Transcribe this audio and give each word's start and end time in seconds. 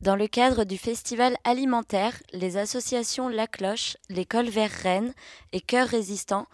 Dans 0.00 0.14
le 0.14 0.28
cadre 0.28 0.62
du 0.62 0.78
festival 0.78 1.36
alimentaire, 1.42 2.14
les 2.32 2.56
associations 2.56 3.28
La 3.28 3.48
Cloche, 3.48 3.96
l'École 4.08 4.48
Vert 4.48 4.70
Rennes 4.70 5.12
et 5.50 5.60
Cœur 5.60 5.88
Résistant 5.88 6.46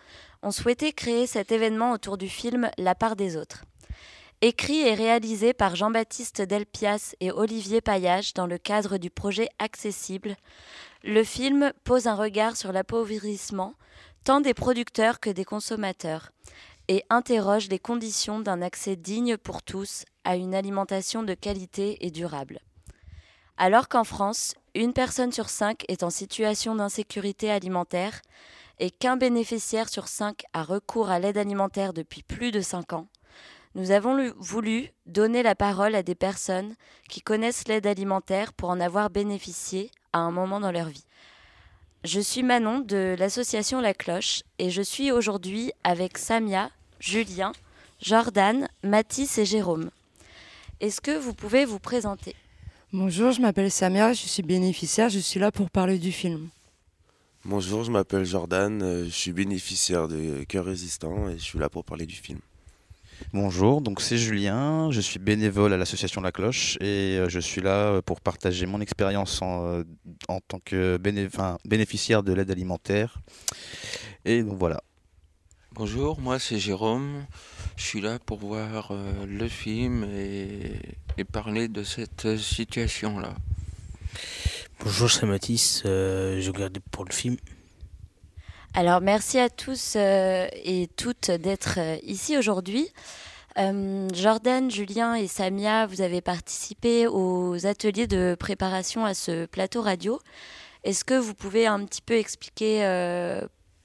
ont 0.42 0.50
souhaité 0.50 0.94
créer 0.94 1.26
cet 1.26 1.52
événement 1.52 1.92
autour 1.92 2.16
du 2.16 2.30
film 2.30 2.70
La 2.78 2.94
part 2.94 3.16
des 3.16 3.36
autres. 3.36 3.66
Écrit 4.40 4.80
et 4.80 4.94
réalisé 4.94 5.52
par 5.52 5.76
Jean-Baptiste 5.76 6.40
Delpias 6.40 7.14
et 7.20 7.30
Olivier 7.32 7.82
Paillage 7.82 8.32
dans 8.32 8.46
le 8.46 8.56
cadre 8.56 8.96
du 8.96 9.10
projet 9.10 9.50
Accessible, 9.58 10.36
le 11.02 11.22
film 11.22 11.70
pose 11.84 12.06
un 12.06 12.14
regard 12.14 12.56
sur 12.56 12.72
l'appauvrissement 12.72 13.74
tant 14.24 14.40
des 14.40 14.54
producteurs 14.54 15.20
que 15.20 15.28
des 15.28 15.44
consommateurs 15.44 16.30
et 16.88 17.04
interroge 17.10 17.68
les 17.68 17.78
conditions 17.78 18.40
d'un 18.40 18.62
accès 18.62 18.96
digne 18.96 19.36
pour 19.36 19.62
tous 19.62 20.06
à 20.24 20.36
une 20.36 20.54
alimentation 20.54 21.22
de 21.22 21.34
qualité 21.34 21.98
et 22.06 22.10
durable. 22.10 22.60
Alors 23.56 23.88
qu'en 23.88 24.04
France, 24.04 24.54
une 24.74 24.92
personne 24.92 25.32
sur 25.32 25.48
cinq 25.48 25.84
est 25.88 26.02
en 26.02 26.10
situation 26.10 26.74
d'insécurité 26.74 27.50
alimentaire 27.50 28.20
et 28.80 28.90
qu'un 28.90 29.16
bénéficiaire 29.16 29.88
sur 29.88 30.08
cinq 30.08 30.42
a 30.52 30.64
recours 30.64 31.10
à 31.10 31.20
l'aide 31.20 31.38
alimentaire 31.38 31.92
depuis 31.92 32.22
plus 32.22 32.50
de 32.50 32.60
cinq 32.60 32.92
ans, 32.92 33.06
nous 33.76 33.90
avons 33.90 34.32
voulu 34.38 34.90
donner 35.06 35.42
la 35.42 35.54
parole 35.56 35.96
à 35.96 36.04
des 36.04 36.14
personnes 36.14 36.74
qui 37.08 37.20
connaissent 37.20 37.66
l'aide 37.66 37.86
alimentaire 37.86 38.52
pour 38.52 38.70
en 38.70 38.80
avoir 38.80 39.10
bénéficié 39.10 39.90
à 40.12 40.18
un 40.18 40.30
moment 40.30 40.60
dans 40.60 40.70
leur 40.70 40.88
vie. 40.88 41.04
Je 42.04 42.20
suis 42.20 42.42
Manon 42.42 42.80
de 42.80 43.16
l'association 43.18 43.80
La 43.80 43.94
Cloche 43.94 44.42
et 44.58 44.70
je 44.70 44.82
suis 44.82 45.10
aujourd'hui 45.10 45.72
avec 45.82 46.18
Samia, 46.18 46.70
Julien, 47.00 47.52
Jordan, 48.00 48.68
Mathis 48.82 49.38
et 49.38 49.44
Jérôme. 49.44 49.90
Est-ce 50.80 51.00
que 51.00 51.16
vous 51.16 51.34
pouvez 51.34 51.64
vous 51.64 51.80
présenter? 51.80 52.36
Bonjour, 52.96 53.32
je 53.32 53.40
m'appelle 53.40 53.72
Samia, 53.72 54.12
je 54.12 54.20
suis 54.20 54.44
bénéficiaire, 54.44 55.08
je 55.08 55.18
suis 55.18 55.40
là 55.40 55.50
pour 55.50 55.68
parler 55.68 55.98
du 55.98 56.12
film. 56.12 56.48
Bonjour, 57.44 57.82
je 57.82 57.90
m'appelle 57.90 58.24
Jordan, 58.24 58.80
euh, 58.80 59.04
je 59.06 59.10
suis 59.10 59.32
bénéficiaire 59.32 60.06
de 60.06 60.44
Cœur 60.44 60.64
Résistant 60.64 61.28
et 61.28 61.36
je 61.36 61.42
suis 61.42 61.58
là 61.58 61.68
pour 61.68 61.84
parler 61.84 62.06
du 62.06 62.14
film. 62.14 62.38
Bonjour, 63.32 63.80
donc 63.80 64.00
c'est 64.00 64.16
Julien, 64.16 64.92
je 64.92 65.00
suis 65.00 65.18
bénévole 65.18 65.72
à 65.72 65.76
l'association 65.76 66.20
La 66.20 66.30
Cloche 66.30 66.76
et 66.80 67.18
euh, 67.18 67.28
je 67.28 67.40
suis 67.40 67.60
là 67.60 68.00
pour 68.00 68.20
partager 68.20 68.64
mon 68.64 68.80
expérience 68.80 69.42
en, 69.42 69.66
euh, 69.66 69.82
tant 70.46 70.60
que 70.64 70.96
bénéficiaire 71.64 72.22
de 72.22 72.32
l'aide 72.32 72.52
alimentaire. 72.52 73.18
Et 74.24 74.44
donc 74.44 74.56
voilà. 74.56 74.80
Bonjour, 75.72 76.20
moi 76.20 76.38
c'est 76.38 76.60
Jérôme. 76.60 77.26
Je 77.76 77.84
suis 77.84 78.00
là 78.00 78.18
pour 78.24 78.38
voir 78.38 78.92
euh, 78.92 79.26
le 79.26 79.48
film 79.48 80.04
et, 80.04 81.24
parler 81.32 81.68
de 81.68 81.82
cette 81.82 82.36
situation-là. 82.36 83.34
Bonjour, 84.80 85.10
c'est 85.10 85.26
Mathis. 85.26 85.82
Euh, 85.84 86.40
je 86.40 86.50
regarde 86.50 86.78
pour 86.90 87.04
le 87.04 87.12
film. 87.12 87.36
Alors, 88.74 89.00
merci 89.00 89.38
à 89.38 89.48
tous 89.48 89.94
euh, 89.96 90.46
et 90.64 90.88
toutes 90.96 91.30
d'être 91.30 91.78
ici 92.02 92.36
aujourd'hui. 92.36 92.88
Jordan, 93.56 94.68
Julien 94.68 95.14
et 95.14 95.28
Samia, 95.28 95.86
vous 95.86 96.00
avez 96.00 96.20
participé 96.20 97.06
aux 97.06 97.66
ateliers 97.66 98.08
de 98.08 98.36
préparation 98.38 99.04
à 99.04 99.14
ce 99.14 99.46
plateau 99.46 99.80
radio. 99.80 100.18
Est-ce 100.82 101.04
que 101.04 101.14
vous 101.14 101.34
pouvez 101.34 101.68
un 101.68 101.84
petit 101.84 102.02
peu 102.02 102.14
expliquer 102.14 102.80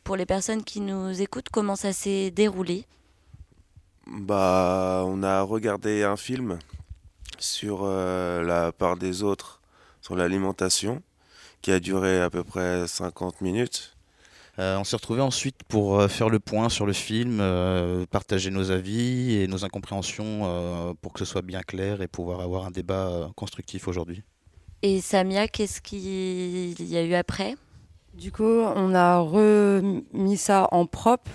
pour 0.04 0.16
les 0.16 0.26
personnes 0.26 0.64
qui 0.64 0.82
nous 0.82 1.22
écoutent 1.22 1.50
comment 1.52 1.76
ça 1.76 1.94
s'est 1.94 2.32
déroulé? 2.32 2.88
Bah, 4.12 5.04
on 5.06 5.22
a 5.22 5.42
regardé 5.44 6.04
un 6.04 6.18
film 6.18 6.58
sur 7.38 7.82
euh, 7.84 8.44
la 8.44 8.72
part 8.72 8.98
des 8.98 9.22
autres, 9.22 9.62
sur 10.02 10.16
l'alimentation, 10.16 11.04
qui 11.62 11.72
a 11.72 11.80
duré 11.80 12.20
à 12.20 12.32
peu 12.32 12.44
près 12.44 12.88
50 12.88 13.42
minutes. 13.42 13.96
Euh, 14.58 14.78
on 14.78 14.84
s'est 14.84 14.96
retrouvé 14.96 15.22
ensuite 15.22 15.58
pour 15.68 16.00
euh, 16.00 16.08
faire 16.08 16.30
le 16.30 16.40
point 16.40 16.70
sur 16.70 16.88
le 16.88 16.94
film, 16.94 17.42
partager 18.10 18.50
nos 18.50 18.72
avis 18.72 19.36
et 19.36 19.48
nos 19.48 19.64
incompréhensions 19.64 20.96
pour 21.02 21.14
que 21.14 21.20
ce 21.20 21.26
soit 21.26 21.44
bien 21.44 21.62
clair 21.62 22.02
et 22.02 22.08
pouvoir 22.08 22.42
avoir 22.42 22.66
un 22.66 22.72
débat 22.72 23.30
constructif 23.36 23.88
aujourd'hui. 23.88 24.24
Et 24.82 25.02
Samia, 25.02 25.48
qu'est-ce 25.48 25.82
qu'il 25.82 26.82
y 26.82 26.98
a 26.98 27.04
eu 27.04 27.14
après? 27.14 27.56
Du 28.16 28.32
coup, 28.32 28.44
on 28.44 28.96
a 28.96 29.20
remis 29.20 30.38
ça 30.38 30.68
en 30.72 30.88
propre 30.88 31.30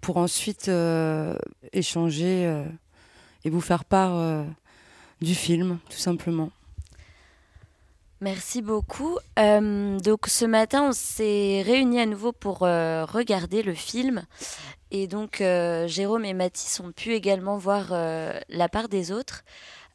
pour 0.00 0.16
ensuite 0.16 0.68
euh, 0.68 1.36
échanger 1.72 2.46
euh, 2.46 2.64
et 3.44 3.50
vous 3.50 3.60
faire 3.60 3.84
part 3.84 4.16
euh, 4.16 4.44
du 5.20 5.34
film, 5.34 5.78
tout 5.90 5.98
simplement. 5.98 6.50
Merci 8.20 8.62
beaucoup. 8.62 9.16
donc 9.36 10.26
ce 10.26 10.44
matin, 10.44 10.88
on 10.88 10.92
s'est 10.92 11.62
réunis 11.64 12.00
à 12.00 12.06
nouveau 12.06 12.32
pour 12.32 12.58
regarder 12.58 13.62
le 13.62 13.74
film. 13.74 14.24
Et 14.90 15.06
donc 15.06 15.36
Jérôme 15.38 16.24
et 16.24 16.34
Mathis 16.34 16.80
ont 16.80 16.90
pu 16.90 17.12
également 17.12 17.58
voir 17.58 17.90
la 17.92 18.68
part 18.68 18.88
des 18.88 19.12
autres. 19.12 19.44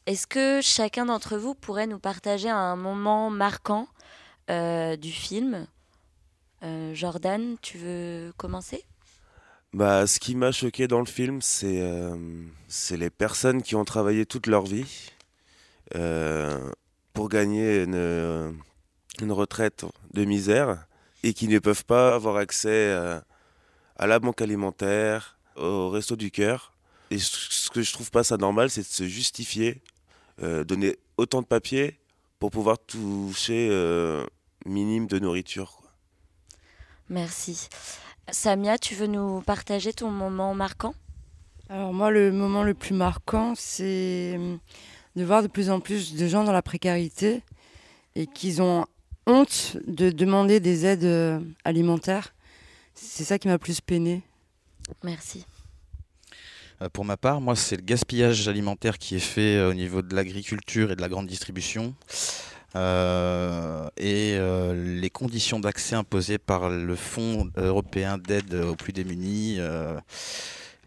Est-ce 0.06 0.26
que 0.26 0.60
chacun 0.62 1.04
d'entre 1.04 1.36
vous 1.36 1.54
pourrait 1.54 1.86
nous 1.86 1.98
partager 1.98 2.48
un 2.48 2.76
moment 2.76 3.28
marquant 3.28 3.88
du 4.48 5.12
film? 5.12 5.66
Jordan, 6.94 7.56
tu 7.60 7.76
veux 7.76 8.32
commencer? 8.38 8.86
Bah, 9.74 10.06
Ce 10.06 10.18
qui 10.18 10.34
m'a 10.34 10.52
choqué 10.52 10.88
dans 10.88 11.00
le 11.00 11.06
film, 11.06 11.42
c'est 11.42 11.80
euh, 11.82 12.16
les 12.92 13.10
personnes 13.10 13.62
qui 13.62 13.74
ont 13.74 13.84
travaillé 13.84 14.24
toute 14.24 14.46
leur 14.46 14.64
vie 14.64 15.10
euh, 15.94 16.70
pour 17.12 17.28
gagner 17.28 17.82
une, 17.82 18.56
une, 19.20 19.32
retraite 19.32 19.84
de 20.12 20.24
misère 20.24 20.86
et 21.22 21.34
qui 21.34 21.48
ne 21.48 21.58
peuvent 21.58 21.84
pas 21.84 22.14
avoir 22.14 22.36
accès 22.36 22.92
à 23.96 24.06
la 24.06 24.18
banque 24.18 24.40
alimentaire, 24.40 25.38
au 25.56 25.90
resto 25.90 26.16
du 26.16 26.30
cœur. 26.30 26.72
Et 27.10 27.18
ce 27.18 27.70
que 27.70 27.82
je 27.82 27.92
trouve 27.92 28.10
pas 28.10 28.24
ça 28.24 28.36
normal, 28.36 28.70
c'est 28.70 28.80
de 28.82 28.86
se 28.86 29.04
justifier, 29.04 29.82
donner 30.38 30.96
autant 31.16 31.42
de 31.42 31.46
papiers 31.46 31.98
pour 32.38 32.50
pouvoir 32.50 32.78
toucher 32.78 33.70
minime 34.66 35.06
de 35.06 35.18
nourriture. 35.18 35.80
Merci. 37.08 37.68
Samia, 38.30 38.78
tu 38.78 38.94
veux 38.94 39.06
nous 39.06 39.40
partager 39.42 39.92
ton 39.92 40.10
moment 40.10 40.54
marquant? 40.54 40.94
Alors 41.68 41.92
moi, 41.92 42.10
le 42.10 42.32
moment 42.32 42.62
le 42.62 42.74
plus 42.74 42.94
marquant, 42.94 43.54
c'est 43.56 44.34
hum, 44.36 44.58
de 45.16 45.24
voir 45.24 45.42
de 45.42 45.48
plus 45.48 45.70
en 45.70 45.80
plus 45.80 46.14
de 46.14 46.26
gens 46.26 46.44
dans 46.44 46.52
la 46.52 46.62
précarité 46.62 47.42
et 48.14 48.26
qu'ils 48.26 48.62
ont 48.62 48.86
honte 49.26 49.76
de 49.86 50.10
demander 50.10 50.60
des 50.60 50.86
aides 50.86 51.04
euh, 51.04 51.40
alimentaires. 51.64 52.34
C'est 52.94 53.24
ça 53.24 53.38
qui 53.38 53.48
m'a 53.48 53.58
plus 53.58 53.80
peiné. 53.80 54.22
Merci. 55.02 55.46
Euh, 56.82 56.88
pour 56.88 57.04
ma 57.04 57.16
part, 57.16 57.40
moi, 57.40 57.56
c'est 57.56 57.76
le 57.76 57.82
gaspillage 57.82 58.48
alimentaire 58.48 58.98
qui 58.98 59.16
est 59.16 59.20
fait 59.20 59.56
euh, 59.56 59.70
au 59.70 59.74
niveau 59.74 60.02
de 60.02 60.14
l'agriculture 60.14 60.90
et 60.90 60.96
de 60.96 61.00
la 61.00 61.08
grande 61.08 61.26
distribution. 61.26 61.94
Euh, 62.76 63.88
et 63.96 64.34
euh, 64.34 65.00
les 65.00 65.10
conditions 65.10 65.60
d'accès 65.60 65.94
imposées 65.94 66.38
par 66.38 66.68
le 66.68 66.96
Fonds 66.96 67.50
européen 67.56 68.18
d'aide 68.18 68.54
aux 68.54 68.74
plus 68.74 68.92
démunis. 68.92 69.58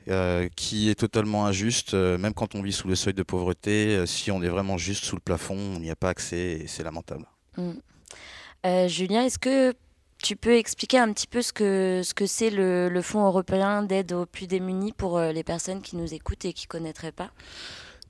Euh, 0.09 0.47
qui 0.55 0.89
est 0.89 0.95
totalement 0.95 1.47
injuste, 1.47 1.93
même 1.93 2.33
quand 2.33 2.55
on 2.55 2.61
vit 2.61 2.71
sous 2.71 2.87
le 2.87 2.95
seuil 2.95 3.13
de 3.13 3.23
pauvreté, 3.23 4.05
si 4.05 4.31
on 4.31 4.41
est 4.41 4.47
vraiment 4.47 4.77
juste 4.77 5.03
sous 5.03 5.17
le 5.17 5.21
plafond, 5.21 5.57
on 5.57 5.81
n'y 5.81 5.91
a 5.91 5.97
pas 5.97 6.07
accès 6.07 6.61
et 6.61 6.67
c'est 6.67 6.83
lamentable. 6.83 7.25
Mm. 7.57 8.87
Julien, 8.87 9.25
est-ce 9.25 9.37
que 9.37 9.73
tu 10.23 10.37
peux 10.37 10.55
expliquer 10.55 10.97
un 10.99 11.11
petit 11.11 11.27
peu 11.27 11.41
ce 11.41 11.51
que 11.51 12.03
ce 12.05 12.13
que 12.13 12.25
c'est 12.25 12.49
le, 12.51 12.87
le 12.87 13.01
Fonds 13.01 13.25
européen 13.25 13.83
d'aide 13.83 14.13
aux 14.13 14.25
plus 14.25 14.47
démunis 14.47 14.93
pour 14.93 15.19
les 15.19 15.43
personnes 15.43 15.81
qui 15.81 15.97
nous 15.97 16.13
écoutent 16.13 16.45
et 16.45 16.53
qui 16.53 16.67
ne 16.67 16.69
connaîtraient 16.69 17.11
pas? 17.11 17.31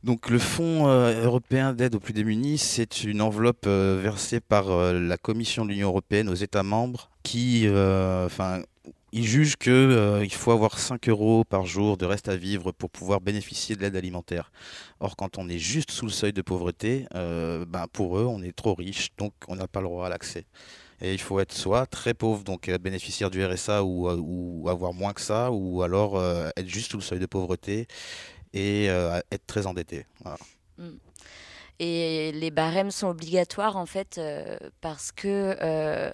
Donc 0.04 0.30
le 0.30 0.40
Fonds 0.40 0.88
euh, 0.88 1.24
européen 1.24 1.74
d'aide 1.74 1.96
aux 1.96 2.00
plus 2.00 2.14
démunis, 2.14 2.58
c'est 2.58 3.04
une 3.04 3.22
enveloppe 3.22 3.66
euh, 3.66 4.00
versée 4.02 4.40
par 4.40 4.70
euh, 4.70 4.94
la 4.94 5.18
Commission 5.18 5.66
de 5.66 5.72
l'Union 5.72 5.90
européenne 5.90 6.30
aux 6.30 6.36
États 6.36 6.64
membres 6.64 7.10
qui, 7.24 7.68
enfin, 7.68 8.62
ils 9.12 9.26
jugent 9.26 9.58
qu'il 9.58 10.32
faut 10.32 10.52
avoir 10.52 10.80
5 10.80 11.10
euros 11.10 11.44
par 11.44 11.66
jour 11.66 11.98
de 11.98 12.06
reste 12.06 12.30
à 12.30 12.38
vivre 12.38 12.72
pour 12.72 12.90
pouvoir 12.90 13.20
bénéficier 13.20 13.76
de 13.76 13.82
l'aide 13.82 13.98
alimentaire. 13.98 14.50
Or, 15.02 15.18
quand 15.18 15.38
on 15.38 15.50
est 15.50 15.58
juste 15.58 15.92
sous 15.92 16.06
le 16.06 16.12
seuil 16.12 16.32
de 16.32 16.42
pauvreté, 16.42 17.06
ben, 17.14 17.86
pour 17.92 18.18
eux, 18.18 18.24
on 18.24 18.42
est 18.42 18.56
trop 18.56 18.76
riche, 18.76 19.10
donc 19.18 19.34
on 19.50 19.58
n'a 19.58 19.68
pas 19.68 19.82
le 19.82 19.88
droit 19.88 20.06
à 20.06 20.10
l'accès. 20.10 20.46
Et 21.02 21.12
il 21.12 21.20
faut 21.20 21.42
être 21.42 21.52
soit 21.52 21.86
très 21.86 22.14
pauvre, 22.14 22.46
donc 22.46 22.72
bénéficiaire 22.78 23.30
du 23.30 23.46
RSA 23.46 23.84
ou, 23.84 24.10
ou 24.10 24.70
avoir 24.70 24.94
moins 24.94 25.12
que 25.12 25.22
ça, 25.22 25.52
ou 25.52 25.82
alors 25.82 26.24
être 26.56 26.70
juste 26.70 26.92
sous 26.92 26.98
le 26.98 27.04
seuil 27.04 27.20
de 27.20 27.26
pauvreté 27.26 27.88
et 28.58 28.90
euh, 28.90 29.20
être 29.32 29.46
très 29.46 29.68
endetté. 29.68 30.06
Mm. 30.78 30.90
Et 31.80 32.32
les 32.32 32.50
barèmes 32.50 32.92
sont 32.92 33.08
obligatoires 33.08 33.78
en 33.78 33.86
fait 33.86 34.18
euh, 34.18 34.58
parce 34.82 35.12
que 35.12 35.56
euh, 35.62 36.12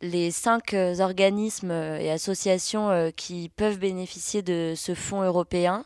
les 0.00 0.30
cinq 0.30 0.74
organismes 0.98 1.70
et 1.70 2.10
associations 2.10 3.12
qui 3.16 3.50
peuvent 3.50 3.78
bénéficier 3.78 4.42
de 4.42 4.74
ce 4.76 4.94
fonds 4.94 5.22
européen, 5.22 5.84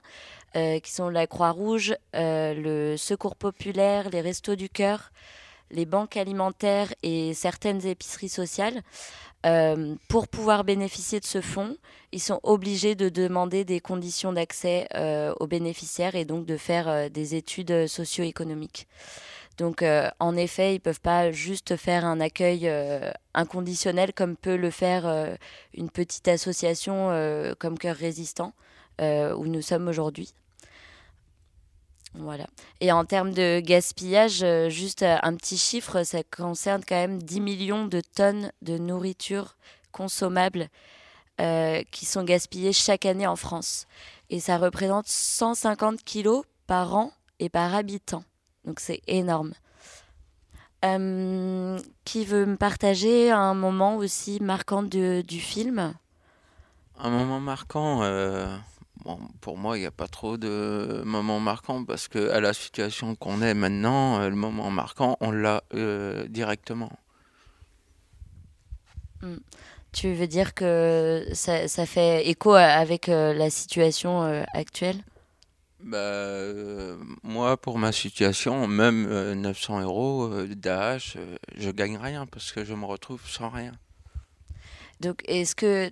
qui 0.55 0.91
sont 0.91 1.09
la 1.09 1.29
Croix-Rouge, 1.29 1.95
le 2.15 2.97
Secours 2.97 3.37
populaire, 3.37 4.09
les 4.11 4.21
Restos 4.21 4.57
du 4.57 4.69
Cœur, 4.69 5.13
les 5.71 5.87
banques 5.87 6.17
alimentaires 6.17 6.93
et 7.03 7.35
certaines 7.35 7.85
épiceries 7.87 8.29
sociales, 8.29 8.83
euh, 9.47 9.95
pour 10.09 10.27
pouvoir 10.27 10.65
bénéficier 10.65 11.21
de 11.21 11.25
ce 11.25 11.41
fonds, 11.41 11.77
ils 12.11 12.21
sont 12.21 12.41
obligés 12.43 12.97
de 12.97 13.09
demander 13.09 13.65
des 13.65 13.81
conditions 13.81 14.33
d'accès 14.33 14.89
euh, 14.95 15.33
aux 15.39 15.47
bénéficiaires 15.47 16.17
et 16.17 16.25
donc 16.25 16.45
de 16.45 16.57
faire 16.57 16.89
euh, 16.89 17.09
des 17.09 17.37
études 17.37 17.87
socio-économiques. 17.87 18.89
Donc, 19.59 19.85
en 20.21 20.37
effet, 20.37 20.75
ils 20.75 20.79
ne 20.79 20.83
peuvent 20.83 21.01
pas 21.01 21.33
juste 21.33 21.75
faire 21.75 22.05
un 22.05 22.21
accueil 22.21 22.71
inconditionnel 23.35 24.13
comme 24.13 24.37
peut 24.37 24.55
le 24.55 24.71
faire 24.71 25.37
une 25.75 25.91
petite 25.91 26.29
association 26.29 27.11
comme 27.59 27.77
Cœur 27.77 27.97
Résistant, 27.97 28.53
où 29.01 29.47
nous 29.49 29.61
sommes 29.61 29.89
aujourd'hui. 29.89 30.33
Voilà. 32.15 32.47
Et 32.81 32.91
en 32.93 33.05
termes 33.05 33.33
de 33.33 33.61
gaspillage, 33.61 34.43
euh, 34.43 34.69
juste 34.69 35.03
euh, 35.03 35.17
un 35.23 35.35
petit 35.35 35.59
chiffre, 35.59 36.03
ça 36.05 36.23
concerne 36.25 36.83
quand 36.87 36.97
même 36.97 37.23
10 37.23 37.41
millions 37.41 37.87
de 37.87 38.01
tonnes 38.01 38.51
de 38.63 38.79
nourriture 38.79 39.57
consommable 39.93 40.69
euh, 41.41 41.83
qui 41.91 42.07
sont 42.07 42.25
gaspillées 42.25 42.73
chaque 42.73 43.07
année 43.07 43.27
en 43.27 43.37
France. 43.37 43.87
Et 44.31 44.41
ça 44.41 44.59
représente 44.59 45.07
150 45.07 46.03
kilos 46.03 46.45
par 46.67 46.95
an 46.95 47.13
et 47.39 47.49
par 47.49 47.75
habitant. 47.75 48.25
Donc 48.65 48.81
c'est 48.81 49.01
énorme. 49.07 49.53
qui 50.83 52.25
veut 52.25 52.47
me 52.47 52.57
partager 52.57 53.31
un 53.31 53.55
moment 53.55 53.97
aussi 53.97 54.41
marquant 54.41 54.83
du 54.83 55.41
film? 55.41 55.95
Un 56.99 57.11
moment 57.11 57.41
marquant, 57.41 58.03
pour 59.41 59.57
moi, 59.57 59.77
il 59.77 59.81
n'y 59.81 59.87
a 59.87 59.91
pas 59.91 60.09
trop 60.09 60.37
de 60.37 61.03
moments 61.05 61.41
marquants 61.41 61.85
parce 61.85 62.09
que 62.09 62.31
à 62.31 62.41
la 62.41 62.53
situation 62.53 63.15
qu'on 63.15 63.43
est 63.43 63.55
maintenant, 63.55 64.21
euh, 64.21 64.29
le 64.29 64.37
moment 64.37 64.71
marquant, 64.71 65.17
on 65.21 65.31
l'a 65.31 65.63
euh, 65.75 66.27
directement. 66.29 66.91
Hmm. 69.23 69.37
Tu 69.93 70.13
veux 70.13 70.27
dire 70.27 70.55
que 70.55 71.27
ça, 71.33 71.67
fait 71.87 72.29
écho 72.29 72.53
avec 72.53 73.09
euh, 73.09 73.33
la 73.33 73.51
situation 73.51 74.45
actuelle? 74.53 75.03
Bah, 75.81 76.43
moi, 77.23 77.57
pour 77.57 77.79
ma 77.79 77.93
situation, 77.93 78.67
même 78.69 79.33
900 79.35 79.81
euros 79.81 80.31
d'AH, 80.45 81.17
je 81.57 81.71
gagne 81.71 81.97
rien 81.97 82.27
parce 82.27 82.53
que 82.53 82.65
je 82.65 82.75
me 82.75 82.85
retrouve 82.85 83.27
sans 83.27 83.49
rien. 83.49 83.73
Donc, 85.01 85.23
est-ce 85.27 85.55
que 85.55 85.91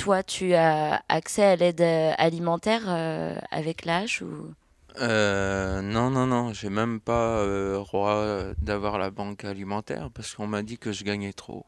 toi, 0.00 0.22
tu 0.22 0.54
as 0.54 1.02
accès 1.10 1.44
à 1.44 1.56
l'aide 1.56 1.82
euh, 1.82 2.12
alimentaire 2.16 2.84
euh, 2.86 3.36
avec 3.50 3.84
l'âge 3.84 4.22
ou? 4.22 4.54
Euh, 4.98 5.82
non, 5.82 6.08
non, 6.10 6.26
non, 6.26 6.54
j'ai 6.54 6.70
même 6.70 7.00
pas 7.00 7.44
droit 7.74 8.24
d'avoir 8.58 8.98
la 8.98 9.10
banque 9.10 9.44
alimentaire 9.44 10.08
parce 10.12 10.34
qu'on 10.34 10.46
m'a 10.46 10.62
dit 10.62 10.78
que 10.78 10.90
je 10.90 11.04
gagnais 11.04 11.34
trop. 11.34 11.64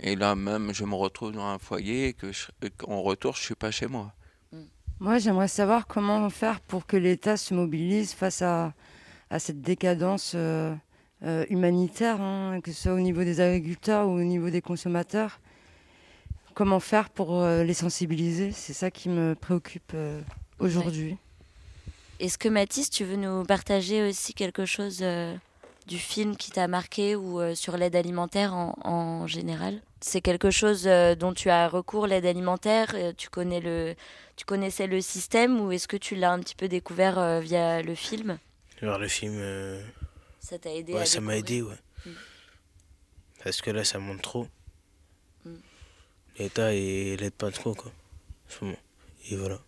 Et 0.00 0.14
là 0.16 0.34
même, 0.34 0.74
je 0.74 0.84
me 0.84 0.94
retrouve 0.94 1.32
dans 1.32 1.46
un 1.46 1.58
foyer 1.58 2.08
et 2.08 2.12
que 2.12 2.26
en 2.86 3.02
retour, 3.02 3.36
je 3.36 3.42
suis 3.42 3.54
pas 3.54 3.70
chez 3.70 3.86
moi. 3.86 4.12
Mm. 4.52 4.58
Moi, 5.00 5.18
j'aimerais 5.18 5.48
savoir 5.48 5.86
comment 5.86 6.28
faire 6.28 6.60
pour 6.60 6.86
que 6.86 6.96
l'État 6.96 7.36
se 7.36 7.54
mobilise 7.54 8.12
face 8.12 8.42
à, 8.42 8.74
à 9.30 9.38
cette 9.38 9.62
décadence 9.62 10.36
humanitaire, 11.22 12.20
hein, 12.20 12.60
que 12.62 12.72
ce 12.72 12.82
soit 12.82 12.94
au 12.94 13.00
niveau 13.00 13.22
des 13.24 13.40
agriculteurs 13.40 14.08
ou 14.08 14.18
au 14.18 14.24
niveau 14.24 14.50
des 14.50 14.60
consommateurs 14.60 15.40
comment 16.56 16.80
faire 16.80 17.10
pour 17.10 17.42
euh, 17.42 17.62
les 17.62 17.74
sensibiliser? 17.74 18.50
C'est 18.50 18.72
ça 18.72 18.90
qui 18.90 19.10
me 19.10 19.34
préoccupe 19.34 19.92
euh, 19.94 20.20
aujourd'hui. 20.58 21.16
Est-ce 22.18 22.38
que 22.38 22.48
Mathis, 22.48 22.88
tu 22.88 23.04
veux 23.04 23.16
nous 23.16 23.44
partager 23.44 24.08
aussi 24.08 24.32
quelque 24.32 24.64
chose 24.64 25.00
euh, 25.02 25.36
du 25.86 25.98
film 25.98 26.34
qui 26.34 26.50
t'a 26.50 26.66
marqué 26.66 27.14
ou 27.14 27.54
sur 27.54 27.76
l'aide 27.76 27.94
alimentaire 27.94 28.54
en, 28.54 29.26
général? 29.26 29.82
C'est 30.00 30.22
quelque 30.22 30.50
chose 30.50 30.84
dont 31.18 31.34
tu 31.34 31.50
as 31.50 31.68
recours, 31.68 32.06
l'aide 32.06 32.24
alimentaire? 32.24 32.94
Tu, 33.18 33.28
connais 33.28 33.60
le, 33.60 33.94
tu 34.36 34.46
connaissais 34.46 34.86
le 34.86 35.02
système 35.02 35.60
ou 35.60 35.72
est-ce 35.72 35.86
que 35.86 35.98
tu 35.98 36.14
l'as 36.16 36.32
un 36.32 36.40
petit 36.40 36.54
peu 36.54 36.68
découvert 36.68 37.40
via 37.40 37.82
le 37.82 37.94
film? 37.94 38.38
Vers 38.80 38.98
le 38.98 39.08
film. 39.08 39.38
Ça 40.40 40.58
t'a 40.58 40.72
aidé 40.72 40.94
Ouais, 40.94 41.04
ça 41.04 41.20
m'a 41.20 41.36
aidé, 41.36 41.60
ouais. 41.60 41.76
Mm. 42.06 42.10
Parce 43.44 43.60
que 43.60 43.70
là, 43.70 43.84
ça 43.84 43.98
monte 43.98 44.22
trop 44.22 44.46
l'État 46.38 46.72
et 46.72 47.16
l'aide 47.16 47.34
pas 47.34 47.50
trop 47.50 47.74
quoi. 47.74 47.92
Et 49.30 49.36
voilà. 49.36 49.58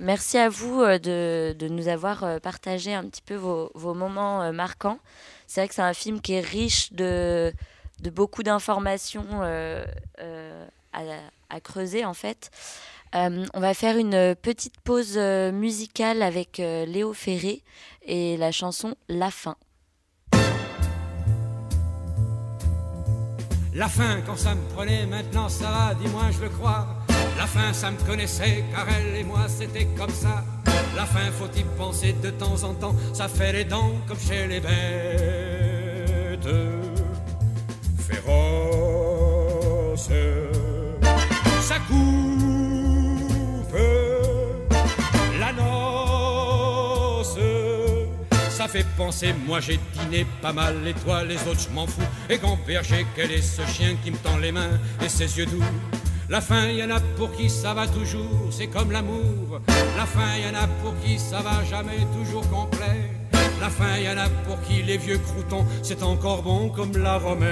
Merci 0.00 0.38
à 0.38 0.48
vous 0.48 0.80
euh, 0.80 0.98
de, 0.98 1.56
de, 1.58 1.68
nous 1.68 1.88
avoir 1.88 2.22
euh, 2.22 2.38
partagé 2.38 2.94
un 2.94 3.04
petit 3.04 3.22
peu 3.22 3.34
vos, 3.34 3.72
vos 3.74 3.94
moments 3.94 4.42
euh, 4.42 4.52
marquants. 4.52 5.00
C'est 5.48 5.60
vrai 5.60 5.68
que 5.68 5.74
c'est 5.74 5.82
un 5.82 5.94
film 5.94 6.20
qui 6.20 6.34
est 6.34 6.40
riche 6.40 6.92
de, 6.92 7.52
de 8.00 8.10
beaucoup 8.10 8.44
d'informations 8.44 9.42
à, 9.42 11.00
à, 11.50 11.60
creuser 11.60 12.04
en 12.04 12.14
fait. 12.14 12.50
on 13.14 13.60
va 13.60 13.72
faire 13.72 13.96
une 13.96 14.36
petite 14.36 14.78
pause 14.80 15.16
musicale 15.16 16.22
avec 16.22 16.58
Léo 16.58 17.14
Ferré 17.14 17.62
et 18.02 18.36
la 18.36 18.52
chanson 18.52 18.94
La 19.08 19.30
fin. 19.30 19.56
La 23.78 23.88
fin, 23.88 24.20
quand 24.26 24.36
ça 24.36 24.56
me 24.56 24.60
prenait, 24.74 25.06
maintenant 25.06 25.48
ça 25.48 25.70
va, 25.70 25.94
dis-moi, 25.94 26.24
je 26.32 26.40
le 26.40 26.48
crois. 26.48 26.84
La 27.36 27.46
fin, 27.46 27.72
ça 27.72 27.92
me 27.92 27.96
connaissait, 27.98 28.64
car 28.74 28.84
elle 28.88 29.14
et 29.14 29.22
moi, 29.22 29.46
c'était 29.46 29.86
comme 29.96 30.10
ça. 30.10 30.42
La 30.96 31.06
fin, 31.06 31.30
faut 31.30 31.46
y 31.56 31.62
penser 31.76 32.12
de 32.20 32.30
temps 32.30 32.64
en 32.64 32.74
temps, 32.74 32.96
ça 33.12 33.28
fait 33.28 33.52
les 33.52 33.64
dents 33.64 33.92
comme 34.08 34.18
chez 34.18 34.48
les 34.48 34.58
bêtes. 34.58 36.48
Féroce, 38.00 38.50
ça 41.60 41.76
coupe 41.86 42.07
fait 48.68 48.86
penser, 48.96 49.34
moi 49.46 49.60
j'ai 49.60 49.80
dîné 49.94 50.26
pas 50.42 50.52
mal, 50.52 50.76
et 50.86 50.94
toi 50.94 51.24
les 51.24 51.36
autres 51.48 51.60
je 51.68 51.74
m'en 51.74 51.86
fous. 51.86 52.02
Et 52.28 52.38
quand 52.38 52.58
berger, 52.66 53.06
quel 53.16 53.32
est 53.32 53.42
ce 53.42 53.62
chien 53.66 53.96
qui 54.04 54.10
me 54.10 54.16
tend 54.18 54.36
les 54.36 54.52
mains 54.52 54.78
et 55.04 55.08
ses 55.08 55.38
yeux 55.38 55.46
doux? 55.46 55.64
La 56.28 56.42
fin, 56.42 56.68
y 56.68 56.84
en 56.84 56.90
a 56.90 57.00
pour 57.16 57.32
qui 57.32 57.48
ça 57.48 57.72
va 57.72 57.86
toujours, 57.86 58.48
c'est 58.50 58.66
comme 58.66 58.92
l'amour. 58.92 59.60
La 59.96 60.04
fin, 60.04 60.36
y 60.36 60.46
en 60.46 60.54
a 60.54 60.66
pour 60.82 60.94
qui 61.02 61.18
ça 61.18 61.40
va 61.40 61.64
jamais 61.64 62.06
toujours 62.18 62.46
complet. 62.50 63.10
La 63.60 63.70
fin, 63.70 63.96
y 63.96 64.08
en 64.08 64.18
a 64.18 64.28
pour 64.46 64.60
qui 64.62 64.82
les 64.82 64.98
vieux 64.98 65.18
croutons, 65.18 65.64
c'est 65.82 66.02
encore 66.02 66.42
bon 66.42 66.68
comme 66.68 66.96
la 66.98 67.16
romaine. 67.18 67.48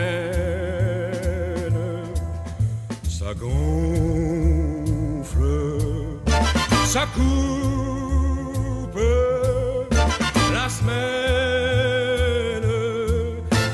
Ça 3.08 3.32
gonfle, 3.34 3.56
ça 6.84 7.06
coupe 7.14 7.95
semaine. 10.68 10.96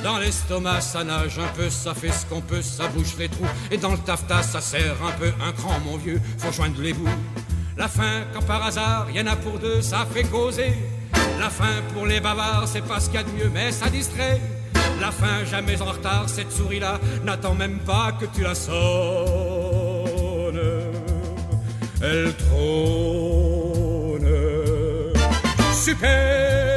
Dans 0.02 0.18
l'estomac, 0.18 0.80
ça 0.80 1.04
nage 1.04 1.38
un 1.38 1.48
peu, 1.56 1.70
ça 1.70 1.94
fait 1.94 2.10
ce 2.10 2.26
qu'on 2.26 2.40
peut, 2.40 2.62
ça 2.62 2.88
bouge 2.88 3.14
les 3.18 3.28
trous. 3.28 3.46
Et 3.70 3.76
dans 3.76 3.92
le 3.92 3.98
taffetas, 3.98 4.42
ça 4.42 4.60
sert 4.60 4.96
un 5.04 5.12
peu 5.12 5.32
un 5.46 5.52
cran, 5.52 5.78
mon 5.84 5.96
vieux, 5.96 6.20
faut 6.38 6.52
joindre 6.52 6.80
les 6.80 6.92
bouts. 6.92 7.08
La 7.76 7.88
fin, 7.88 8.24
quand 8.32 8.42
par 8.42 8.62
hasard, 8.64 9.08
y 9.10 9.20
en 9.20 9.26
a 9.26 9.36
pour 9.36 9.58
deux, 9.58 9.80
ça 9.80 10.06
fait 10.12 10.24
causer. 10.24 10.72
La 11.38 11.48
fin 11.50 11.82
pour 11.94 12.06
les 12.06 12.20
bavards, 12.20 12.68
c'est 12.68 12.82
pas 12.82 13.00
ce 13.00 13.06
qu'il 13.06 13.14
y 13.14 13.18
a 13.18 13.22
de 13.24 13.30
mieux, 13.30 13.50
mais 13.52 13.72
ça 13.72 13.88
distrait. 13.88 14.40
La 15.00 15.10
fin, 15.10 15.44
jamais 15.50 15.80
en 15.80 15.86
retard, 15.86 16.28
cette 16.28 16.52
souris-là 16.52 17.00
n'attend 17.24 17.54
même 17.54 17.78
pas 17.80 18.12
que 18.12 18.26
tu 18.26 18.42
la 18.42 18.54
sonnes. 18.54 18.72
Elle 22.02 22.32
trône 22.36 24.28
super 25.72 26.71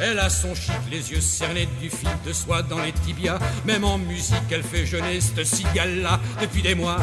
Elle 0.00 0.18
a 0.18 0.30
son 0.30 0.54
chic, 0.54 0.72
les 0.90 1.10
yeux 1.10 1.20
cernés 1.20 1.68
du 1.80 1.90
fil 1.90 2.08
de 2.24 2.32
soie 2.32 2.62
dans 2.62 2.78
les 2.78 2.92
tibias. 2.92 3.38
Même 3.64 3.84
en 3.84 3.98
musique, 3.98 4.36
elle 4.50 4.62
fait 4.62 4.86
jeûner 4.86 5.20
cette 5.20 5.44
cigale-là 5.44 6.20
depuis 6.40 6.62
des 6.62 6.74
mois. 6.74 6.98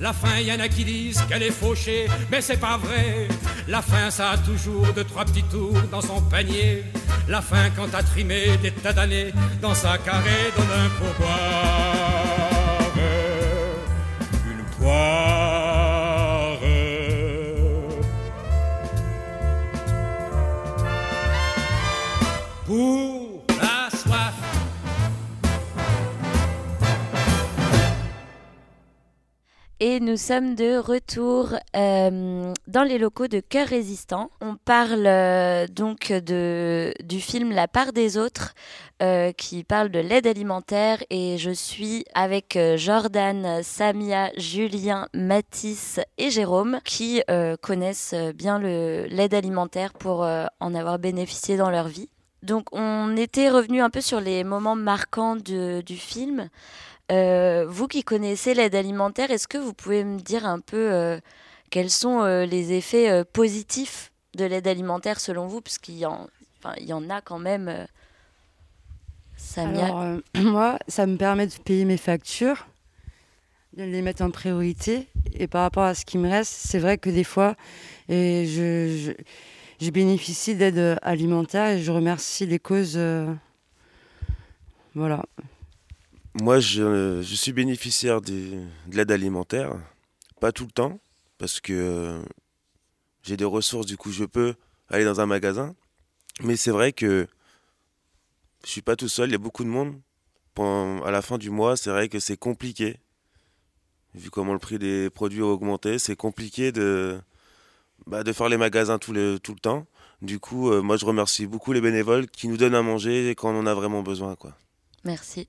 La 0.00 0.12
fin, 0.12 0.38
y 0.40 0.52
en 0.52 0.60
a 0.60 0.68
qui 0.68 0.84
disent 0.84 1.22
qu'elle 1.28 1.44
est 1.44 1.50
fauchée, 1.50 2.06
mais 2.30 2.40
c'est 2.40 2.58
pas 2.58 2.76
vrai. 2.76 3.28
La 3.68 3.80
fin, 3.80 4.10
ça 4.10 4.32
a 4.32 4.38
toujours 4.38 4.86
deux, 4.94 5.04
trois 5.04 5.24
petits 5.24 5.44
tours 5.44 5.80
dans 5.90 6.02
son 6.02 6.20
panier. 6.20 6.84
La 7.28 7.40
fin, 7.40 7.70
quand 7.74 7.88
t'as 7.90 8.02
trimé 8.02 8.58
des 8.60 8.72
tas 8.72 8.92
d'années, 8.92 9.32
dans 9.62 9.74
sa 9.74 9.96
carré, 9.98 10.52
donne 10.56 10.66
un 10.70 10.88
pourboire. 10.98 11.93
Et 29.86 30.00
nous 30.00 30.16
sommes 30.16 30.54
de 30.54 30.78
retour 30.78 31.50
euh, 31.76 32.54
dans 32.66 32.84
les 32.84 32.96
locaux 32.96 33.26
de 33.26 33.40
Cœur 33.40 33.68
Résistant. 33.68 34.30
On 34.40 34.56
parle 34.56 35.06
euh, 35.06 35.66
donc 35.66 36.10
de, 36.10 36.94
du 37.04 37.20
film 37.20 37.52
La 37.52 37.68
part 37.68 37.92
des 37.92 38.16
autres, 38.16 38.54
euh, 39.02 39.32
qui 39.32 39.62
parle 39.62 39.90
de 39.90 39.98
l'aide 39.98 40.26
alimentaire. 40.26 41.04
Et 41.10 41.36
je 41.36 41.50
suis 41.50 42.06
avec 42.14 42.58
Jordan, 42.76 43.62
Samia, 43.62 44.30
Julien, 44.38 45.06
Mathis 45.12 46.00
et 46.16 46.30
Jérôme, 46.30 46.80
qui 46.82 47.22
connaissent 47.60 48.14
bien 48.34 48.58
l'aide 48.58 49.34
alimentaire 49.34 49.92
pour 49.92 50.20
en 50.20 50.74
avoir 50.74 50.98
bénéficié 50.98 51.58
dans 51.58 51.68
leur 51.68 51.88
vie. 51.88 52.08
Donc 52.42 52.68
on 52.72 53.18
était 53.18 53.50
revenu 53.50 53.82
un 53.82 53.90
peu 53.90 54.00
sur 54.00 54.20
les 54.22 54.44
moments 54.44 54.76
marquants 54.76 55.36
du 55.36 55.96
film. 55.96 56.48
Euh, 57.12 57.66
vous 57.68 57.86
qui 57.86 58.02
connaissez 58.02 58.54
l'aide 58.54 58.74
alimentaire, 58.74 59.30
est-ce 59.30 59.46
que 59.46 59.58
vous 59.58 59.74
pouvez 59.74 60.04
me 60.04 60.18
dire 60.18 60.46
un 60.46 60.60
peu 60.60 60.92
euh, 60.92 61.20
quels 61.70 61.90
sont 61.90 62.22
euh, 62.22 62.46
les 62.46 62.72
effets 62.72 63.24
positifs 63.24 64.10
de 64.34 64.44
l'aide 64.44 64.66
alimentaire 64.66 65.20
selon 65.20 65.46
vous? 65.46 65.60
Parce 65.60 65.78
y, 65.88 66.06
en, 66.06 66.28
il 66.78 66.86
y 66.86 66.92
en 66.92 67.10
a 67.10 67.20
quand 67.20 67.38
même. 67.38 67.86
Alors, 69.56 70.18
moi, 70.36 70.78
ça 70.88 71.06
me 71.06 71.16
permet 71.16 71.46
de 71.46 71.52
payer 71.52 71.84
mes 71.84 71.98
factures, 71.98 72.66
de 73.76 73.84
les 73.84 74.00
mettre 74.00 74.22
en 74.22 74.30
priorité. 74.30 75.06
Et 75.34 75.46
par 75.46 75.62
rapport 75.62 75.84
à 75.84 75.94
ce 75.94 76.06
qui 76.06 76.16
me 76.16 76.28
reste, 76.28 76.52
c'est 76.52 76.78
vrai 76.78 76.96
que 76.96 77.10
des 77.10 77.24
fois, 77.24 77.54
et 78.08 78.46
je, 78.46 79.90
bénéficie 79.90 80.54
d'aide 80.54 80.98
alimentaire 81.02 81.66
et 81.76 81.82
je 81.82 81.92
remercie 81.92 82.46
les 82.46 82.58
causes. 82.58 82.98
voilà. 84.94 85.22
Moi, 86.34 86.58
je, 86.58 87.22
suis 87.22 87.52
bénéficiaire 87.52 88.20
de 88.20 88.64
l'aide 88.90 89.12
alimentaire. 89.12 89.76
Pas 90.40 90.50
tout 90.50 90.64
le 90.64 90.72
temps, 90.72 90.98
parce 91.38 91.60
que 91.60 91.72
euh, 91.72 92.22
j'ai 93.22 93.36
des 93.36 93.44
ressources, 93.44 93.86
du 93.86 93.96
coup, 93.96 94.10
je 94.10 94.24
peux 94.24 94.54
aller 94.88 95.04
dans 95.04 95.20
un 95.20 95.26
magasin. 95.26 95.74
Mais 96.42 96.56
c'est 96.56 96.72
vrai 96.72 96.92
que 96.92 97.28
je 98.64 98.70
suis 98.70 98.82
pas 98.82 98.96
tout 98.96 99.08
seul, 99.08 99.28
il 99.28 99.32
y 99.32 99.36
a 99.36 99.38
beaucoup 99.38 99.62
de 99.62 99.68
monde. 99.68 100.00
à 100.58 101.10
la 101.10 101.22
fin 101.22 101.38
du 101.38 101.50
mois, 101.50 101.76
c'est 101.76 101.90
vrai 101.90 102.08
que 102.08 102.18
c'est 102.18 102.36
compliqué. 102.36 102.98
Vu 104.14 104.30
comment 104.30 104.52
le 104.52 104.58
prix 104.58 104.78
des 104.78 105.10
produits 105.10 105.42
a 105.42 105.46
augmenté, 105.46 105.98
c'est 105.98 106.16
compliqué 106.16 106.72
de, 106.72 107.20
bah, 108.06 108.22
faire 108.32 108.48
les 108.48 108.56
magasins 108.56 108.98
tout 108.98 109.12
le, 109.12 109.38
temps. 109.62 109.86
Du 110.20 110.38
coup, 110.40 110.70
euh, 110.70 110.82
moi, 110.82 110.96
je 110.96 111.04
remercie 111.04 111.46
beaucoup 111.46 111.72
les 111.72 111.80
bénévoles 111.80 112.28
qui 112.28 112.48
nous 112.48 112.56
donnent 112.56 112.74
à 112.74 112.82
manger 112.82 113.30
quand 113.36 113.50
on 113.50 113.58
en 113.60 113.66
a 113.66 113.74
vraiment 113.74 114.02
besoin. 114.02 114.36
Merci. 115.04 115.48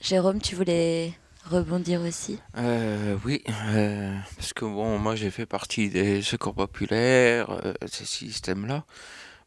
Jérôme, 0.00 0.40
tu 0.40 0.54
voulais 0.54 1.12
rebondir 1.44 2.00
aussi? 2.00 2.38
Euh, 2.56 3.18
Oui, 3.24 3.42
euh, 3.74 4.16
parce 4.36 4.54
que 4.54 4.64
bon, 4.64 4.98
moi 4.98 5.14
j'ai 5.14 5.30
fait 5.30 5.44
partie 5.44 5.90
des 5.90 6.22
secours 6.22 6.54
populaires, 6.54 7.50
euh, 7.50 7.74
ces 7.86 8.06
systèmes-là. 8.06 8.84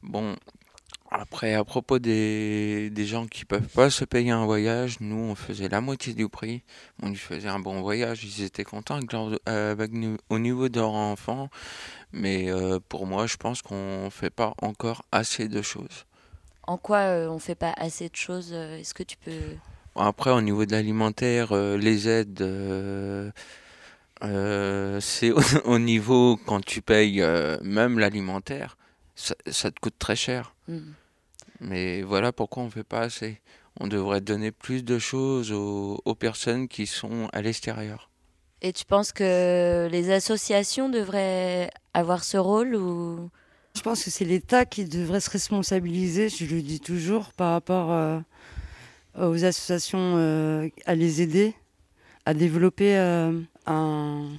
Bon, 0.03 0.35
après, 1.09 1.55
à 1.55 1.63
propos 1.63 1.97
des, 1.97 2.91
des 2.91 3.05
gens 3.05 3.25
qui 3.25 3.45
peuvent 3.45 3.67
pas 3.67 3.89
se 3.89 4.05
payer 4.05 4.29
un 4.29 4.45
voyage, 4.45 4.97
nous 4.99 5.15
on 5.31 5.33
faisait 5.35 5.69
la 5.69 5.81
moitié 5.81 6.13
du 6.13 6.29
prix. 6.29 6.61
On 7.01 7.09
lui 7.09 7.15
faisait 7.15 7.49
un 7.49 7.59
bon 7.59 7.81
voyage, 7.81 8.23
ils 8.23 8.43
étaient 8.43 8.63
contents 8.63 8.99
avec, 9.45 9.91
nous, 9.91 10.17
au 10.29 10.37
niveau 10.37 10.69
de 10.69 10.79
leur 10.79 10.91
enfant. 10.93 11.49
Mais 12.11 12.49
pour 12.89 13.07
moi, 13.07 13.25
je 13.25 13.37
pense 13.37 13.61
qu'on 13.63 14.09
fait 14.11 14.29
pas 14.29 14.53
encore 14.61 15.03
assez 15.11 15.47
de 15.47 15.61
choses. 15.61 16.05
En 16.67 16.77
quoi 16.77 16.99
on 17.29 17.39
fait 17.39 17.55
pas 17.55 17.73
assez 17.75 18.09
de 18.09 18.15
choses? 18.15 18.53
Est-ce 18.53 18.93
que 18.93 19.03
tu 19.03 19.17
peux 19.17 19.55
après, 19.95 20.31
au 20.31 20.41
niveau 20.41 20.65
de 20.65 20.71
l'alimentaire, 20.71 21.51
euh, 21.51 21.77
les 21.77 22.07
aides, 22.09 22.41
euh, 22.41 23.31
euh, 24.23 24.99
c'est 24.99 25.31
au, 25.65 25.79
niveau 25.79 26.37
quand 26.45 26.63
tu 26.63 26.81
payes 26.81 27.23
même 27.61 27.99
l'alimentaire, 27.99 28.77
ça, 29.15 29.35
te 29.71 29.79
coûte 29.79 29.95
très 29.99 30.15
cher. 30.15 30.55
Mm. 30.67 30.79
Mais 31.61 32.01
voilà 32.01 32.31
pourquoi 32.31 32.63
on 32.63 32.65
ne 32.67 32.71
fait 32.71 32.83
pas 32.83 33.01
assez. 33.01 33.39
On 33.79 33.87
devrait 33.87 34.21
donner 34.21 34.51
plus 34.51 34.83
de 34.83 34.99
choses 34.99 35.51
aux, 35.51 36.01
aux 36.03 36.15
personnes 36.15 36.67
qui 36.67 36.85
sont 36.87 37.29
à 37.31 37.41
l'extérieur. 37.41 38.09
Et 38.61 38.71
tu 38.73 38.85
penses 38.85 39.11
que 39.11 39.87
les 39.91 40.11
associations 40.11 40.89
devraient 40.89 41.69
avoir 41.93 42.23
ce 42.23 42.37
rôle 42.37 42.75
ou? 42.75 43.29
Je 43.75 43.81
pense 43.81 44.03
que 44.03 44.11
c'est 44.11 44.25
l'État 44.25 44.65
qui 44.65 44.85
devrait 44.85 45.19
se 45.19 45.31
responsabiliser, 45.31 46.29
je 46.29 46.45
le 46.45 46.61
dis 46.61 46.79
toujours, 46.79 47.33
par 47.33 47.51
rapport 47.51 47.91
aux 49.19 49.43
associations 49.45 50.15
euh, 50.17 50.69
à 50.85 50.95
les 50.95 51.21
aider 51.21 51.55
à 52.25 52.33
développer 52.33 52.97
euh, 52.97 53.39
un 53.65 54.29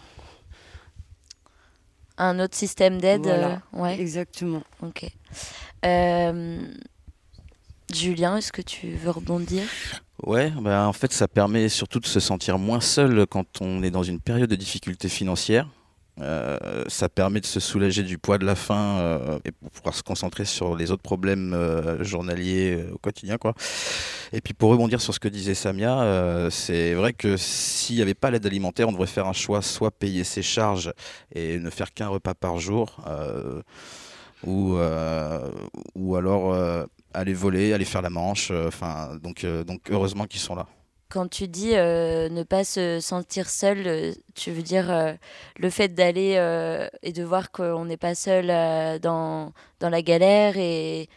un 2.16 2.38
autre 2.38 2.56
système 2.56 3.00
d'aide. 3.00 3.26
Euh, 3.26 3.56
ouais. 3.72 4.00
Exactement. 4.00 4.62
Ok. 4.82 5.06
Julien, 7.92 8.38
est-ce 8.38 8.52
que 8.52 8.62
tu 8.62 8.92
veux 8.92 9.10
rebondir? 9.10 9.62
Ouais, 10.22 10.50
bah 10.60 10.86
en 10.86 10.92
fait, 10.92 11.12
ça 11.12 11.28
permet 11.28 11.68
surtout 11.68 12.00
de 12.00 12.06
se 12.06 12.20
sentir 12.20 12.58
moins 12.58 12.80
seul 12.80 13.26
quand 13.26 13.60
on 13.60 13.82
est 13.82 13.90
dans 13.90 14.02
une 14.02 14.20
période 14.20 14.48
de 14.48 14.56
difficulté 14.56 15.08
financière. 15.08 15.68
Euh, 16.20 16.84
ça 16.86 17.08
permet 17.08 17.40
de 17.40 17.46
se 17.46 17.58
soulager 17.58 18.04
du 18.04 18.18
poids 18.18 18.38
de 18.38 18.46
la 18.46 18.54
faim 18.54 18.98
euh, 19.00 19.38
et 19.44 19.50
pour 19.50 19.70
pouvoir 19.70 19.94
se 19.94 20.02
concentrer 20.02 20.44
sur 20.44 20.76
les 20.76 20.92
autres 20.92 21.02
problèmes 21.02 21.52
euh, 21.54 22.04
journaliers 22.04 22.84
au 22.92 22.98
quotidien. 22.98 23.36
Quoi. 23.36 23.54
Et 24.32 24.40
puis 24.40 24.54
pour 24.54 24.70
rebondir 24.70 25.00
sur 25.00 25.12
ce 25.12 25.18
que 25.18 25.28
disait 25.28 25.54
Samia, 25.54 26.48
c'est 26.50 26.94
vrai 26.94 27.12
que 27.12 27.36
s'il 27.36 27.96
n'y 27.96 28.02
avait 28.02 28.14
pas 28.14 28.30
l'aide 28.30 28.46
alimentaire, 28.46 28.88
on 28.88 28.92
devrait 28.92 29.06
faire 29.06 29.26
un 29.26 29.32
choix, 29.32 29.62
soit 29.62 29.90
payer 29.90 30.24
ses 30.24 30.42
charges 30.42 30.92
et 31.34 31.58
ne 31.58 31.70
faire 31.70 31.92
qu'un 31.92 32.08
repas 32.08 32.34
par 32.34 32.58
jour, 32.58 32.96
ou, 34.44 34.76
ou 35.94 36.16
alors 36.16 36.86
aller 37.12 37.34
voler, 37.34 37.72
aller 37.72 37.84
faire 37.84 38.02
la 38.02 38.10
manche. 38.10 38.50
Enfin, 38.50 39.16
donc, 39.22 39.46
donc 39.66 39.90
heureusement 39.90 40.26
qu'ils 40.26 40.40
sont 40.40 40.54
là 40.54 40.66
quand 41.14 41.28
tu 41.30 41.46
dis 41.46 41.76
euh, 41.76 42.28
ne 42.28 42.42
pas 42.42 42.64
se 42.64 42.98
sentir 42.98 43.48
seul, 43.48 43.86
euh, 43.86 44.12
tu 44.34 44.50
veux 44.50 44.62
dire 44.62 44.90
euh, 44.90 45.12
le 45.60 45.70
fait 45.70 45.94
d'aller 45.94 46.32
et 47.04 47.12
de 47.12 47.22
voir 47.22 47.52
qu'on 47.52 47.84
n'est 47.84 47.96
pas 47.96 48.16
seul 48.16 48.48
dans, 49.00 49.52
dans 49.78 49.90
la 49.90 50.02
galère 50.02 50.56
et 50.56 51.08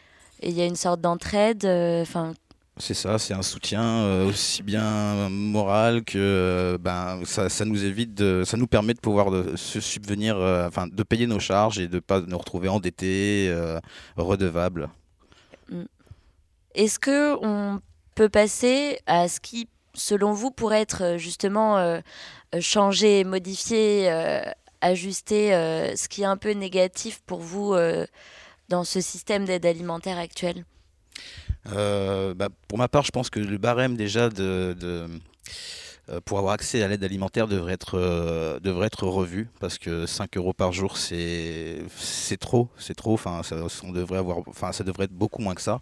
il 0.43 0.51
y 0.51 0.61
a 0.61 0.65
une 0.65 0.75
sorte 0.75 1.01
d'entraide. 1.01 1.65
Enfin. 1.65 2.35
c'est 2.77 2.93
ça, 2.93 3.17
c'est 3.17 3.33
un 3.33 3.41
soutien 3.41 4.21
aussi 4.25 4.61
bien 4.61 5.29
moral 5.29 6.03
que 6.03 6.77
ben 6.79 7.21
ça, 7.25 7.49
ça, 7.49 7.65
nous 7.65 7.83
évite, 7.83 8.13
de, 8.13 8.43
ça 8.45 8.55
nous 8.55 8.67
permet 8.67 8.93
de 8.93 8.99
pouvoir 8.99 9.31
de, 9.31 9.55
se 9.55 9.79
subvenir, 9.79 10.37
enfin 10.67 10.85
de 10.85 11.03
payer 11.03 11.25
nos 11.25 11.39
charges 11.39 11.79
et 11.79 11.87
de 11.87 11.99
pas 11.99 12.21
nous 12.21 12.37
retrouver 12.37 12.69
endettés, 12.69 13.51
redevables. 14.15 14.89
Mm. 15.71 15.85
Est-ce 16.75 16.99
que 16.99 17.35
on 17.43 17.81
peut 18.13 18.29
passer 18.29 18.99
à 19.07 19.27
ce 19.27 19.39
qui 19.39 19.67
selon 19.97 20.31
vous, 20.31 20.51
pourrait 20.51 20.81
être 20.81 21.03
euh, 21.03 21.17
justement 21.17 21.77
euh, 21.77 21.99
euh, 22.55 22.61
changé, 22.61 23.23
modifié, 23.23 24.09
ajusté, 24.79 25.49
ce 25.95 26.07
qui 26.07 26.21
est 26.21 26.25
un 26.25 26.37
peu 26.37 26.51
négatif 26.51 27.21
pour 27.25 27.39
vous 27.39 27.75
dans 28.69 28.83
ce 28.83 29.01
système 29.01 29.43
d'aide 29.43 29.65
alimentaire 29.65 30.17
actuel? 30.17 30.63
Bah, 31.65 32.47
Pour 32.67 32.77
ma 32.77 32.87
part, 32.87 33.03
je 33.03 33.11
pense 33.11 33.29
que 33.29 33.39
le 33.39 33.57
barème 33.57 33.97
déjà 33.97 34.29
de 34.29 35.07
pour 36.25 36.39
avoir 36.39 36.53
accès 36.53 36.83
à 36.83 36.87
l'aide 36.87 37.03
alimentaire 37.03 37.47
devrait 37.47 37.73
être, 37.73 37.95
euh, 37.95 38.59
devrait 38.59 38.87
être 38.87 39.05
revu 39.05 39.49
parce 39.59 39.77
que 39.77 40.05
5 40.05 40.37
euros 40.37 40.53
par 40.53 40.71
jour 40.71 40.97
c'est 40.97 41.83
trop, 42.39 42.69
c'est 42.77 42.95
trop. 42.95 43.13
Enfin, 43.13 43.41
ça, 43.43 43.57
on 43.83 43.91
devrait 43.91 44.19
avoir, 44.19 44.39
enfin, 44.47 44.71
ça 44.71 44.83
devrait 44.83 45.05
être 45.05 45.13
beaucoup 45.13 45.41
moins 45.41 45.55
que 45.55 45.61
ça. 45.61 45.79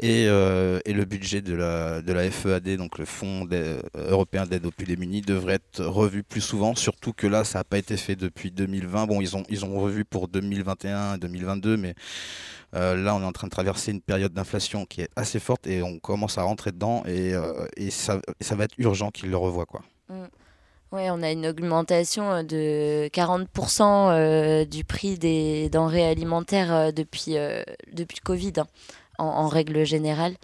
Et, 0.00 0.26
euh, 0.28 0.80
et 0.84 0.92
le 0.92 1.04
budget 1.04 1.42
de 1.42 1.54
la, 1.54 2.02
de 2.02 2.12
la 2.12 2.30
FEAD, 2.30 2.76
donc 2.76 2.98
le 2.98 3.04
Fonds 3.04 3.48
européen 3.94 4.46
d'aide 4.46 4.66
aux 4.66 4.70
plus 4.70 4.86
démunis, 4.86 5.20
devrait 5.20 5.54
être 5.54 5.84
revu 5.84 6.22
plus 6.22 6.40
souvent. 6.40 6.74
Surtout 6.74 7.12
que 7.12 7.26
là, 7.26 7.44
ça 7.44 7.60
n'a 7.60 7.64
pas 7.64 7.78
été 7.78 7.96
fait 7.96 8.16
depuis 8.16 8.50
2020. 8.50 9.06
Bon, 9.06 9.20
ils 9.20 9.36
ont, 9.36 9.44
ils 9.48 9.64
ont 9.64 9.78
revu 9.78 10.04
pour 10.04 10.28
2021 10.28 11.14
et 11.14 11.18
2022, 11.18 11.76
mais 11.76 11.94
euh, 12.74 12.96
là, 12.96 13.14
on 13.14 13.20
est 13.20 13.24
en 13.24 13.32
train 13.32 13.48
de 13.48 13.52
traverser 13.52 13.90
une 13.90 14.00
période 14.00 14.32
d'inflation 14.32 14.86
qui 14.86 15.02
est 15.02 15.10
assez 15.14 15.38
forte 15.40 15.66
et 15.66 15.82
on 15.82 15.98
commence 15.98 16.38
à 16.38 16.42
rentrer 16.42 16.72
dedans 16.72 17.02
et, 17.06 17.34
euh, 17.34 17.66
et 17.76 17.90
ça, 17.90 18.20
ça, 18.40 18.54
va 18.54 18.64
être 18.64 18.74
urgent 18.78 19.10
qu'ils 19.10 19.30
le 19.30 19.36
revoient. 19.36 19.51
Quoi. 19.66 19.82
Mm. 20.08 20.24
Oui, 20.92 21.02
on 21.10 21.22
a 21.22 21.30
une 21.30 21.46
augmentation 21.46 22.30
euh, 22.30 22.42
de 22.42 23.08
40% 23.08 24.66
du 24.66 24.84
prix 24.84 25.18
des 25.18 25.70
denrées 25.70 26.06
alimentaires 26.06 26.92
depuis, 26.92 27.36
depuis 27.92 28.18
le 28.20 28.24
Covid, 28.24 28.52
hein, 28.58 28.66
en, 29.18 29.48
règle 29.48 29.84
générale. 29.84 30.34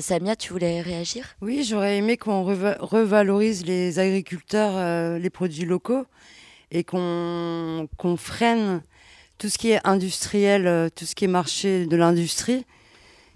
Samia, 0.00 0.36
tu 0.36 0.52
voulais 0.52 0.80
réagir? 0.80 1.34
Oui, 1.40 1.64
j'aurais 1.64 1.98
aimé 1.98 2.16
qu'on 2.16 2.44
revalorise 2.44 3.66
les 3.66 3.98
agriculteurs, 3.98 5.18
les 5.18 5.30
produits 5.30 5.64
locaux, 5.64 6.06
et 6.70 6.84
qu'on 6.84 7.88
freine 8.16 8.82
tout 9.42 9.48
ce 9.48 9.58
qui 9.58 9.72
est 9.72 9.80
industriel, 9.82 10.68
euh, 10.68 10.88
tout 10.94 11.04
ce 11.04 11.16
qui 11.16 11.24
est 11.24 11.28
marché 11.28 11.86
de 11.86 11.96
l'industrie, 11.96 12.64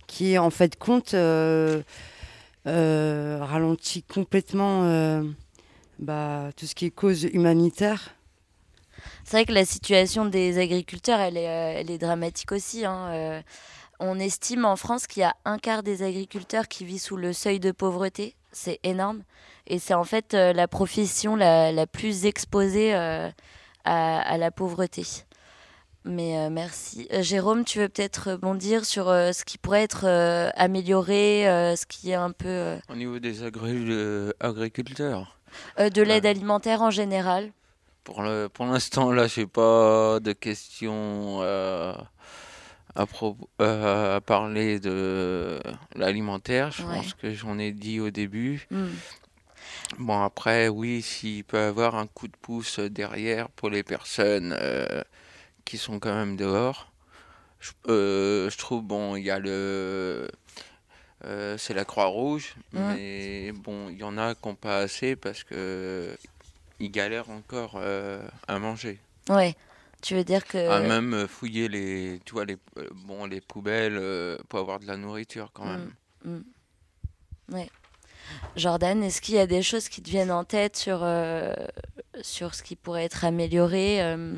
qui 0.07 0.39
en 0.39 0.51
fait 0.51 0.77
compte 0.77 1.15
euh, 1.15 1.19
euh, 1.79 1.83
ralentit 2.67 4.03
complètement 4.03 4.83
bah, 5.99 6.51
tout 6.57 6.67
ce 6.67 6.75
qui 6.75 6.87
est 6.87 6.91
cause 6.91 7.25
humanitaire. 7.25 8.17
C'est 9.25 9.39
vrai 9.39 9.45
que 9.45 9.53
la 9.53 9.65
situation 9.65 10.27
des 10.27 10.59
agriculteurs, 10.59 11.21
elle 11.21 11.37
est, 11.37 11.85
euh, 11.91 11.99
dramatique 11.99 12.53
aussi. 12.53 12.85
hein. 12.85 13.09
Euh, 13.11 13.43
on 13.99 14.19
estime 14.19 14.65
en 14.65 14.77
France 14.77 15.07
qu'il 15.07 15.23
y 15.23 15.25
a 15.25 15.35
un 15.45 15.59
quart 15.59 15.83
des 15.83 16.03
agriculteurs 16.03 16.69
qui 16.69 16.85
vit 16.85 16.99
sous 16.99 17.17
le 17.17 17.33
seuil 17.33 17.61
de 17.61 17.73
pauvreté. 17.73 18.35
C'est 18.53 18.79
énorme. 18.83 19.23
Et 19.67 19.79
c'est 19.79 19.95
en 19.95 20.05
fait 20.05 20.35
euh, 20.35 20.53
la 20.53 20.69
profession 20.69 21.35
la, 21.35 21.87
plus 21.87 22.27
exposée 22.27 22.95
euh, 22.95 23.31
à 23.85 24.39
la 24.39 24.51
pauvreté. 24.51 25.03
Mais 26.09 26.39
euh, 26.39 26.51
merci. 26.51 27.09
Euh, 27.13 27.23
Jérôme, 27.23 27.65
tu 27.65 27.81
veux 27.81 27.89
peut-être 27.89 28.31
rebondir 28.31 28.85
sur 28.85 29.09
euh, 29.09 29.33
ce 29.33 29.45
qui 29.45 29.59
pourrait 29.59 29.83
être 29.83 30.05
amélioré, 30.57 31.43
ce 31.77 31.85
qui 31.87 32.11
est 32.11 32.15
un 32.15 32.31
peu 32.31 32.77
Au 32.89 32.95
niveau 32.95 33.19
des 33.19 33.43
agri- 33.45 34.33
agriculteurs, 34.41 35.37
de 35.79 36.03
l'aide 36.03 36.27
alimentaire 36.27 36.83
en 36.83 36.91
général. 36.91 37.51
pour 38.05 38.23
le, 38.23 38.49
pour 38.49 38.67
l'instant, 38.67 39.11
là, 39.11 39.27
j'ai 39.27 39.47
pas 39.47 40.21
de 40.21 40.33
questions 40.33 41.41
à, 41.43 42.07
parler 44.25 44.79
de 44.81 45.61
l'alimentaire. 45.97 46.71
Je 46.71 46.83
Ouais. 46.85 46.95
pense 46.97 47.15
que 47.15 47.35
j'en 47.35 47.59
ai 47.59 47.73
dit 47.73 47.99
au 48.01 48.11
début. 48.11 48.67
Hmm. 48.71 48.87
Bon, 49.99 50.23
après, 50.23 50.69
oui, 50.69 51.03
s'il 51.03 51.43
peut 51.45 51.59
y 51.59 51.61
avoir 51.61 51.97
un 51.97 52.07
coup 52.07 52.29
de 52.29 52.37
pouce 52.41 52.79
derrière 52.79 53.49
pour 53.51 53.71
les 53.71 53.83
personnes 53.83 54.57
qui 55.67 55.77
sont 55.77 55.99
quand 55.99 56.15
même 56.15 56.37
dehors, 56.37 56.91
je, 57.61 57.73
euh, 57.89 58.49
je 58.49 58.57
trouve, 58.57 58.83
bon, 58.83 59.17
il 59.17 59.25
y 59.25 59.31
a 59.31 59.39
le. 59.39 60.31
euh, 61.25 61.59
c'est 61.59 61.75
la 61.75 61.85
Croix-Rouge, 61.85 62.55
Ouais. 62.73 62.95
mais 62.95 63.53
bon, 63.53 63.91
il 63.91 63.99
y 63.99 64.05
en 64.05 64.17
a 64.17 64.35
qui 64.35 64.49
n'ont 64.49 64.55
pas 64.55 64.79
assez 64.79 65.17
parce 65.17 65.45
que 65.45 66.17
ils 66.79 66.91
galèrent 66.91 67.31
encore 67.31 67.75
euh, 67.77 68.27
à 68.49 68.59
manger. 68.59 68.99
Ouais. 69.29 69.55
Tu 70.03 70.15
veux 70.15 70.25
dire 70.25 70.47
que. 70.47 70.59
À 70.71 70.81
même 70.81 71.27
fouiller 71.27 71.69
les, 71.69 72.21
tu 72.25 72.35
vois, 72.35 72.45
les, 72.45 72.59
bon, 73.07 73.27
les 73.27 73.41
poubelles 73.41 74.01
pour 74.49 74.61
avoir 74.61 74.79
de 74.79 74.87
la 74.87 74.97
nourriture 74.97 75.51
quand 75.53 75.65
même. 75.65 75.91
Mm. 76.25 76.41
Jordan, 78.57 79.03
est-ce 79.03 79.21
qu'il 79.21 79.37
y 79.37 79.39
a 79.39 79.47
des 79.47 79.63
choses 79.63 79.89
qui 79.89 80.03
te 80.03 80.11
viennent 80.11 80.31
en 80.33 80.45
tête 80.45 80.77
sur, 80.77 80.99
sur 82.23 82.55
ce 82.55 82.63
qui 82.63 82.77
pourrait 82.77 83.05
être 83.05 83.25
amélioré 83.25 84.03
euh, 84.03 84.33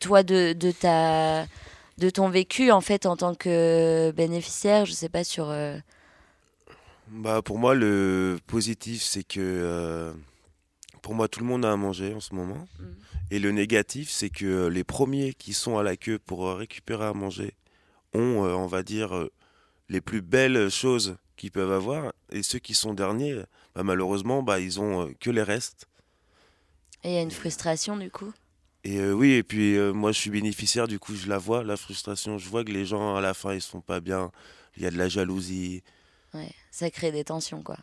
Toi, 0.00 0.22
de, 0.22 0.52
de, 0.52 0.70
ta, 0.70 1.46
de 1.98 2.10
ton 2.10 2.28
vécu, 2.28 2.70
en 2.70 2.80
fait, 2.80 3.06
en 3.06 3.16
tant 3.16 3.34
que 3.34 4.10
bénéficiaire, 4.12 4.84
je 4.86 4.92
sais 4.92 5.08
pas, 5.08 5.24
sur... 5.24 5.50
euh, 5.50 5.78
Bah, 7.08 7.42
pour 7.42 7.58
moi, 7.58 7.74
le 7.74 8.38
positif, 8.46 9.02
c'est 9.02 9.24
que 9.24 9.40
euh, 9.40 10.12
pour 11.02 11.14
moi, 11.14 11.28
tout 11.28 11.40
le 11.40 11.46
monde 11.46 11.64
a 11.64 11.72
à 11.72 11.76
manger 11.76 12.14
en 12.14 12.20
ce 12.20 12.34
moment. 12.34 12.66
Mhm. 12.78 12.94
Et 13.30 13.38
le 13.38 13.50
négatif, 13.50 14.10
c'est 14.10 14.30
que 14.30 14.66
les 14.66 14.84
premiers 14.84 15.32
qui 15.32 15.54
sont 15.54 15.78
à 15.78 15.82
la 15.82 15.96
queue 15.96 16.18
pour 16.18 16.54
récupérer 16.54 17.06
à 17.06 17.14
manger 17.14 17.54
ont, 18.12 18.20
on 18.20 18.66
va 18.66 18.82
dire, 18.82 19.26
les 19.88 20.02
plus 20.02 20.20
belles 20.20 20.70
choses 20.70 21.16
qu'ils 21.36 21.50
peuvent 21.50 21.72
avoir. 21.72 22.12
Et 22.30 22.42
ceux 22.42 22.58
qui 22.58 22.74
sont 22.74 22.92
derniers, 22.92 23.36
bah, 23.74 23.82
malheureusement, 23.84 24.42
bah, 24.42 24.60
ils 24.60 24.80
ont 24.80 25.10
que 25.18 25.30
les 25.30 25.42
restes. 25.42 25.86
Et 27.04 27.10
il 27.10 27.14
y 27.14 27.18
a 27.18 27.22
une 27.22 27.30
frustration, 27.30 27.96
du 27.96 28.10
coup 28.10 28.32
Et 28.84 28.98
euh, 28.98 29.12
oui, 29.12 29.32
et 29.32 29.42
puis 29.42 29.76
euh, 29.76 29.92
moi, 29.92 30.12
je 30.12 30.18
suis 30.18 30.30
bénéficiaire, 30.30 30.86
du 30.88 30.98
coup, 30.98 31.14
je 31.14 31.28
la 31.28 31.38
vois, 31.38 31.64
la 31.64 31.76
frustration. 31.76 32.38
Je 32.38 32.48
vois 32.48 32.64
que 32.64 32.70
les 32.70 32.84
gens, 32.86 33.16
à 33.16 33.20
la 33.20 33.34
fin, 33.34 33.52
ils 33.54 33.60
sont 33.62 33.80
pas 33.80 34.00
bien. 34.00 34.30
Il 34.76 34.82
y 34.82 34.86
a 34.86 34.90
de 34.90 34.96
la 34.98 35.08
jalousie. 35.08 35.82
Ouais, 36.34 36.50
ça 36.70 36.90
crée 36.90 37.12
des 37.12 37.24
tensions, 37.24 37.62
quoi. 37.62 37.76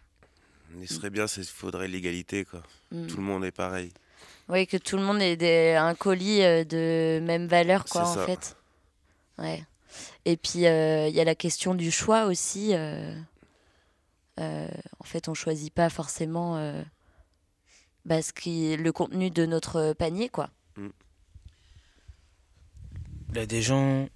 Il 0.79 0.87
serait 0.87 1.09
bien, 1.09 1.25
il 1.25 1.43
faudrait 1.45 1.87
l'égalité, 1.87 2.45
quoi. 2.45 2.61
Mm. 2.91 3.07
Tout 3.07 3.17
le 3.17 3.23
monde 3.23 3.43
est 3.45 3.51
pareil. 3.51 3.91
Oui, 4.47 4.65
que 4.67 4.77
tout 4.77 4.97
le 4.97 5.03
monde 5.03 5.21
ait 5.21 5.35
des- 5.35 5.73
un 5.73 5.93
colis 5.95 6.41
euh, 6.41 6.63
de 6.63 7.19
même 7.23 7.47
valeur, 7.47 7.85
quoi, 7.85 8.01
en 8.07 8.13
ça. 8.13 8.25
fait. 8.25 8.55
Ouais. 9.37 9.63
Et 10.25 10.37
puis, 10.37 10.65
euh, 10.65 11.07
il 11.07 11.15
y 11.15 11.19
a 11.19 11.23
la 11.23 11.35
question 11.35 11.75
du 11.75 11.91
choix 11.91 12.25
aussi. 12.25 12.73
en 14.37 15.03
fait, 15.03 15.27
on 15.27 15.33
choisit 15.33 15.73
pas 15.73 15.89
forcément 15.89 16.57
bah, 18.09 18.21
ce 18.23 18.33
qui, 18.33 18.75
le 18.75 18.91
contenu 18.91 19.29
de 19.29 19.45
notre 19.45 19.93
panier, 19.93 20.29
quoi. 20.29 20.49
Là, 23.35 23.45
des 23.45 23.61
gens 23.61 24.09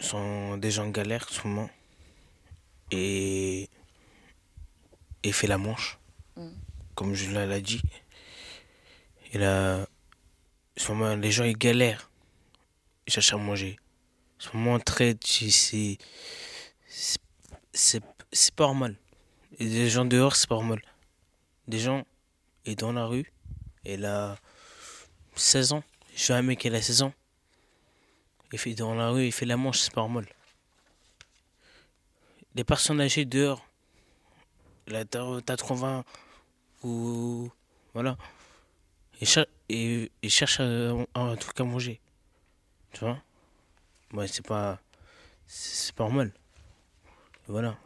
sont 0.00 0.56
des 0.56 0.72
gens 0.72 0.86
en 0.86 0.90
galère 0.90 1.24
en 1.30 1.32
ce 1.32 1.46
moment. 1.46 1.70
Et. 2.90 3.68
Et 5.22 5.30
fait 5.32 5.46
la 5.46 5.58
manche. 5.58 5.98
Mm. 6.36 6.48
Comme 6.96 7.14
je 7.14 7.30
l'ai 7.30 7.62
dit. 7.62 7.80
Et 9.32 9.38
là. 9.38 9.78
En 9.82 10.82
ce 10.82 10.92
moment, 10.92 11.14
les 11.14 11.30
gens 11.30 11.44
ils 11.44 11.56
galèrent. 11.56 12.10
Ils 13.06 13.12
cherchent 13.12 13.32
à 13.32 13.36
manger. 13.36 13.78
En 14.38 14.42
ce 14.42 14.56
moment, 14.56 14.80
très. 14.80 15.16
C'est. 15.24 15.50
c'est- 15.50 15.98
C'est 17.72 18.02
c'est 18.32 18.54
pas 18.54 18.64
normal. 18.66 18.96
Et 19.60 19.66
des 19.66 19.88
gens 19.88 20.04
dehors, 20.04 20.34
c'est 20.34 20.48
pas 20.48 20.56
normal. 20.56 20.82
Des 21.68 21.78
gens 21.78 22.04
est 22.64 22.76
dans 22.76 22.92
la 22.92 23.06
rue. 23.06 23.32
Et 23.84 23.96
là. 23.96 24.38
16 25.36 25.72
ans. 25.72 25.82
Je 26.14 26.22
suis 26.22 26.32
un 26.32 26.42
mec 26.42 26.58
qui 26.58 26.68
a 26.68 26.82
16 26.82 27.02
ans. 27.02 27.12
Il 28.52 28.58
fait 28.58 28.74
dans 28.74 28.94
la 28.94 29.10
rue, 29.10 29.26
il 29.26 29.32
fait 29.32 29.46
la 29.46 29.56
manche, 29.56 29.78
c'est 29.78 29.92
pas 29.92 30.00
normal. 30.00 30.26
Les 32.56 32.64
personnes 32.64 33.00
âgées 33.00 33.24
dehors, 33.24 33.64
là, 34.88 35.04
t'as 35.04 35.40
t'as 35.40 35.56
80 35.56 36.04
ou. 36.82 37.50
Voilà. 37.94 38.16
Ils, 39.20 39.28
cher- 39.28 39.46
et, 39.68 40.10
ils 40.22 40.30
cherchent 40.30 40.60
un, 40.60 41.36
truc 41.36 41.60
à 41.60 41.64
manger. 41.64 42.00
Tu 42.92 43.00
vois? 43.00 43.22
Ouais, 44.12 44.26
c'est 44.26 44.44
pas. 44.44 44.80
C'est 45.46 45.94
pas 45.94 46.04
normal. 46.04 46.32
Voilà. 47.46 47.78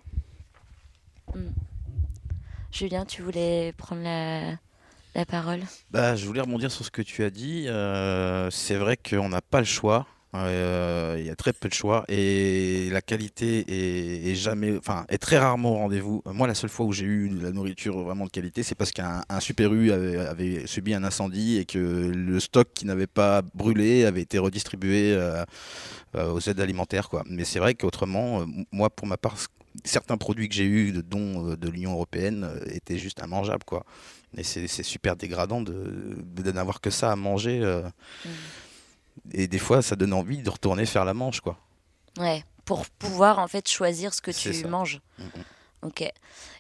Julien, 2.75 3.05
tu 3.05 3.23
voulais 3.23 3.73
prendre 3.77 4.03
la, 4.03 5.25
parole? 5.27 5.61
Bah, 5.93 6.17
je 6.17 6.27
voulais 6.27 6.41
rebondir 6.41 6.73
sur 6.73 6.85
ce 6.85 6.91
que 6.91 7.03
tu 7.03 7.23
as 7.23 7.31
dit. 7.31 7.67
Euh, 7.69 8.51
c'est 8.51 8.75
vrai 8.75 8.97
qu'on 8.97 9.29
n'a 9.29 9.41
pas 9.41 9.61
le 9.61 9.65
choix. 9.65 10.09
Euh, 10.35 11.15
Il 11.21 11.25
y 11.25 11.31
a 11.31 11.37
très 11.37 11.53
peu 11.53 11.69
de 11.69 11.73
choix 11.73 12.05
et 12.09 12.89
la 12.91 13.01
qualité 13.01 14.29
est, 14.29 14.35
jamais, 14.35 14.77
enfin, 14.77 15.07
est 15.09 15.19
très 15.19 15.39
rarement 15.39 15.75
au 15.75 15.77
rendez-vous. 15.77 16.25
Moi, 16.27 16.49
la 16.49 16.57
seule 16.57 16.69
fois 16.69 16.85
où 16.85 16.93
j'ai 16.93 17.05
eu 17.05 17.29
de 17.29 17.41
la 17.45 17.53
nourriture 17.53 17.97
vraiment 18.03 18.25
de 18.25 18.31
qualité, 18.31 18.65
c'est 18.65 18.75
parce 18.75 18.91
qu'un 18.91 19.23
un 19.29 19.39
Super 19.39 19.73
U 19.73 19.93
avait, 19.93 20.67
subi 20.67 20.95
un 20.95 21.05
incendie 21.05 21.59
et 21.59 21.67
que 21.67 21.79
le 21.79 22.41
stock 22.41 22.67
qui 22.75 22.87
n'avait 22.87 23.07
pas 23.07 23.43
brûlé 23.55 24.05
avait 24.05 24.23
été 24.23 24.39
redistribué 24.39 25.15
euh, 25.15 25.45
aux 26.17 26.41
aides 26.41 26.59
alimentaires, 26.59 27.09
quoi. 27.09 27.23
Mais 27.31 27.45
c'est 27.45 27.61
vrai 27.61 27.77
qu'autrement, 27.77 28.45
moi, 28.73 28.91
pour 28.91 29.07
ma 29.07 29.17
part, 29.17 29.37
certains 29.85 30.17
produits 30.17 30.49
que 30.49 30.55
j'ai 30.55 30.65
eus, 30.65 30.93
de 30.93 31.01
dons 31.01 31.51
euh, 31.51 31.57
de 31.57 31.69
l'Union 31.69 31.93
européenne, 31.93 32.45
euh, 32.45 32.61
étaient 32.73 32.99
juste 32.99 33.21
immangeables, 33.25 33.65
quoi. 33.65 33.85
Et 34.37 34.43
c'est 34.43 34.83
super 34.83 35.17
dégradant 35.17 35.61
de, 35.61 36.17
de 36.19 36.53
n'avoir 36.53 36.81
que 36.81 36.91
ça 36.91 37.13
à 37.13 37.17
manger. 37.17 37.61
euh. 37.63 37.83
Mm. 38.25 38.29
Et 39.33 39.47
des 39.49 39.59
fois, 39.59 39.81
ça 39.81 39.95
donne 39.97 40.13
envie 40.13 40.39
de 40.39 40.51
retourner 40.51 40.87
faire 40.87 41.05
la 41.05 41.15
manche, 41.15 41.41
quoi. 41.41 41.57
Ouais, 42.19 42.45
pour 42.65 42.85
pouvoir 42.87 43.39
en 43.39 43.49
fait 43.49 43.69
choisir 43.69 44.13
ce 44.13 44.21
que 44.21 44.31
tu 44.31 44.53
ça. 44.53 44.69
manges. 44.69 45.01
Ok. 45.83 46.03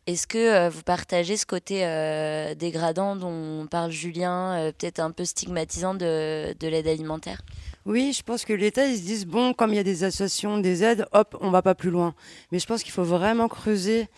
Est-ce 0.07 0.27
que 0.27 0.38
euh, 0.38 0.68
vous 0.68 0.83
partagez 0.83 1.37
ce 1.37 1.46
côté 1.46 1.85
euh, 1.85 2.55
dégradant 2.55 3.16
dont 3.16 3.66
parle 3.66 3.90
Julien, 3.90 4.70
peut-être 4.79 5.00
un 5.00 5.11
peu 5.11 5.24
stigmatisant 5.24 5.94
de, 5.94 6.55
de 6.59 6.68
l'aide 6.68 6.87
alimentaire? 6.87 7.42
Oui, 7.86 8.14
je 8.16 8.22
pense 8.22 8.44
que 8.44 8.52
l'État, 8.52 8.86
ils 8.86 8.96
se 8.96 9.02
disent, 9.02 9.26
bon, 9.26 9.52
comme 9.52 9.70
il 9.72 9.76
y 9.76 9.80
a 9.80 9.84
des 9.84 10.04
associations, 10.04 10.58
des 10.58 10.82
aides, 10.82 11.06
hop, 11.12 11.36
on 11.40 11.50
va 11.50 11.60
pas 11.60 11.74
plus 11.74 11.90
loin. 11.90 12.14
Mais 12.50 12.58
je 12.58 12.66
pense 12.66 12.82
qu'il 12.82 12.92
faut 12.92 13.04
vraiment 13.04 13.48
creuser 13.48 14.08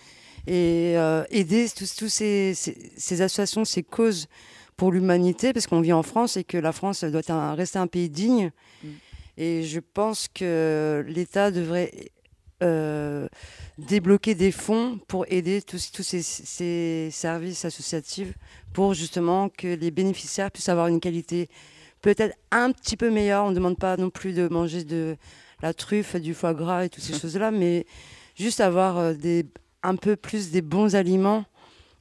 et 0.46 0.94
euh, 0.96 1.24
aider 1.30 1.66
tous, 1.76 2.08
ces, 2.08 2.54
ces, 2.54 2.92
ces 2.96 3.22
associations, 3.22 3.64
ces 3.64 3.82
causes 3.82 4.28
pour 4.76 4.92
l'humanité, 4.92 5.52
parce 5.52 5.66
qu'on 5.66 5.80
vit 5.80 5.92
en 5.92 6.04
France 6.04 6.36
et 6.36 6.44
que 6.44 6.56
la 6.58 6.70
France 6.70 7.02
doit 7.02 7.22
un- 7.28 7.54
rester 7.54 7.78
un 7.78 7.88
pays 7.88 8.08
digne. 8.08 8.52
Mm. 8.84 8.88
Et 9.38 9.62
je 9.64 9.80
pense 9.80 10.28
que 10.28 11.04
l'État 11.08 11.50
devrait 11.50 11.90
euh, 12.62 13.26
débloquer 13.78 14.34
des 14.34 14.52
fonds 14.52 14.98
pour 15.08 15.26
aider 15.28 15.60
tous, 15.60 15.90
tous 15.90 16.02
ces, 16.02 16.22
ces 16.22 17.10
services 17.10 17.64
associatifs 17.64 18.32
pour 18.72 18.94
justement 18.94 19.48
que 19.48 19.66
les 19.66 19.90
bénéficiaires 19.90 20.50
puissent 20.50 20.68
avoir 20.68 20.86
une 20.86 21.00
qualité 21.00 21.48
peut-être 22.02 22.36
un 22.50 22.72
petit 22.72 22.96
peu 22.96 23.10
meilleure. 23.10 23.44
On 23.44 23.50
ne 23.50 23.54
demande 23.54 23.78
pas 23.78 23.96
non 23.96 24.10
plus 24.10 24.32
de 24.32 24.48
manger 24.48 24.84
de 24.84 25.16
la 25.62 25.74
truffe, 25.74 26.16
du 26.16 26.34
foie 26.34 26.54
gras 26.54 26.84
et 26.84 26.88
toutes 26.88 27.04
ces 27.04 27.18
choses-là, 27.18 27.50
mais 27.50 27.86
juste 28.34 28.60
avoir 28.60 28.98
euh, 28.98 29.14
des, 29.14 29.46
un 29.82 29.96
peu 29.96 30.16
plus 30.16 30.50
des 30.50 30.62
bons 30.62 30.94
aliments 30.94 31.44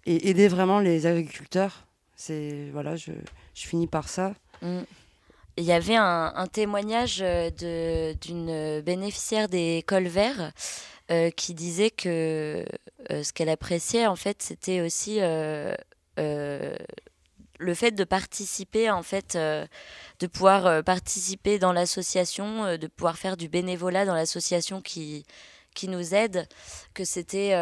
et 0.06 0.30
aider 0.30 0.48
vraiment 0.48 0.80
les 0.80 1.06
agriculteurs. 1.06 1.86
C'est 2.16 2.70
voilà, 2.72 2.96
je, 2.96 3.12
je 3.54 3.68
finis 3.68 3.88
par 3.88 4.10
ça. 4.10 4.34
Mm. 4.62 4.82
Il 5.58 5.64
y 5.64 5.72
avait 5.72 5.96
un, 5.96 6.34
un 6.36 6.48
témoignage 6.48 7.20
euh, 7.22 8.14
d'une 8.22 8.82
bénéficiaire 8.82 9.48
des 9.48 9.84
cols 9.88 10.08
verts 10.08 10.52
euh, 11.12 11.30
qui 11.30 11.54
disait 11.54 11.92
que 11.92 12.66
euh, 13.12 13.24
ce 13.24 13.32
qu'elle 13.32 13.48
appréciait, 13.48 14.06
en 14.06 14.18
fait, 14.18 14.42
c'était 14.42 14.82
aussi 14.82 15.20
euh, 15.22 15.76
le 17.60 17.74
fait 17.74 17.92
de 17.92 18.04
participer, 18.04 18.90
en 18.90 19.04
fait, 19.04 19.36
euh, 19.36 19.66
de 20.20 20.28
pouvoir 20.28 20.66
euh, 20.66 20.82
participer 20.82 21.60
dans 21.60 21.74
l'association, 21.74 22.66
euh, 22.66 22.78
de 22.78 22.88
pouvoir 22.88 23.18
faire 23.18 23.38
du 23.38 23.50
bénévolat 23.50 24.06
dans 24.06 24.16
l'association 24.16 24.82
qui, 24.82 25.26
qui 25.74 25.88
nous 25.88 26.14
aide, 26.14 26.48
que 26.94 27.04
c'était 27.04 27.54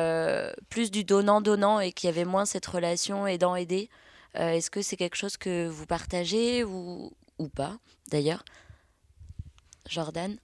plus 0.70 0.92
du 0.92 1.04
donnant-donnant 1.04 1.80
et 1.80 1.92
qu'il 1.92 2.08
y 2.08 2.14
avait 2.14 2.26
moins 2.26 2.46
cette 2.46 2.66
relation 2.66 3.26
aidant-aider. 3.26 3.90
Est-ce 4.36 4.70
que 4.72 4.82
c'est 4.82 4.98
quelque 4.98 5.16
chose 5.16 5.38
que 5.38 5.68
vous 5.68 5.86
partagez 5.86 6.64
ou, 6.64 7.12
ou 7.40 7.50
pas, 7.50 7.78
d'ailleurs? 8.10 8.44
Jordan? 9.88 10.38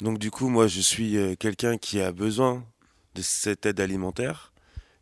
Donc 0.00 0.18
du 0.18 0.30
coup, 0.30 0.48
moi, 0.48 0.66
je 0.66 0.80
suis 0.80 1.36
quelqu'un 1.38 1.78
qui 1.78 2.00
a 2.00 2.10
besoin 2.10 2.64
de 3.14 3.22
cette 3.22 3.64
aide 3.66 3.80
alimentaire, 3.80 4.52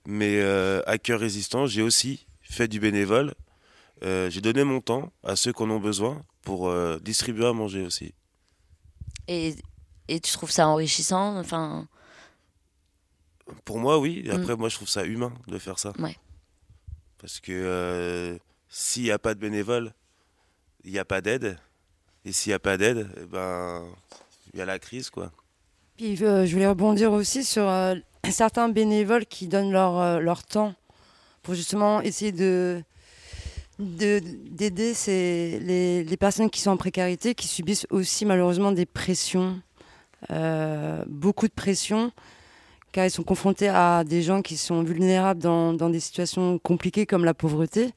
mais 0.07 0.43
à 0.43 0.99
cœur 0.99 1.21
résistant, 1.21 1.67
j'ai 1.67 1.83
aussi 1.83 2.27
fait 2.55 2.69
du 2.69 2.81
bénévole. 2.81 3.35
Euh, 4.03 4.31
j'ai 4.31 4.41
donné 4.41 4.65
mon 4.65 4.81
temps 4.81 5.13
à 5.23 5.37
ceux 5.37 5.53
qui 5.53 5.63
en 5.63 5.71
ont 5.71 5.81
besoin 5.81 6.23
pour 6.43 6.69
euh, 6.69 6.99
distribuer 7.01 7.47
à 7.47 7.53
manger 7.53 7.83
aussi. 7.83 8.15
Et, 9.29 9.55
et, 10.09 10.21
tu 10.21 10.33
trouves 10.33 10.51
ça 10.51 10.69
enrichissant 10.69 11.39
enfin... 11.39 11.89
Pour 13.65 13.79
moi, 13.79 13.99
oui. 13.99 14.23
Et 14.25 14.31
après, 14.31 14.55
mm. 14.55 14.59
moi, 14.59 14.69
je 14.69 14.77
trouve 14.77 14.89
ça 14.89 15.05
humain 15.05 15.33
de 15.49 15.59
faire 15.59 15.79
ça. 15.79 15.93
Ouais. 15.99 16.17
Parce 17.19 17.41
que 17.41 17.53
euh, 17.53 18.39
s'il 18.69 19.05
n'y 19.05 19.11
a 19.11 19.19
pas 19.19 19.35
de 19.35 19.41
bénévole, 19.41 19.93
il 20.83 20.93
n'y 20.93 20.99
a 20.99 21.05
pas 21.05 21.21
d'aide. 21.21 21.59
Et 22.25 22.33
s'il 22.33 22.51
n'y 22.51 22.55
a 22.55 22.59
pas 22.59 22.77
d'aide, 22.77 23.09
eh 23.19 23.27
ben, 23.27 23.87
il 24.53 24.59
y 24.59 24.63
a 24.63 24.65
la 24.65 24.79
crise, 24.79 25.11
quoi. 25.11 25.31
Puis, 25.97 26.17
je 26.17 26.51
voulais 26.53 26.67
rebondir 26.67 27.13
aussi 27.13 27.45
sur 27.45 27.71
certains 28.31 28.69
bénévoles 28.69 29.27
qui 29.27 29.47
donnent 29.47 29.73
leur, 29.73 30.21
leur 30.21 30.43
temps 30.45 30.75
pour 31.45 31.55
justement 31.55 32.01
essayer 32.01 32.33
de 32.33 32.83
d'aider 33.79 34.93
les, 35.07 36.05
les, 36.05 36.17
personnes 36.17 36.49
qui 36.49 36.61
sont 36.61 36.71
en 36.71 36.77
précarité, 36.77 37.35
qui 37.35 37.49
subissent 37.49 37.89
aussi 37.91 38.25
malheureusement 38.25 38.71
des 38.71 38.87
pressions, 38.87 39.61
euh, 40.31 41.05
beaucoup 41.09 41.49
de 41.49 41.53
pressions, 41.53 42.13
car 42.93 43.05
ils 43.05 43.11
sont 43.11 43.25
confrontés 43.25 43.69
à 43.69 44.05
des 44.05 44.23
gens 44.23 44.43
qui 44.43 44.57
sont 44.57 44.85
vulnérables 44.85 45.43
dans, 45.43 45.91
des 45.91 45.99
situations 45.99 46.61
compliquées 46.61 47.05
comme 47.05 47.25
la 47.25 47.35
pauvreté. 47.35 47.91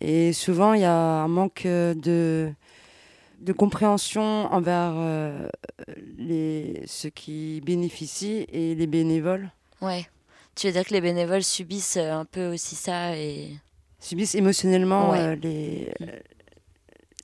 Et 0.00 0.32
souvent, 0.32 0.72
il 0.72 0.80
y 0.80 0.84
a 0.84 0.94
un 0.94 1.28
manque 1.28 1.64
de, 1.64 2.50
de 3.40 3.52
compréhension 3.52 4.50
envers 4.50 4.94
euh, 4.96 5.46
ceux 6.86 7.10
qui 7.10 7.60
bénéficient 7.60 8.46
et 8.50 8.74
les 8.74 8.86
bénévoles. 8.86 9.50
Ouais. 9.82 10.06
Tu 10.56 10.66
veux 10.66 10.72
dire 10.72 10.86
que 10.86 10.94
les 10.94 11.02
bénévoles 11.02 11.44
subissent 11.44 11.98
euh, 11.98 12.12
un 12.12 12.24
peu 12.24 12.46
aussi 12.46 12.76
ça 12.76 13.14
et 13.14 13.50
subissent 14.00 14.34
émotionnellement 14.34 15.12
euh, 15.12 15.34
les, 15.34 15.92
euh, 16.00 16.06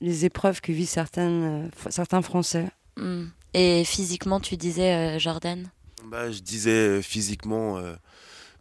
les 0.03 0.27
épreuves 0.27 0.61
que 0.61 0.71
vivent 0.71 0.87
certaines, 0.87 1.71
certains 1.89 2.21
Français. 2.21 2.69
Hmm. 2.99 3.25
Et 3.55 3.85
physiquement, 3.85 4.39
tu 4.39 4.59
disais, 4.59 5.19
Jordan? 5.19 5.71
Bah, 6.05 6.31
Je 6.31 6.41
disais 6.41 7.01
physiquement, 7.01 7.83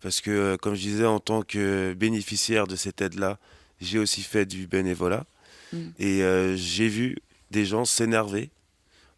parce 0.02 0.22
que, 0.22 0.58
comme 0.58 0.76
je 0.76 0.82
disais, 0.82 1.06
en 1.06 1.20
tant 1.20 1.42
que 1.42 1.94
bénéficiaire 1.94 2.68
de 2.68 2.76
cette 2.76 3.02
aide-là, 3.02 3.40
j'ai 3.80 4.00
aussi 4.00 4.22
fait 4.22 4.46
du 4.46 4.68
bénévolat. 4.68 5.26
Hmm. 5.74 5.90
Et 5.98 6.24
j'ai 6.56 6.88
vu 6.88 7.18
des 7.52 7.66
gens 7.66 7.84
s'énerver 7.84 8.50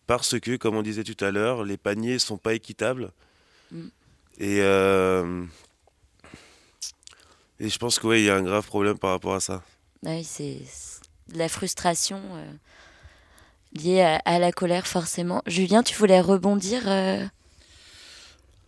parce 0.05 0.39
que, 0.39 0.55
comme 0.55 0.75
on 0.75 0.83
disait 0.83 1.03
tout 1.03 1.23
à 1.23 1.31
l'heure, 1.31 1.63
les 1.63 1.77
paniers 1.77 2.13
ne 2.13 2.19
sont 2.19 2.37
pas 2.37 2.53
équitables. 2.53 3.11
Hmm. 3.71 3.89
Et, 4.39 4.61
euh, 4.61 5.45
et 7.59 7.69
je 7.69 7.77
pense 7.77 7.99
qu'il 7.99 8.21
y 8.21 8.29
a 8.29 8.35
un 8.35 8.41
grave 8.43 8.65
problème 8.65 8.97
par 8.97 9.11
rapport 9.11 9.35
à 9.35 9.39
ça. 9.39 9.63
Oui, 10.03 10.23
c'est 10.23 10.59
la 11.33 11.47
frustration 11.47 12.19
euh, 12.33 12.51
liée 13.73 14.19
à, 14.25 14.39
la 14.39 14.51
colère, 14.51 14.87
forcément. 14.87 15.41
Julien, 15.45 15.83
tu 15.83 15.95
voulais 15.95 16.21
rebondir 16.21 16.83
euh... 16.87 17.25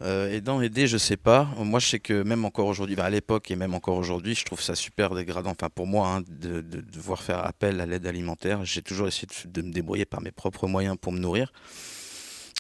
Euh, 0.02 0.30
aidant, 0.30 0.60
aider, 0.62 0.88
je 0.88 0.98
sais 0.98 1.16
pas. 1.16 1.48
Moi, 1.58 1.80
je 1.80 1.88
sais 1.88 2.00
que 2.00 2.22
même 2.24 2.44
encore 2.44 2.68
aujourd'hui, 2.68 2.96
bah, 2.96 3.06
à 3.06 3.10
l'époque 3.10 3.50
et 3.50 3.56
même 3.56 3.74
encore 3.74 3.96
aujourd'hui, 3.96 4.36
je 4.36 4.44
trouve 4.44 4.62
ça 4.62 4.76
super 4.76 5.16
dégradant. 5.16 5.52
Enfin, 5.52 5.70
pour 5.70 5.88
moi, 5.88 6.10
hein, 6.10 6.22
de, 6.28 6.62
devoir 6.62 7.24
faire 7.24 7.46
appel 7.46 7.80
à 7.80 7.86
l'aide 7.86 8.06
alimentaire. 8.06 8.66
J'ai 8.66 8.82
toujours 8.82 9.08
essayé 9.08 9.28
de, 9.46 9.62
me 9.62 9.72
débrouiller 9.72 10.06
par 10.06 10.22
mes 10.22 10.32
propres 10.32 10.68
moyens 10.68 10.98
pour 11.00 11.14
me 11.14 11.20
nourrir. 11.20 11.54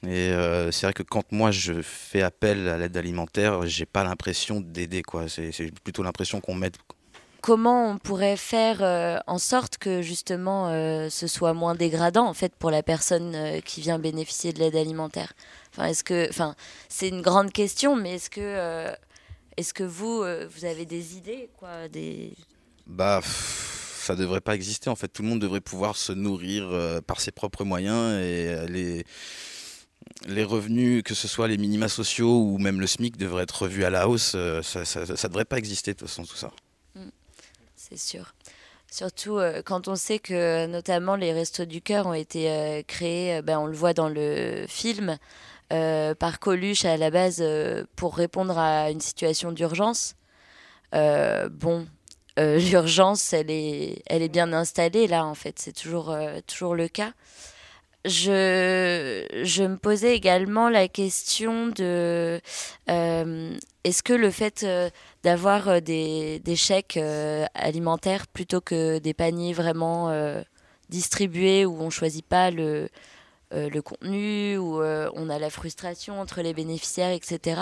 Et 0.03 0.31
euh, 0.31 0.71
c'est 0.71 0.85
vrai 0.85 0.93
que 0.93 1.03
quand 1.03 1.31
moi 1.31 1.51
je 1.51 1.81
fais 1.81 2.21
appel 2.21 2.67
à 2.67 2.77
l'aide 2.77 2.97
alimentaire, 2.97 3.65
j'ai 3.65 3.85
pas 3.85 4.03
l'impression 4.03 4.59
d'aider 4.59 5.01
quoi. 5.01 5.27
C'est 5.29 5.51
plutôt 5.83 6.03
l'impression 6.03 6.41
qu'on 6.41 6.55
m'aide. 6.55 6.75
Comment 7.41 7.91
on 7.91 7.97
pourrait 7.97 8.37
faire 8.37 8.81
euh, 8.81 9.19
en 9.27 9.37
sorte 9.37 9.77
que 9.77 10.01
justement 10.01 10.69
euh, 10.69 11.09
ce 11.09 11.27
soit 11.27 11.53
moins 11.53 11.75
dégradant 11.75 12.27
en 12.27 12.33
fait 12.33 12.53
pour 12.55 12.71
la 12.71 12.83
personne 12.83 13.61
qui 13.63 13.81
vient 13.81 13.99
bénéficier 13.99 14.51
de 14.51 14.59
l'aide 14.59 14.75
alimentaire? 14.75 15.33
Enfin, 15.71 15.87
est-ce 15.87 16.03
que, 16.03 16.27
enfin, 16.29 16.55
c'est 16.89 17.07
une 17.07 17.21
grande 17.21 17.51
question, 17.51 17.95
mais 17.95 18.15
est-ce 18.15 18.29
que, 18.29 18.87
est-ce 19.57 19.73
que 19.73 19.83
vous, 19.83 20.23
vous 20.23 20.65
avez 20.65 20.85
des 20.85 21.17
idées 21.17 21.49
quoi, 21.57 21.87
des 21.87 22.33
Bah 22.85 23.21
ça 23.23 24.15
devrait 24.15 24.41
pas 24.41 24.53
exister. 24.53 24.89
En 24.89 24.95
fait, 24.95 25.07
tout 25.07 25.23
le 25.23 25.29
monde 25.29 25.39
devrait 25.39 25.61
pouvoir 25.61 25.95
se 25.95 26.11
nourrir 26.11 26.69
par 27.07 27.19
ses 27.21 27.31
propres 27.31 27.63
moyens 27.63 28.21
et 28.21 28.67
les 28.67 29.03
les 30.27 30.43
revenus, 30.43 31.03
que 31.03 31.13
ce 31.13 31.27
soit 31.27 31.47
les 31.47 31.57
minima 31.57 31.87
sociaux 31.87 32.39
ou 32.41 32.57
même 32.57 32.79
le 32.79 32.87
SMIC, 32.87 33.17
devraient 33.17 33.43
être 33.43 33.63
revus 33.63 33.85
à 33.85 33.89
la 33.89 34.07
hausse. 34.07 34.33
Euh, 34.35 34.61
ça 34.61 34.79
ne 34.79 35.27
devrait 35.27 35.45
pas 35.45 35.57
exister 35.57 35.93
de 35.93 35.99
toute 35.99 36.07
façon, 36.07 36.23
tout 36.23 36.35
ça. 36.35 36.51
Mm. 36.95 37.09
C'est 37.75 37.97
sûr. 37.97 38.33
Surtout 38.91 39.37
euh, 39.37 39.61
quand 39.63 39.87
on 39.87 39.95
sait 39.95 40.19
que 40.19 40.67
notamment 40.67 41.15
les 41.15 41.33
Restos 41.33 41.65
du 41.65 41.81
Cœur 41.81 42.07
ont 42.07 42.13
été 42.13 42.49
euh, 42.49 42.81
créés, 42.87 43.41
ben, 43.41 43.59
on 43.59 43.65
le 43.65 43.75
voit 43.75 43.93
dans 43.93 44.09
le 44.09 44.65
film, 44.67 45.17
par 45.69 46.39
Coluche 46.39 46.85
à 46.85 46.95
la 46.95 47.09
base 47.09 47.43
pour 47.95 48.15
répondre 48.15 48.57
à 48.57 48.91
une 48.91 49.01
situation 49.01 49.51
d'urgence. 49.51 50.15
bon, 50.93 51.87
l'urgence, 52.37 53.33
elle 53.33 53.49
est, 53.49 54.03
elle 54.05 54.21
est 54.21 54.29
bien 54.29 54.53
installée 54.53 55.07
là, 55.07 55.25
en 55.25 55.35
fait. 55.35 55.59
C'est 55.59 55.73
toujours, 55.73 56.15
toujours 56.47 56.75
le 56.75 56.87
cas 56.87 57.11
je, 58.05 59.25
je 59.43 59.63
me 59.63 59.77
posais 59.77 60.15
également 60.15 60.69
la 60.69 60.87
question 60.87 61.67
de 61.67 62.39
euh, 62.89 63.57
est-ce 63.83 64.03
que 64.03 64.13
le 64.13 64.29
fait 64.29 64.63
euh, 64.63 64.89
d'avoir 65.23 65.67
euh, 65.67 65.79
des, 65.79 66.39
des, 66.39 66.55
chèques 66.55 66.99
alimentaires 67.55 68.27
plutôt 68.27 68.61
que 68.61 68.99
des 68.99 69.13
paniers 69.13 69.53
vraiment 69.53 70.13
distribués 70.89 71.65
où 71.65 71.81
on 71.81 71.85
ne 71.85 71.89
choisit 71.89 72.25
pas 72.25 72.51
le, 72.51 72.89
le 73.51 73.81
contenu, 73.81 74.57
où 74.57 74.81
on 74.81 75.29
a 75.29 75.39
la 75.39 75.49
frustration 75.49 76.19
entre 76.21 76.41
les 76.41 76.53
bénéficiaires, 76.53 77.11
etc. 77.11 77.61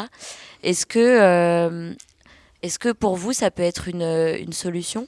Est-ce 0.62 0.86
que, 0.86 1.96
est-ce 2.62 2.80
que 2.80 2.92
pour 2.92 3.16
vous, 3.16 3.34
ça 3.34 3.50
peut 3.50 3.64
être 3.64 3.88
une, 3.88 4.02
une 4.02 4.54
solution? 4.54 5.08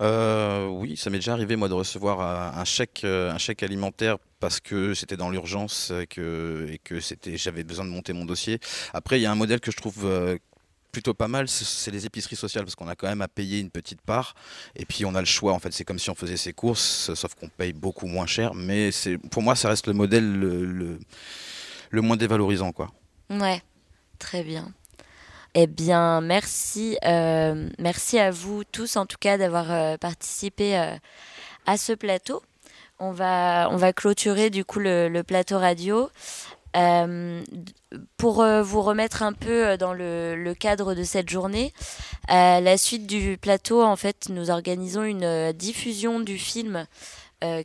Euh, 0.00 0.66
oui, 0.66 0.96
ça 0.96 1.10
m'est 1.10 1.18
déjà 1.18 1.32
arrivé 1.32 1.56
moi 1.56 1.68
de 1.68 1.74
recevoir 1.74 2.20
un 2.58 2.64
chèque, 2.64 3.02
euh, 3.04 3.32
un 3.32 3.38
chèque 3.38 3.62
alimentaire 3.62 4.18
parce 4.40 4.60
que 4.60 4.92
c'était 4.94 5.16
dans 5.16 5.30
l'urgence 5.30 5.92
et 5.92 6.06
que 6.06 6.66
j'avais 7.34 7.64
besoin 7.64 7.84
de 7.84 7.90
monter 7.90 8.12
mon 8.12 8.24
dossier. 8.24 8.58
Après, 8.92 9.18
il 9.18 9.22
y 9.22 9.26
a 9.26 9.30
un 9.30 9.36
modèle 9.36 9.60
que 9.60 9.70
je 9.70 9.76
trouve 9.76 10.04
euh, 10.04 10.36
plutôt 10.90 11.14
pas 11.14 11.28
mal, 11.28 11.48
c'est 11.48 11.90
les 11.90 12.06
épiceries 12.06 12.36
sociales 12.36 12.64
parce 12.64 12.74
qu'on 12.74 12.88
a 12.88 12.94
quand 12.94 13.08
même 13.08 13.22
à 13.22 13.28
payer 13.28 13.58
une 13.60 13.70
petite 13.70 14.00
part 14.00 14.34
et 14.76 14.84
puis 14.84 15.04
on 15.04 15.14
a 15.14 15.20
le 15.20 15.26
choix. 15.26 15.52
En 15.52 15.58
fait, 15.58 15.72
c'est 15.72 15.84
comme 15.84 15.98
si 15.98 16.10
on 16.10 16.14
faisait 16.14 16.36
ses 16.36 16.52
courses, 16.52 17.12
sauf 17.14 17.34
qu'on 17.34 17.48
paye 17.48 17.72
beaucoup 17.72 18.06
moins 18.06 18.26
cher. 18.26 18.54
Mais 18.54 18.90
pour 19.30 19.42
moi, 19.42 19.54
ça 19.54 19.68
reste 19.68 19.86
le 19.86 19.92
modèle 19.92 20.38
le, 20.38 20.64
le, 20.64 20.98
le 21.90 22.00
moins 22.00 22.16
dévalorisant, 22.16 22.72
quoi. 22.72 22.90
Ouais, 23.30 23.62
très 24.18 24.42
bien. 24.42 24.72
Eh 25.56 25.68
bien, 25.68 26.20
merci. 26.20 26.98
Euh, 27.04 27.68
merci 27.78 28.18
à 28.18 28.32
vous 28.32 28.64
tous, 28.64 28.96
en 28.96 29.06
tout 29.06 29.18
cas, 29.20 29.38
d'avoir 29.38 29.70
euh, 29.70 29.96
participé 29.96 30.76
euh, 30.76 30.96
à 31.64 31.76
ce 31.76 31.92
plateau. 31.92 32.42
On 32.98 33.12
va, 33.12 33.92
clôturer 33.92 34.50
du 34.50 34.64
coup 34.64 34.80
le, 34.80 35.22
plateau 35.22 35.58
radio. 35.58 36.10
pour 38.16 38.44
vous 38.44 38.82
remettre 38.82 39.22
un 39.22 39.32
peu 39.32 39.76
dans 39.76 39.92
le, 39.92 40.54
cadre 40.58 40.94
de 40.94 41.02
cette 41.04 41.28
journée, 41.28 41.72
la 42.28 42.78
suite 42.78 43.06
du 43.06 43.36
plateau, 43.36 43.82
en 43.82 43.96
fait, 43.96 44.28
nous 44.30 44.50
organisons 44.50 45.02
une 45.04 45.52
diffusion 45.52 46.20
du 46.20 46.38
film 46.38 46.86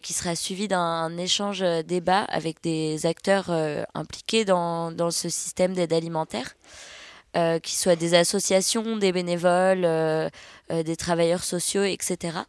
qui 0.01 0.13
sera 0.13 0.35
suivi 0.35 0.67
d'un 0.67 1.15
échange 1.17 1.63
débat 1.85 2.23
avec 2.23 2.61
des 2.63 3.05
acteurs 3.05 3.49
impliqués 3.93 4.45
dans, 4.45 5.11
ce 5.11 5.29
système 5.29 5.73
d'aide 5.73 5.93
alimentaire. 5.93 6.55
Euh, 7.37 7.59
qui 7.59 7.75
soient 7.75 7.95
des 7.95 8.15
associations, 8.15 8.97
des 8.97 9.11
bénévoles, 9.11 9.85
euh, 9.85 10.29
euh, 10.71 10.81
des 10.81 10.95
travailleurs 10.95 11.43
sociaux, 11.43 11.83
etc. 11.83 12.39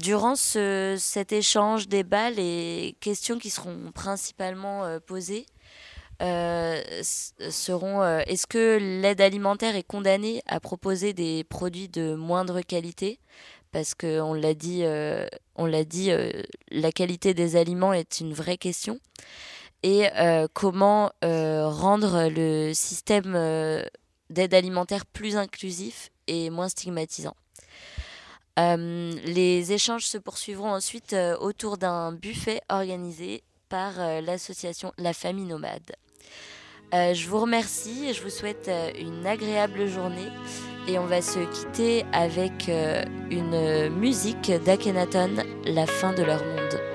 durant 0.00 0.34
cet 0.34 1.32
échange, 1.32 1.86
débat, 1.86 2.30
les 2.30 2.96
questions 2.98 3.38
qui 3.38 3.50
seront 3.50 3.92
principalement 3.94 4.98
posées 5.06 5.46
euh, 6.20 6.82
seront 7.02 8.02
euh, 8.02 8.20
est-ce 8.26 8.46
que 8.46 8.78
l'aide 9.00 9.20
alimentaire 9.20 9.76
est 9.76 9.82
condamnée 9.86 10.42
à 10.46 10.60
proposer 10.60 11.12
des 11.12 11.44
produits 11.44 11.88
de 11.88 12.14
moindre 12.14 12.60
qualité? 12.60 13.18
Parce 13.72 13.94
que 13.94 14.20
on 14.20 14.34
l'a 14.34 14.54
dit, 14.54 14.80
euh, 14.82 15.26
on 15.54 15.66
l'a 15.66 15.84
dit, 15.84 16.10
euh, 16.10 16.30
la 16.70 16.92
qualité 16.92 17.34
des 17.34 17.56
aliments 17.56 17.92
est 17.92 18.20
une 18.20 18.34
vraie 18.34 18.58
question. 18.58 18.98
Et 19.82 20.08
euh, 20.16 20.46
comment 20.52 21.10
euh, 21.24 21.68
rendre 21.68 22.28
le 22.28 22.72
système 22.74 23.32
euh, 23.34 23.82
d'aide 24.28 24.52
alimentaire 24.52 25.06
plus 25.06 25.36
inclusif 25.36 26.10
et 26.26 26.50
moins 26.50 26.68
stigmatisant. 26.68 27.36
Les 28.56 29.72
échanges 29.72 30.04
se 30.04 30.18
poursuivront 30.18 30.70
ensuite 30.70 31.16
autour 31.40 31.78
d'un 31.78 32.12
buffet 32.12 32.60
organisé 32.68 33.42
par 33.70 33.92
l'association 34.20 34.92
La 34.98 35.14
Famille 35.14 35.46
Nomade. 35.46 35.92
Je 36.92 37.26
vous 37.26 37.40
remercie 37.40 38.04
et 38.06 38.12
je 38.12 38.22
vous 38.22 38.28
souhaite 38.28 38.70
une 38.98 39.26
agréable 39.26 39.86
journée 39.86 40.28
et 40.86 40.98
on 40.98 41.06
va 41.06 41.22
se 41.22 41.38
quitter 41.38 42.04
avec 42.12 42.68
une 42.68 43.88
musique 43.88 44.50
d'Akhenaton, 44.50 45.42
La 45.64 45.86
fin 45.86 46.12
de 46.12 46.22
leur 46.22 46.44
monde. 46.44 46.89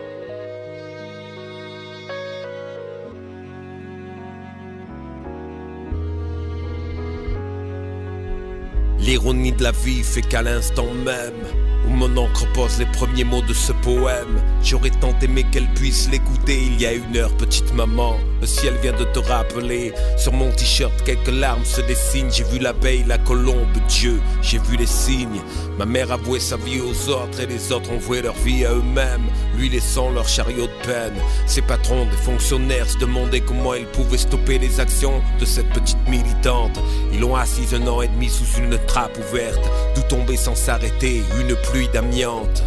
L'ironie 9.06 9.52
de 9.52 9.62
la 9.62 9.72
vie 9.72 10.02
fait 10.02 10.24
qu'à 10.24 10.42
l'instant 10.42 10.92
même 11.06 11.46
où 11.88 11.92
mon 11.92 12.18
encre 12.18 12.52
pose 12.54 12.80
les 12.80 12.88
premiers 12.88 13.24
mots 13.24 13.44
de 13.44 13.54
ce 13.54 13.72
poème, 13.72 14.42
j'aurais 14.64 14.90
tant 14.90 15.14
aimé 15.22 15.46
qu'elle 15.52 15.68
puisse 15.76 16.10
l'écouter 16.10 16.60
il 16.66 16.82
y 16.82 16.88
a 16.88 16.94
une 16.94 17.16
heure, 17.16 17.32
petite 17.38 17.72
maman. 17.76 18.18
Le 18.42 18.48
ciel 18.48 18.74
vient 18.82 18.94
de 18.94 19.04
te 19.06 19.20
rappeler. 19.20 19.94
Sur 20.18 20.34
mon 20.34 20.52
t-shirt, 20.52 20.94
quelques 21.04 21.32
larmes 21.32 21.66
se 21.66 21.82
dessinent. 21.82 22.32
J'ai 22.32 22.44
vu 22.44 22.60
l'abeille, 22.60 23.04
la 23.06 23.18
colombe, 23.18 23.78
Dieu, 23.88 24.20
j'ai 24.42 24.58
vu 24.58 24.78
les 24.78 24.86
signes. 24.86 25.42
Ma 25.78 25.86
mère 25.86 26.12
a 26.12 26.18
voué 26.18 26.40
sa 26.40 26.58
vie 26.58 26.82
aux 26.82 27.10
autres 27.10 27.40
et 27.40 27.46
les 27.46 27.72
autres 27.72 27.92
ont 27.92 27.98
voué 27.98 28.22
leur 28.22 28.36
vie 28.36 28.66
à 28.66 28.72
eux-mêmes, 28.72 29.26
lui 29.58 29.70
laissant 29.70 30.10
leur 30.10 30.28
chariot 30.28 30.68
de 30.68 30.86
peine. 30.86 31.16
Ses 31.48 31.62
patrons, 31.62 32.06
des 32.06 32.18
fonctionnaires, 32.18 32.90
se 32.90 32.98
demandaient 32.98 33.42
comment 33.42 33.74
ils 33.74 33.88
pouvaient 33.88 34.18
stopper 34.18 34.58
les 34.58 34.80
actions 34.80 35.22
de 35.40 35.46
cette 35.46 35.70
petite 35.70 36.08
militante. 36.08 36.80
Ils 37.14 37.20
l'ont 37.20 37.36
assise 37.36 37.74
un 37.74 37.88
an 37.88 38.02
et 38.02 38.08
demi 38.08 38.30
sous 38.30 38.60
une 38.60 38.78
ouverte, 39.20 39.70
d'où 39.96 40.02
tombait 40.04 40.38
sans 40.38 40.56
s'arrêter 40.56 41.24
une 41.40 41.56
pluie 41.56 41.90
d'amiante. 41.90 42.64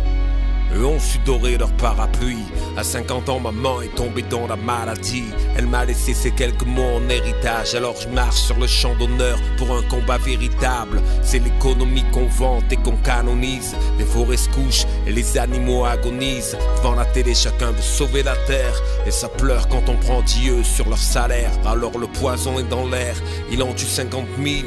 Eux 0.77 0.85
ont 0.85 1.01
su 1.01 1.19
dorer 1.25 1.57
leur 1.57 1.71
parapluie. 1.73 2.45
À 2.77 2.85
50 2.85 3.31
ans, 3.31 3.41
maman 3.41 3.81
est 3.81 3.95
tombée 3.95 4.23
dans 4.23 4.47
la 4.47 4.57
maladie. 4.57 5.25
Elle 5.57 5.67
m'a 5.67 5.87
laissé 5.87 6.13
ces 6.13 6.31
quelques 6.31 6.67
mots 6.67 6.97
en 6.97 7.09
héritage. 7.09 7.75
Alors 7.75 7.97
je 7.99 8.09
marche 8.09 8.37
sur 8.37 8.59
le 8.59 8.67
champ 8.67 8.95
d'honneur 8.97 9.39
pour 9.57 9.75
un 9.75 9.83
combat 9.83 10.19
véritable. 10.19 11.01
C'est 11.23 11.39
l'économie 11.39 12.05
qu'on 12.13 12.27
vante 12.27 12.71
et 12.71 12.77
qu'on 12.77 12.97
canonise. 12.97 13.75
Les 13.99 14.05
forêts 14.05 14.37
se 14.37 14.51
couchent 14.51 14.87
et 15.07 15.13
les 15.13 15.39
animaux 15.39 15.87
agonisent. 15.87 16.59
Devant 16.77 16.95
la 16.95 17.07
télé, 17.07 17.35
chacun 17.35 17.71
veut 17.71 17.81
sauver 17.81 18.23
la 18.23 18.37
terre. 18.47 18.83
Et 19.07 19.11
ça 19.11 19.29
pleure 19.29 19.69
quand 19.69 19.89
on 19.89 19.97
prend 19.97 20.21
Dieu 20.21 20.63
sur 20.63 20.87
leur 20.89 20.99
salaire. 20.99 21.51
Alors 21.65 21.99
le 21.99 22.09
poison 22.09 22.59
est 22.59 22.69
dans 22.69 22.87
l'air. 22.87 23.17
Il 23.51 23.63
en 23.63 23.73
tue 23.73 23.87
50 23.87 24.27
000. 24.45 24.67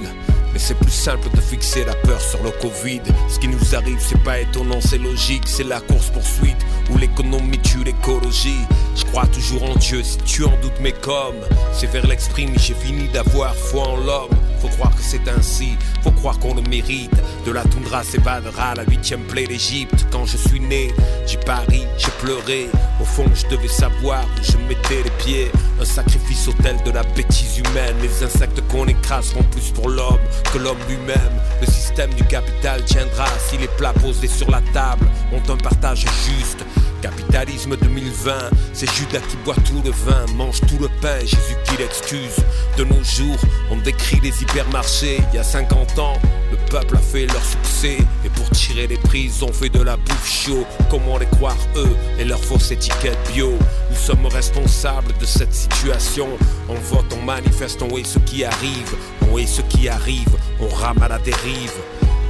Mais 0.53 0.59
c'est 0.59 0.75
plus 0.75 0.91
simple 0.91 1.29
de 1.33 1.41
fixer 1.41 1.85
la 1.85 1.93
peur 1.95 2.19
sur 2.19 2.43
le 2.43 2.51
Covid. 2.51 3.01
Ce 3.29 3.39
qui 3.39 3.47
nous 3.47 3.75
arrive, 3.75 3.99
c'est 3.99 4.21
pas 4.23 4.39
étonnant, 4.39 4.79
c'est 4.81 4.97
logique. 4.97 5.43
C'est 5.45 5.63
la 5.63 5.79
course-poursuite 5.79 6.57
où 6.89 6.97
l'économie 6.97 7.59
tue 7.59 7.83
l'écologie. 7.83 8.59
Je 8.95 9.05
crois 9.05 9.27
toujours 9.27 9.63
en 9.63 9.75
Dieu 9.75 10.03
si 10.03 10.17
tu 10.19 10.43
en 10.43 10.57
doutes, 10.61 10.79
mais 10.81 10.91
comme 10.91 11.35
c'est 11.73 11.87
vers 11.87 12.05
l'exprime, 12.05 12.53
j'ai 12.57 12.73
fini 12.73 13.07
d'avoir 13.09 13.55
foi 13.55 13.87
en 13.87 13.97
l'homme. 13.97 14.29
Faut 14.61 14.67
croire 14.67 14.95
que 14.95 15.01
c'est 15.01 15.27
ainsi, 15.27 15.75
faut 16.03 16.11
croire 16.11 16.37
qu'on 16.37 16.53
le 16.53 16.61
mérite. 16.61 17.11
De 17.45 17.51
la 17.51 17.63
toundra 17.63 18.03
s'évadera 18.03 18.75
la 18.75 18.83
huitième 18.83 19.23
plaie 19.23 19.47
d'Égypte. 19.47 20.05
Quand 20.11 20.25
je 20.25 20.37
suis 20.37 20.59
né, 20.59 20.93
j'ai 21.25 21.37
pari, 21.37 21.83
j'ai 21.97 22.11
pleuré. 22.19 22.69
Au 23.01 23.03
fond, 23.03 23.25
je 23.33 23.47
devais 23.47 23.67
savoir 23.67 24.23
où 24.23 24.43
je 24.43 24.57
mettais 24.67 25.01
les 25.03 25.09
pieds. 25.23 25.51
Un 25.81 25.85
sacrifice 25.85 26.47
autel 26.47 26.77
de 26.83 26.91
la 26.91 27.01
bêtise 27.01 27.57
humaine. 27.57 27.95
Les 27.99 28.23
insectes 28.23 28.61
qu'on 28.67 28.85
écrase 28.85 29.29
seront 29.31 29.43
plus 29.43 29.71
pour 29.71 29.89
l'homme 29.89 30.19
que 30.53 30.59
l'homme 30.59 30.77
lui-même. 30.87 31.41
Le 31.59 31.65
système 31.65 32.13
du 32.13 32.23
capital 32.23 32.85
tiendra 32.85 33.25
si 33.49 33.57
les 33.57 33.67
plats 33.69 33.93
posés 33.93 34.27
sur 34.27 34.51
la 34.51 34.61
table 34.73 35.07
ont 35.33 35.51
un 35.51 35.57
partage 35.57 36.05
juste. 36.27 36.63
Capitalisme 37.01 37.75
2020, 37.75 38.51
c'est 38.73 38.89
Judas 38.91 39.21
qui 39.27 39.35
boit 39.37 39.55
tout 39.55 39.81
le 39.83 39.89
vin, 39.89 40.23
mange 40.35 40.61
tout 40.61 40.77
le 40.79 40.87
pain, 41.01 41.19
Jésus 41.21 41.57
qui 41.65 41.77
l'excuse. 41.77 42.35
De 42.77 42.83
nos 42.83 43.03
jours, 43.03 43.39
on 43.71 43.77
décrit 43.77 44.19
les 44.19 44.43
hypermarchés. 44.43 45.19
Il 45.31 45.37
y 45.37 45.39
a 45.39 45.43
50 45.43 45.97
ans, 45.97 46.13
le 46.51 46.57
peuple 46.69 46.97
a 46.97 46.99
fait 46.99 47.25
leur 47.25 47.43
succès. 47.43 47.97
Pour 48.36 48.50
tirer 48.52 48.88
les 48.88 48.98
prises, 48.98 49.44
on 49.44 49.52
fait 49.52 49.70
de 49.70 49.82
la 49.82 49.98
bouffe 49.98 50.30
chaud. 50.30 50.65
Comment 50.89 51.17
les 51.17 51.26
croire 51.26 51.58
eux 51.76 51.96
et 52.20 52.26
leur 52.26 52.44
fausse 52.44 52.72
étiquette 52.72 53.17
bio? 53.34 53.52
Nous 53.89 53.96
sommes 53.96 54.26
responsables 54.26 55.13
de 55.20 55.26
cette 55.26 55.54
situation. 55.54 56.28
On 56.70 56.76
vote, 56.76 57.06
on 57.20 57.24
manifeste, 57.24 57.82
on 57.82 57.98
est 57.98 58.06
ce 58.06 58.20
qui 58.20 58.44
arrive. 58.44 58.96
On 59.32 59.38
est 59.38 59.46
ce 59.48 59.62
qui 59.62 59.88
arrive, 59.88 60.36
on 60.60 60.67
rame 60.67 61.02
à 61.02 61.08
la 61.08 61.20
dérive. 61.20 61.74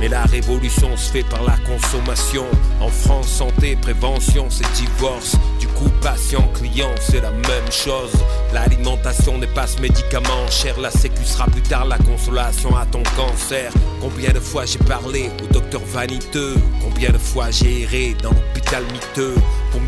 Mais 0.01 0.07
la 0.07 0.23
révolution 0.23 0.97
se 0.97 1.11
fait 1.11 1.21
par 1.21 1.43
la 1.43 1.55
consommation. 1.57 2.45
En 2.79 2.87
France, 2.87 3.27
santé, 3.27 3.77
prévention, 3.79 4.47
c'est 4.49 4.65
divorce. 4.73 5.35
Du 5.59 5.67
coup, 5.67 5.91
patient, 6.01 6.49
client, 6.55 6.89
c'est 6.99 7.21
la 7.21 7.29
même 7.29 7.71
chose. 7.71 8.11
L'alimentation 8.51 9.37
n'est 9.37 9.45
pas 9.45 9.67
ce 9.67 9.79
médicament 9.79 10.47
cher. 10.49 10.79
La 10.79 10.89
sécu 10.89 11.23
sera 11.23 11.45
plus 11.45 11.61
tard 11.61 11.85
la 11.85 11.99
consolation 11.99 12.75
à 12.75 12.87
ton 12.87 13.03
cancer. 13.15 13.71
Combien 14.01 14.31
de 14.33 14.39
fois 14.39 14.65
j'ai 14.65 14.79
parlé 14.79 15.29
au 15.43 15.53
docteur 15.53 15.81
vaniteux? 15.85 16.55
Combien 16.81 17.11
de 17.11 17.19
fois 17.19 17.51
j'ai 17.51 17.83
erré 17.83 18.15
dans 18.23 18.31
l'hôpital 18.31 18.83
miteux? 18.91 19.35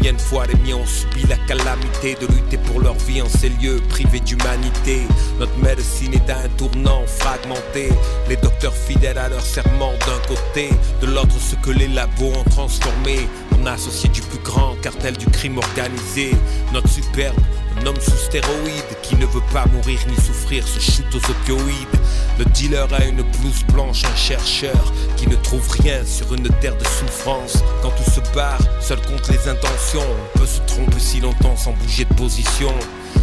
Combien 0.04 0.18
de 0.18 0.22
fois 0.22 0.46
les 0.48 0.56
miens 0.56 0.76
ont 0.76 0.86
subi 0.86 1.26
la 1.30 1.38
calamité 1.48 2.18
de 2.20 2.28
lutter 2.28 2.58
pour 2.58 2.82
leur 2.82 2.96
vie 2.96 3.22
en 3.22 3.30
ces 3.30 3.48
lieux 3.48 3.80
privés 3.88 4.20
d'humanité. 4.20 5.04
Notre 5.40 5.58
médecine 5.60 6.14
est 6.14 6.30
à 6.30 6.40
un 6.40 6.50
tournant 6.58 7.04
fragmenté. 7.08 7.88
Les 8.28 8.36
docteurs 8.36 8.74
fidèles 8.74 9.18
à 9.18 9.30
leur 9.30 9.40
serment 9.40 9.94
d'un 10.06 10.20
côté 10.28 10.72
De 11.00 11.08
l'autre 11.08 11.40
ce 11.40 11.56
que 11.56 11.72
les 11.72 11.88
labos 11.88 12.34
ont 12.38 12.50
transformé. 12.50 13.30
En 13.58 13.66
associé 13.66 14.10
du 14.10 14.20
plus 14.20 14.40
grand 14.40 14.76
cartel 14.82 15.16
du 15.16 15.26
crime 15.28 15.58
organisé. 15.58 16.32
Notre 16.74 16.90
superbe, 16.90 17.40
un 17.80 17.86
homme 17.86 18.00
sous 18.00 18.18
stéroïdes 18.18 18.98
Qui 19.02 19.16
ne 19.16 19.26
veut 19.26 19.44
pas 19.52 19.66
mourir 19.68 20.00
ni 20.08 20.16
souffrir 20.16 20.68
se 20.68 20.80
shoot 20.80 21.06
aux 21.14 21.32
opioïdes. 21.32 22.00
Le 22.40 22.46
dealer 22.46 22.92
a 22.94 23.06
une 23.06 23.22
blouse 23.22 23.64
blanche, 23.72 24.04
un 24.06 24.16
chercheur 24.16 24.94
Qui 25.18 25.28
ne 25.28 25.36
trouve 25.36 25.68
rien 25.82 26.06
sur 26.06 26.34
une 26.34 26.50
terre 26.62 26.78
de 26.78 26.86
souffrance. 26.86 27.64
Quand 27.82 27.92
tout 27.92 28.12
se 28.12 28.22
barre, 28.34 28.62
seul 28.82 29.02
compte 29.02 29.28
les 29.30 29.48
intentions 29.48 30.06
On 30.36 30.40
peut 30.40 30.46
se 30.46 30.62
tromper 30.62 31.00
si 31.00 31.20
longtemps 31.20 31.58
sans 31.58 31.74
bouger 31.74 32.06
de 32.06 32.14
position 32.14 32.74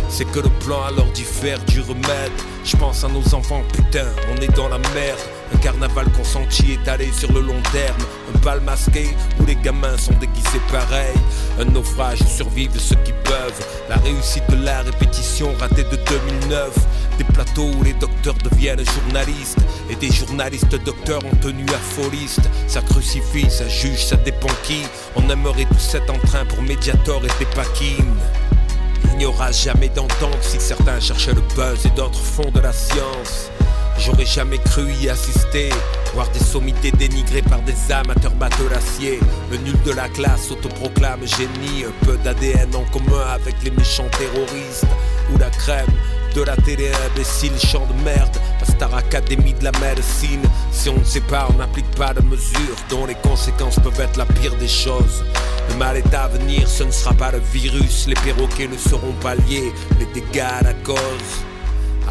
c'est 0.09 0.25
que 0.31 0.41
le 0.41 0.51
plan 0.65 0.83
alors 0.83 1.11
diffère 1.13 1.59
du 1.65 1.81
remède. 1.81 2.33
Je 2.65 2.77
pense 2.77 3.05
à 3.05 3.09
nos 3.09 3.35
enfants, 3.35 3.63
putain, 3.73 4.07
on 4.33 4.37
est 4.41 4.55
dans 4.55 4.69
la 4.69 4.79
merde. 4.95 5.19
Un 5.53 5.59
carnaval 5.59 6.07
consenti 6.13 6.73
étalé 6.73 7.11
sur 7.13 7.33
le 7.33 7.41
long 7.41 7.61
terme. 7.73 8.03
Un 8.35 8.39
bal 8.39 8.61
masqué 8.61 9.09
où 9.39 9.47
les 9.47 9.57
gamins 9.57 9.97
sont 9.97 10.13
déguisés 10.15 10.61
pareil. 10.71 11.15
Un 11.59 11.65
naufrage 11.65 12.21
où 12.23 12.27
survivent 12.27 12.79
ceux 12.79 12.97
qui 12.97 13.13
peuvent. 13.25 13.67
La 13.89 13.97
réussite 13.97 14.49
de 14.49 14.65
la 14.65 14.83
répétition 14.83 15.53
ratée 15.59 15.85
de 15.85 15.97
2009. 15.97 16.71
Des 17.19 17.25
plateaux 17.25 17.71
où 17.79 17.83
les 17.83 17.95
docteurs 17.95 18.37
deviennent 18.45 18.85
journalistes. 18.85 19.59
Et 19.89 19.97
des 19.97 20.13
journalistes 20.13 20.77
docteurs 20.85 21.25
en 21.25 21.37
tenue 21.37 21.67
affoliste. 21.71 22.49
Ça 22.69 22.83
crucifie, 22.83 23.51
ça 23.51 23.69
juge, 23.69 24.05
ça 24.05 24.17
dépend 24.17 24.49
qui. 24.63 24.83
On 25.17 25.29
aimerait 25.31 25.67
tous 25.67 25.95
être 25.95 26.13
en 26.13 26.19
train 26.27 26.45
pour 26.45 26.63
Mediator 26.63 27.23
et 27.25 27.39
des 27.39 27.51
paquines. 27.57 28.15
Il 29.21 29.25
n'y 29.25 29.35
aura 29.35 29.53
jamais 29.53 29.91
d'entente 29.91 30.39
si 30.41 30.59
certains 30.59 30.99
cherchaient 30.99 31.35
le 31.35 31.43
buzz 31.55 31.85
et 31.85 31.91
d'autres 31.91 32.19
font 32.19 32.51
de 32.53 32.61
la 32.61 32.73
science. 32.73 33.51
J'aurais 33.99 34.25
jamais 34.25 34.57
cru 34.57 34.91
y 34.95 35.11
assister, 35.11 35.69
voir 36.15 36.27
des 36.31 36.39
sommités 36.39 36.91
dénigrées 36.91 37.43
par 37.43 37.61
des 37.61 37.75
amateurs 37.93 38.35
matelassiers. 38.37 39.21
Le 39.51 39.59
nul 39.59 39.77
de 39.85 39.93
la 39.93 40.09
classe 40.09 40.51
autoproclame 40.51 41.21
génie, 41.27 41.85
un 41.85 42.07
peu 42.07 42.17
d'ADN 42.25 42.75
en 42.75 42.85
commun 42.85 43.27
avec 43.35 43.57
les 43.63 43.71
méchants 43.71 44.09
terroristes. 44.17 44.87
Ou 45.35 45.37
la 45.37 45.51
crème 45.51 45.93
de 46.35 46.41
la 46.41 46.57
télé 46.57 46.91
imbécile, 47.13 47.53
chant 47.59 47.85
de 47.85 48.03
merde, 48.03 48.39
la 48.61 48.67
Star 48.67 48.95
Academy 48.95 49.55
de 49.55 49.65
la 49.65 49.73
médecine. 49.73 50.43
Si 50.73 50.89
on 50.89 50.99
ne 50.99 51.05
sait 51.05 51.21
pas, 51.21 51.49
on 51.53 51.59
n'applique 51.59 51.91
pas 51.97 52.15
de 52.15 52.23
mesures 52.23 52.77
dont 52.89 53.07
les 53.07 53.15
conséquences 53.17 53.79
peuvent 53.81 54.01
être 54.01 54.17
la 54.17 54.27
pire 54.27 54.55
des 54.57 54.69
choses. 54.69 55.25
Le 55.69 55.77
mal 55.77 55.97
est 55.97 56.15
à 56.15 56.29
venir, 56.29 56.69
ce 56.69 56.85
ne 56.85 56.91
sera 56.91 57.15
pas 57.15 57.33
le 57.33 57.41
virus, 57.53 58.07
les 58.07 58.15
perroquets 58.15 58.69
ne 58.69 58.77
seront 58.77 59.15
pas 59.21 59.35
liés, 59.35 59.73
les 59.99 60.07
dégâts 60.07 60.41
à 60.41 60.63
la 60.63 60.75
cause. 60.75 61.50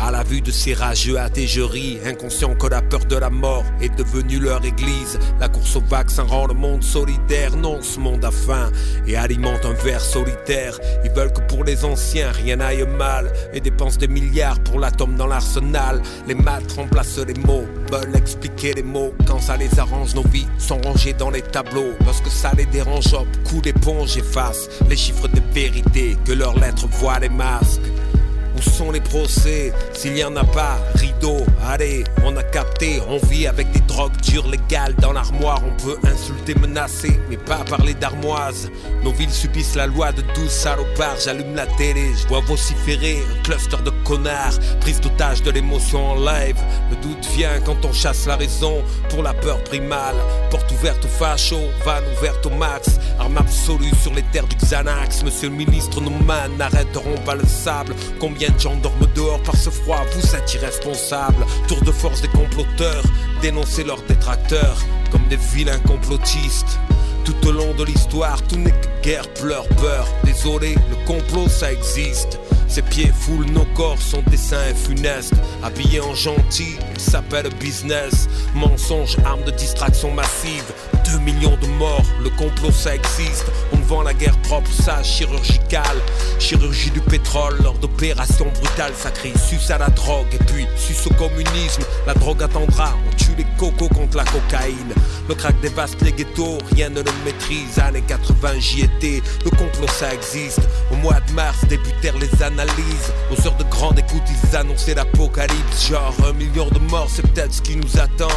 À 0.01 0.11
la 0.11 0.23
vue 0.23 0.39
de 0.39 0.49
ces 0.49 0.73
rageux 0.73 1.19
attégeries, 1.19 1.99
inconscients 2.05 2.55
que 2.55 2.67
la 2.67 2.81
peur 2.81 3.03
de 3.05 3.17
la 3.17 3.29
mort 3.29 3.65
est 3.81 3.93
devenue 3.97 4.39
leur 4.39 4.63
église. 4.63 5.19
La 5.41 5.49
course 5.49 5.75
au 5.75 5.81
vaccin 5.81 6.23
rend 6.23 6.47
le 6.47 6.53
monde 6.53 6.83
solidaire, 6.83 7.55
non, 7.57 7.81
ce 7.81 7.99
monde 7.99 8.23
a 8.23 8.31
faim 8.31 8.71
et 9.05 9.17
alimente 9.17 9.65
un 9.65 9.73
ver 9.73 9.99
solitaire. 9.99 10.79
Ils 11.03 11.11
veulent 11.11 11.33
que 11.33 11.41
pour 11.41 11.65
les 11.65 11.83
anciens 11.83 12.31
rien 12.31 12.55
n'aille 12.55 12.87
mal 12.87 13.31
et 13.51 13.59
dépensent 13.59 13.97
des 13.97 14.07
milliards 14.07 14.59
pour 14.61 14.79
l'atome 14.79 15.15
dans 15.15 15.27
l'arsenal. 15.27 16.01
Les 16.27 16.35
maths 16.35 16.71
remplacent 16.77 17.19
les 17.19 17.33
mots, 17.33 17.65
veulent 17.91 18.15
expliquer 18.15 18.73
les 18.73 18.83
mots. 18.83 19.13
Quand 19.27 19.39
ça 19.39 19.57
les 19.57 19.79
arrange, 19.79 20.15
nos 20.15 20.27
vies 20.29 20.47
sont 20.57 20.79
rangées 20.81 21.13
dans 21.13 21.29
les 21.29 21.41
tableaux. 21.41 21.93
Lorsque 22.05 22.29
ça 22.29 22.51
les 22.55 22.65
dérange, 22.65 23.13
hop, 23.13 23.27
coup 23.43 23.59
d'éponge 23.59 24.17
efface 24.17 24.69
les 24.89 24.95
chiffres 24.95 25.27
des 25.27 25.43
vérités 25.53 26.17
que 26.23 26.31
leurs 26.31 26.57
lettres 26.57 26.87
voient 26.87 27.19
les 27.19 27.29
masques. 27.29 27.81
Où 28.59 28.61
sont 28.61 28.91
les 28.91 28.99
procès 28.99 29.71
S'il 29.93 30.17
y 30.17 30.23
en 30.23 30.35
a 30.35 30.43
pas, 30.43 30.79
rideau, 30.95 31.45
allez, 31.65 32.03
on 32.25 32.35
a 32.35 32.43
capté. 32.43 33.01
On 33.07 33.17
vit 33.27 33.47
avec 33.47 33.71
des 33.71 33.79
drogues 33.81 34.17
dures 34.21 34.47
légales 34.49 34.95
dans 34.95 35.13
l'armoire. 35.13 35.61
On 35.65 35.81
peut 35.81 35.97
insulter, 36.03 36.55
menacer, 36.55 37.17
mais 37.29 37.37
pas 37.37 37.63
parler 37.69 37.93
d'armoise. 37.93 38.69
Nos 39.01 39.13
villes 39.13 39.31
subissent 39.31 39.75
la 39.75 39.87
loi 39.87 40.11
de 40.11 40.23
12 40.35 40.49
salopards. 40.49 41.19
J'allume 41.23 41.55
la 41.55 41.67
télé, 41.67 42.11
je 42.21 42.27
vois 42.27 42.41
vociférer 42.41 43.19
un 43.31 43.43
cluster 43.43 43.77
de 43.85 43.91
connards. 44.03 44.59
Prise 44.81 44.99
d'otage 44.99 45.41
de 45.41 45.51
l'émotion 45.51 46.11
en 46.11 46.15
live. 46.15 46.57
Le 46.89 46.97
doute 46.97 47.25
vient 47.37 47.61
quand 47.65 47.85
on 47.85 47.93
chasse 47.93 48.27
la 48.27 48.35
raison 48.35 48.83
pour 49.09 49.23
la 49.23 49.33
peur 49.33 49.63
primale. 49.63 50.15
Porte 50.51 50.69
ouverte 50.73 51.05
au 51.05 51.07
facho, 51.07 51.59
vanne 51.85 52.03
ouverte 52.17 52.45
au 52.45 52.49
max. 52.49 52.99
Arme 53.19 53.37
absolue 53.37 53.95
sur 54.01 54.13
les 54.13 54.23
terres 54.33 54.47
du 54.47 54.57
Xanax. 54.57 55.23
Monsieur 55.23 55.47
le 55.47 55.55
ministre, 55.55 56.01
nos 56.01 56.09
mains 56.25 56.49
n'arrêteront 56.57 57.17
pas 57.25 57.35
le 57.35 57.45
sable. 57.45 57.95
Combien 58.19 58.48
gens 58.57 58.75
dorment 58.77 59.07
dehors 59.15 59.41
par 59.43 59.55
ce 59.55 59.69
froid 59.69 60.05
Vous 60.15 60.35
êtes 60.35 60.53
irresponsables. 60.53 61.45
Tour 61.67 61.81
de 61.81 61.91
force 61.91 62.21
des 62.21 62.29
comploteurs, 62.29 63.03
dénoncer 63.41 63.83
leurs 63.83 64.01
détracteurs 64.03 64.77
comme 65.11 65.27
des 65.27 65.37
vilains 65.53 65.79
complotistes. 65.79 66.79
Tout 67.25 67.47
au 67.47 67.51
long 67.51 67.73
de 67.75 67.83
l'histoire, 67.83 68.41
tout 68.43 68.57
n'est 68.57 68.71
que 68.71 69.01
guerre, 69.03 69.27
pleurs, 69.33 69.67
peur. 69.81 70.07
Désolé, 70.23 70.75
le 70.89 71.05
complot 71.05 71.47
ça 71.47 71.71
existe. 71.71 72.39
Ses 72.67 72.81
pieds 72.83 73.11
foulent 73.11 73.49
nos 73.51 73.65
corps, 73.75 73.99
son 73.99 74.21
dessin 74.29 74.61
est 74.69 74.75
funeste. 74.75 75.33
Habillé 75.63 75.99
en 75.99 76.13
gentil, 76.13 76.77
il 76.93 77.01
s'appelle 77.01 77.49
business. 77.59 78.27
Mensonge, 78.55 79.17
arme 79.25 79.43
de 79.43 79.51
distraction 79.51 80.11
massive. 80.11 80.71
2 81.11 81.19
millions 81.19 81.57
de 81.57 81.67
morts, 81.67 82.05
le 82.23 82.29
complot 82.31 82.71
ça 82.71 82.93
existe. 82.93 83.45
On 83.73 83.77
vend 83.77 84.03
la 84.03 84.13
guerre 84.13 84.37
propre, 84.43 84.69
ça 84.71 85.01
chirurgicale. 85.01 86.01
Chirurgie 86.37 86.91
du 86.91 86.99
pétrole, 86.99 87.57
lors 87.63 87.77
d'opérations 87.79 88.51
brutales, 88.61 88.93
ça 88.95 89.09
sus 89.13 89.71
à 89.71 89.77
la 89.77 89.89
drogue. 89.89 90.27
Et 90.33 90.43
puis, 90.45 90.67
sus 90.75 91.07
au 91.07 91.13
communisme, 91.15 91.83
la 92.05 92.13
drogue 92.13 92.43
attendra. 92.43 92.93
On 93.07 93.15
tue 93.15 93.35
les 93.37 93.45
cocos 93.57 93.89
contre 93.89 94.17
la 94.17 94.23
cocaïne. 94.25 94.93
Le 95.27 95.35
crack 95.35 95.59
dévaste 95.61 96.01
les 96.01 96.11
ghettos, 96.11 96.57
rien 96.73 96.89
ne 96.89 97.01
le 97.01 97.11
maîtrise. 97.25 97.79
Années 97.79 98.03
80, 98.07 98.59
j'y 98.59 98.81
étais, 98.81 99.23
le 99.43 99.49
complot 99.51 99.87
ça 99.87 100.13
existe. 100.13 100.61
Au 100.91 100.95
mois 100.95 101.19
de 101.27 101.33
mars 101.33 101.57
débutèrent 101.67 102.17
les 102.19 102.43
analyses. 102.43 103.13
Aux 103.31 103.47
heures 103.47 103.57
de 103.57 103.63
grande 103.63 103.97
écoute, 103.97 104.23
ils 104.29 104.55
annonçaient 104.55 104.95
l'apocalypse. 104.95 105.87
Genre, 105.87 106.13
un 106.27 106.33
million 106.33 106.69
de 106.69 106.79
morts, 106.79 107.09
c'est 107.09 107.27
peut-être 107.31 107.53
ce 107.53 107.61
qui 107.61 107.75
nous 107.75 107.99
attend. 107.99 108.27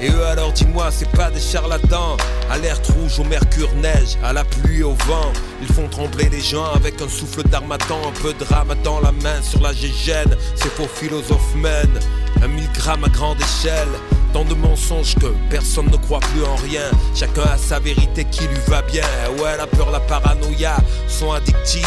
Et 0.00 0.10
eux 0.10 0.24
alors 0.26 0.52
dis-moi, 0.52 0.90
c'est 0.92 1.10
pas 1.10 1.30
des 1.30 1.40
charlatans. 1.40 2.16
Alerte 2.50 2.86
rouge 2.86 3.18
au 3.18 3.24
mercure 3.24 3.72
neige, 3.74 4.16
à 4.22 4.32
la 4.32 4.44
pluie 4.44 4.84
au 4.84 4.92
vent. 5.06 5.32
Ils 5.60 5.72
font 5.72 5.88
trembler 5.88 6.28
les 6.28 6.40
gens 6.40 6.66
avec 6.72 7.02
un 7.02 7.08
souffle 7.08 7.42
d'armatan. 7.42 7.98
Un 8.06 8.20
peu 8.22 8.32
de 8.32 8.44
rame 8.44 8.74
dans 8.84 9.00
la 9.00 9.10
main 9.10 9.42
sur 9.42 9.60
la 9.60 9.72
gégène. 9.72 10.36
Ces 10.54 10.68
faux 10.68 10.86
philosophes 10.86 11.54
mènent 11.56 11.98
Un 12.42 12.48
mille 12.48 12.70
grammes 12.74 13.04
à 13.04 13.08
grande 13.08 13.40
échelle. 13.40 13.88
Tant 14.32 14.44
de 14.44 14.54
mensonges 14.54 15.16
que 15.16 15.32
personne 15.50 15.86
ne 15.86 15.96
croit 15.96 16.20
plus 16.20 16.44
en 16.44 16.54
rien. 16.56 16.90
Chacun 17.14 17.42
a 17.42 17.58
sa 17.58 17.80
vérité 17.80 18.24
qui 18.24 18.42
lui 18.42 18.60
va 18.68 18.82
bien. 18.82 19.04
Ouais 19.38 19.56
la 19.56 19.66
peur, 19.66 19.90
la 19.90 20.00
paranoïa 20.00 20.76
sont 21.08 21.32
addictives. 21.32 21.84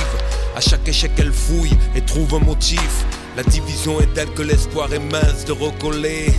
À 0.56 0.60
chaque 0.60 0.86
échec 0.86 1.12
elle 1.18 1.32
fouille 1.32 1.78
et 1.96 2.02
trouve 2.02 2.36
un 2.36 2.40
motif. 2.40 3.06
La 3.38 3.44
division 3.44 4.02
est 4.02 4.14
telle 4.14 4.30
que 4.34 4.42
l'espoir 4.42 4.92
est 4.92 5.00
mince 5.00 5.46
de 5.46 5.54
recoller 5.54 6.34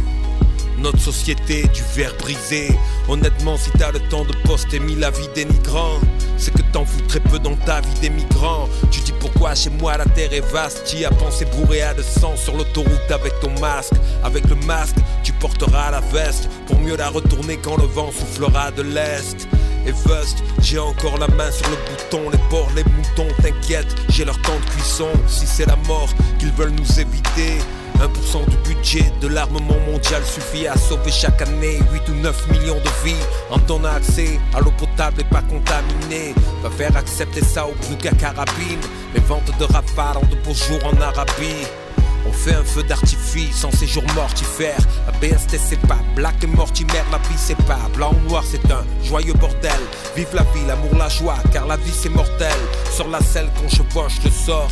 notre 0.82 0.98
société 0.98 1.62
du 1.68 1.82
verre 1.94 2.14
brisé. 2.18 2.68
Honnêtement, 3.08 3.56
si 3.56 3.70
t'as 3.78 3.92
le 3.92 4.00
temps 4.10 4.24
de 4.24 4.32
poster 4.44 4.80
mis 4.80 4.96
la 4.96 5.10
vie 5.10 5.28
dénigrant, 5.34 6.00
c'est 6.36 6.52
que 6.52 6.62
t'en 6.72 6.84
fous 6.84 7.00
très 7.08 7.20
peu 7.20 7.38
dans 7.38 7.54
ta 7.56 7.80
vie 7.80 8.00
des 8.00 8.10
migrants. 8.10 8.68
Tu 8.90 9.00
dis 9.00 9.12
pourquoi 9.20 9.54
chez 9.54 9.70
moi 9.70 9.96
la 9.96 10.04
terre 10.04 10.32
est 10.32 10.52
vaste. 10.52 10.84
Tu 10.84 11.04
as 11.04 11.10
pensé 11.10 11.44
bourré 11.46 11.82
à 11.82 11.94
de 11.94 12.02
sang 12.02 12.36
sur 12.36 12.56
l'autoroute 12.56 13.10
avec 13.10 13.32
ton 13.40 13.50
masque. 13.60 13.94
Avec 14.24 14.44
le 14.48 14.56
masque, 14.66 14.96
tu 15.22 15.32
porteras 15.32 15.92
la 15.92 16.00
veste 16.00 16.48
pour 16.66 16.78
mieux 16.80 16.96
la 16.96 17.08
retourner 17.08 17.56
quand 17.56 17.76
le 17.76 17.86
vent 17.86 18.10
soufflera 18.10 18.70
de 18.72 18.82
l'est. 18.82 19.48
Et 19.86 19.92
Vust, 19.92 20.42
j'ai 20.60 20.78
encore 20.78 21.18
la 21.18 21.28
main 21.28 21.50
sur 21.50 21.68
le 21.68 21.76
bouton, 21.76 22.30
les 22.30 22.38
porcs, 22.50 22.70
les 22.76 22.84
moutons, 22.84 23.34
t'inquiète, 23.42 23.88
j'ai 24.10 24.24
leur 24.24 24.40
temps 24.42 24.58
de 24.64 24.70
cuisson. 24.70 25.08
Si 25.26 25.46
c'est 25.46 25.66
la 25.66 25.76
mort 25.88 26.08
qu'ils 26.38 26.52
veulent 26.52 26.70
nous 26.70 27.00
éviter, 27.00 27.58
1% 28.02 28.48
du 28.48 28.56
budget 28.68 29.12
de 29.20 29.28
l'armement 29.28 29.78
mondial 29.86 30.22
suffit 30.24 30.66
à 30.66 30.76
sauver 30.76 31.12
chaque 31.12 31.40
année 31.42 31.78
8 31.92 32.08
ou 32.08 32.14
9 32.16 32.50
millions 32.50 32.80
de 32.80 32.90
vies. 33.04 33.24
En 33.50 33.58
donnant 33.58 33.94
accès 33.94 34.40
à 34.54 34.60
l'eau 34.60 34.72
potable 34.76 35.20
et 35.20 35.24
pas 35.24 35.42
contaminée, 35.42 36.34
va 36.62 36.70
faire 36.70 36.96
accepter 36.96 37.42
ça 37.44 37.66
au 37.66 37.72
plus 37.72 37.96
qu'à 37.96 38.10
carabine. 38.10 38.80
Les 39.14 39.20
ventes 39.20 39.56
de 39.56 39.64
rafales 39.64 40.16
en 40.16 40.26
de 40.26 40.34
beaux 40.44 40.54
jours 40.54 40.84
en 40.84 41.00
Arabie. 41.00 41.66
On 42.26 42.32
fait 42.32 42.54
un 42.54 42.64
feu 42.64 42.82
d'artifice 42.82 43.64
en 43.64 43.70
séjour 43.70 44.02
mortifère. 44.14 44.78
La 45.06 45.12
BST 45.12 45.58
c'est 45.58 45.80
pas 45.86 45.98
black 46.16 46.42
et 46.42 46.46
mortimer, 46.46 47.02
la 47.10 47.18
vie 47.18 47.36
c'est 47.36 47.60
pas 47.66 47.78
blanc 47.94 48.12
ou 48.12 48.28
noir, 48.28 48.44
c'est 48.48 48.70
un 48.70 48.84
joyeux 49.04 49.34
bordel. 49.34 49.80
Vive 50.16 50.34
la 50.34 50.42
vie, 50.42 50.66
l'amour, 50.66 50.94
la 50.96 51.08
joie, 51.08 51.36
car 51.52 51.66
la 51.66 51.76
vie 51.76 51.92
c'est 51.92 52.08
mortel. 52.08 52.58
Sur 52.92 53.08
la 53.08 53.20
selle 53.20 53.48
quand 53.56 53.68
je 53.68 53.82
poche 53.82 54.18
le 54.24 54.30
sort. 54.30 54.70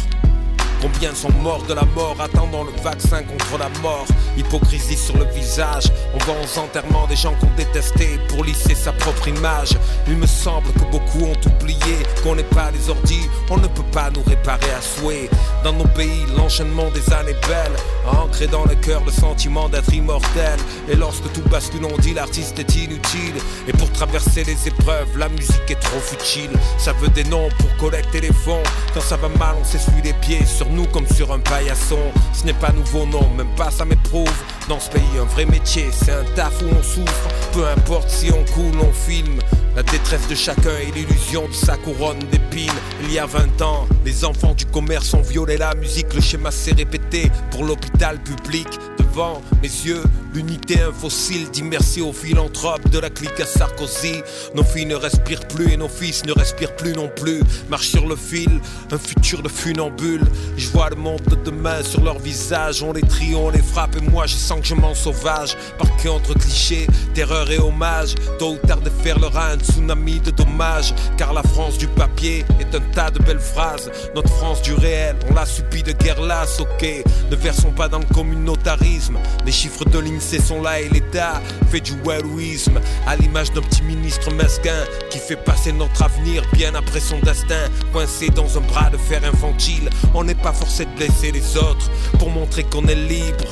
Combien 0.80 1.14
sont 1.14 1.32
morts 1.42 1.62
de 1.68 1.74
la 1.74 1.84
mort 1.94 2.16
attendant 2.18 2.64
le 2.64 2.72
vaccin 2.82 3.22
contre 3.22 3.58
la 3.58 3.68
mort 3.80 4.06
Hypocrisie 4.38 4.96
sur 4.96 5.16
le 5.18 5.26
visage, 5.26 5.84
on 6.14 6.18
va 6.24 6.32
aux 6.32 6.58
enterrements 6.58 7.06
des 7.06 7.16
gens 7.16 7.34
qu'on 7.34 7.50
détestait 7.56 8.18
pour 8.28 8.44
lisser 8.44 8.74
sa 8.74 8.92
propre 8.92 9.28
image. 9.28 9.76
Il 10.06 10.16
me 10.16 10.26
semble 10.26 10.72
que 10.72 10.90
beaucoup 10.90 11.24
ont 11.24 11.36
oublié 11.46 11.98
qu'on 12.22 12.34
n'est 12.34 12.42
pas 12.42 12.70
des 12.72 12.88
ordis, 12.88 13.28
on 13.50 13.58
ne 13.58 13.66
peut 13.66 13.90
pas 13.92 14.08
nous 14.10 14.22
réparer 14.22 14.70
à 14.70 14.80
souhait. 14.80 15.28
Dans 15.64 15.74
nos 15.74 15.86
pays, 15.88 16.24
l'enchaînement 16.36 16.90
des 16.90 17.12
années 17.12 17.36
belles 17.46 17.76
a 18.10 18.22
ancré 18.22 18.46
dans 18.46 18.64
le 18.64 18.74
cœur 18.76 19.02
le 19.04 19.12
sentiment 19.12 19.68
d'être 19.68 19.92
immortel. 19.92 20.58
Et 20.88 20.96
lorsque 20.96 21.30
tout 21.32 21.42
bascule, 21.50 21.84
on 21.84 21.98
dit 21.98 22.14
l'artiste 22.14 22.58
est 22.58 22.76
inutile. 22.76 23.34
Et 23.68 23.72
pour 23.72 23.90
traverser 23.92 24.44
les 24.44 24.68
épreuves, 24.68 25.18
la 25.18 25.28
musique 25.28 25.70
est 25.70 25.80
trop 25.80 26.00
futile. 26.00 26.50
Ça 26.78 26.92
veut 26.94 27.08
des 27.08 27.24
noms 27.24 27.48
pour 27.58 27.76
collecter 27.76 28.22
les 28.22 28.32
fonds. 28.32 28.62
Quand 28.94 29.02
ça 29.02 29.16
va 29.16 29.28
mal, 29.28 29.56
on 29.60 29.64
s'essuie 29.64 30.00
les 30.02 30.14
pieds 30.14 30.46
sur 30.46 30.69
nous 30.70 30.86
comme 30.86 31.06
sur 31.06 31.32
un 31.32 31.38
paillasson. 31.38 31.98
Ce 32.32 32.44
n'est 32.44 32.54
pas 32.54 32.72
nouveau, 32.72 33.06
non, 33.06 33.28
même 33.36 33.54
pas 33.56 33.70
ça 33.70 33.84
m'éprouve. 33.84 34.32
Dans 34.68 34.80
ce 34.80 34.90
pays, 34.90 35.18
un 35.20 35.24
vrai 35.24 35.44
métier, 35.44 35.88
c'est 35.92 36.12
un 36.12 36.24
taf 36.34 36.62
où 36.62 36.66
on 36.66 36.82
souffre. 36.82 37.28
Peu 37.52 37.66
importe 37.66 38.08
si 38.08 38.30
on 38.30 38.44
coule, 38.52 38.78
on 38.80 38.92
filme. 38.92 39.38
La 39.76 39.82
détresse 39.82 40.26
de 40.28 40.34
chacun 40.34 40.76
et 40.82 40.90
l'illusion 40.92 41.46
de 41.48 41.52
sa 41.52 41.76
couronne 41.76 42.18
d'épines. 42.30 42.70
Il 43.02 43.12
y 43.12 43.18
a 43.18 43.26
20 43.26 43.62
ans, 43.62 43.86
les 44.04 44.24
enfants 44.24 44.54
du 44.54 44.66
commerce 44.66 45.14
ont 45.14 45.22
violé 45.22 45.56
la 45.56 45.74
musique. 45.74 46.12
Le 46.14 46.20
schéma 46.20 46.50
s'est 46.50 46.74
répété 46.74 47.30
pour 47.50 47.64
l'hôpital 47.64 48.20
public. 48.22 48.68
Devant 49.10 49.42
mes 49.60 49.68
yeux, 49.68 50.04
l'unité, 50.32 50.80
un 50.82 50.92
fossile. 50.92 51.50
Dit 51.50 51.64
merci 51.64 52.00
aux 52.00 52.12
philanthropes 52.12 52.88
de 52.90 52.98
la 53.00 53.10
clique 53.10 53.40
à 53.40 53.44
Sarkozy. 53.44 54.22
Nos 54.54 54.62
filles 54.62 54.86
ne 54.86 54.94
respirent 54.94 55.48
plus 55.48 55.72
et 55.72 55.76
nos 55.76 55.88
fils 55.88 56.24
ne 56.26 56.32
respirent 56.32 56.76
plus 56.76 56.92
non 56.92 57.10
plus. 57.16 57.40
Marche 57.68 57.88
sur 57.88 58.06
le 58.06 58.14
fil, 58.14 58.60
un 58.92 58.98
futur 58.98 59.42
de 59.42 59.48
funambule. 59.48 60.22
Je 60.56 60.68
vois 60.68 60.90
le 60.90 60.96
monde 60.96 61.22
de 61.28 61.34
demain 61.34 61.82
sur 61.82 62.04
leur 62.04 62.20
visage. 62.20 62.84
On 62.84 62.92
les 62.92 63.02
trie, 63.02 63.34
on 63.34 63.50
les 63.50 63.62
frappe 63.62 63.96
et 63.96 64.00
moi 64.00 64.26
je 64.26 64.36
sens 64.36 64.60
que 64.60 64.66
je 64.66 64.74
m'en 64.76 64.94
sauvage. 64.94 65.56
Parqué 65.76 66.08
entre 66.08 66.34
clichés, 66.34 66.86
terreur 67.12 67.50
et 67.50 67.58
hommage. 67.58 68.14
Tôt 68.38 68.52
ou 68.62 68.66
tard 68.66 68.80
de 68.80 68.90
faire 68.90 69.18
leur 69.18 69.36
un 69.36 69.58
tsunami 69.58 70.20
de 70.20 70.30
dommages. 70.30 70.94
Car 71.16 71.32
la 71.32 71.42
France 71.42 71.78
du 71.78 71.88
papier 71.88 72.44
est 72.60 72.72
un 72.76 72.80
tas 72.92 73.10
de 73.10 73.18
belles 73.18 73.40
phrases. 73.40 73.90
Notre 74.14 74.30
France 74.30 74.62
du 74.62 74.74
réel, 74.74 75.16
on 75.28 75.34
l'a 75.34 75.46
subi 75.46 75.82
de 75.82 75.90
guerre 75.90 76.20
lasse, 76.20 76.60
ok. 76.60 76.86
Ne 77.28 77.34
versons 77.34 77.72
pas 77.72 77.88
dans 77.88 77.98
le 77.98 78.14
communautarisme. 78.14 78.99
Les 79.46 79.52
chiffres 79.52 79.84
de 79.84 79.98
l'INSEE 79.98 80.40
sont 80.40 80.62
là 80.62 80.80
et 80.80 80.88
l'État 80.88 81.40
fait 81.70 81.80
du 81.80 81.92
wellouisme. 82.04 82.80
À 83.06 83.16
l'image 83.16 83.52
d'un 83.52 83.62
petit 83.62 83.82
ministre 83.82 84.30
mesquin 84.32 84.84
qui 85.10 85.18
fait 85.18 85.36
passer 85.36 85.72
notre 85.72 86.02
avenir 86.02 86.42
bien 86.52 86.74
après 86.74 87.00
son 87.00 87.18
destin. 87.20 87.68
Coincé 87.92 88.28
dans 88.28 88.58
un 88.58 88.60
bras 88.62 88.90
de 88.90 88.96
fer 88.96 89.22
infantile, 89.24 89.88
on 90.14 90.24
n'est 90.24 90.34
pas 90.34 90.52
forcé 90.52 90.84
de 90.84 90.90
blesser 90.96 91.32
les 91.32 91.56
autres 91.56 91.90
pour 92.18 92.30
montrer 92.30 92.64
qu'on 92.64 92.86
est 92.86 92.94
libre. 92.94 93.48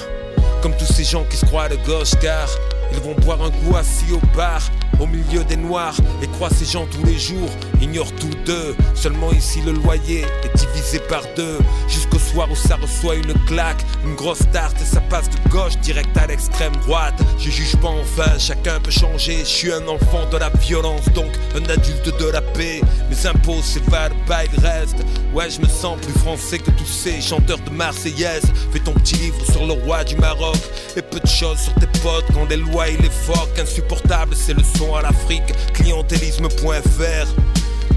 Comme 0.63 0.77
tous 0.77 0.93
ces 0.93 1.05
gens 1.05 1.25
qui 1.31 1.37
se 1.37 1.47
croient 1.47 1.69
de 1.69 1.77
gauche 1.87 2.13
car 2.21 2.49
ils 2.93 3.01
vont 3.01 3.15
boire 3.15 3.43
un 3.43 3.51
coup 3.51 3.77
assis 3.77 4.13
au 4.13 4.21
bar 4.37 4.63
au 5.01 5.07
milieu 5.07 5.45
des 5.45 5.57
noirs 5.57 5.97
et 6.23 6.27
croient 6.27 6.51
ces 6.51 6.65
gens 6.65 6.87
tous 6.87 7.05
les 7.05 7.19
jours, 7.19 7.51
ignorent 7.81 8.13
tous 8.17 8.35
deux. 8.45 8.77
Seulement 8.95 9.33
ici 9.33 9.61
le 9.65 9.73
loyer 9.73 10.25
est 10.45 10.57
divisé 10.57 10.99
par 11.09 11.23
deux. 11.37 11.59
Jusqu'au 11.89 12.19
soir 12.19 12.49
où 12.51 12.57
ça 12.57 12.77
reçoit 12.77 13.15
une 13.15 13.35
claque, 13.47 13.85
une 14.05 14.15
grosse 14.15 14.43
tarte 14.53 14.81
et 14.81 14.85
ça 14.85 15.01
passe 15.03 15.29
de 15.31 15.51
gauche 15.51 15.79
direct 15.79 16.17
à 16.17 16.27
l'extrême 16.27 16.75
droite. 16.87 17.15
Je 17.39 17.51
juge 17.51 17.77
pas 17.77 17.89
enfin, 17.89 18.39
chacun 18.39 18.81
peut 18.81 18.91
changer. 18.91 19.39
Je 19.41 19.45
suis 19.45 19.73
un 19.73 19.87
enfant 19.87 20.29
de 20.31 20.37
la 20.37 20.51
violence, 20.51 21.09
donc 21.15 21.31
un 21.55 21.65
adulte 21.71 22.19
de 22.19 22.27
la 22.31 22.43
paix. 22.43 22.81
Mes 23.11 23.27
impôts 23.27 23.63
s'évadent, 23.63 24.13
pas 24.27 24.45
il 24.45 24.61
reste. 24.61 24.97
Ouais, 25.33 25.51
je 25.51 25.61
me 25.61 25.69
sens 25.69 25.99
plus 26.01 26.19
français 26.21 26.59
que 26.59 26.71
tous 26.73 26.87
ces 26.87 27.21
chanteurs 27.21 27.59
de 27.59 27.71
Marseillaise. 27.71 28.45
Fais 28.73 28.81
ton 28.81 28.93
petit 28.93 29.15
livre 29.17 29.45
sur 29.51 29.67
le 29.67 29.75
roi 29.75 30.05
du 30.05 30.17
Maroc 30.17 30.57
et 30.97 31.03
peu 31.03 31.21
de 31.21 31.27
choses 31.27 31.59
sur 31.59 31.75
tes 31.75 31.87
potes 32.01 32.25
quand 32.35 32.49
les 32.49 32.57
lois 32.57 32.78
il 32.87 33.01
les 33.01 33.11
phoques. 33.11 33.59
Insupportable, 33.59 34.35
c'est 34.35 34.55
le 34.55 34.63
son 34.63 34.95
à 34.95 35.03
l'Afrique. 35.03 35.53
Clientélisme.fr 35.75 37.27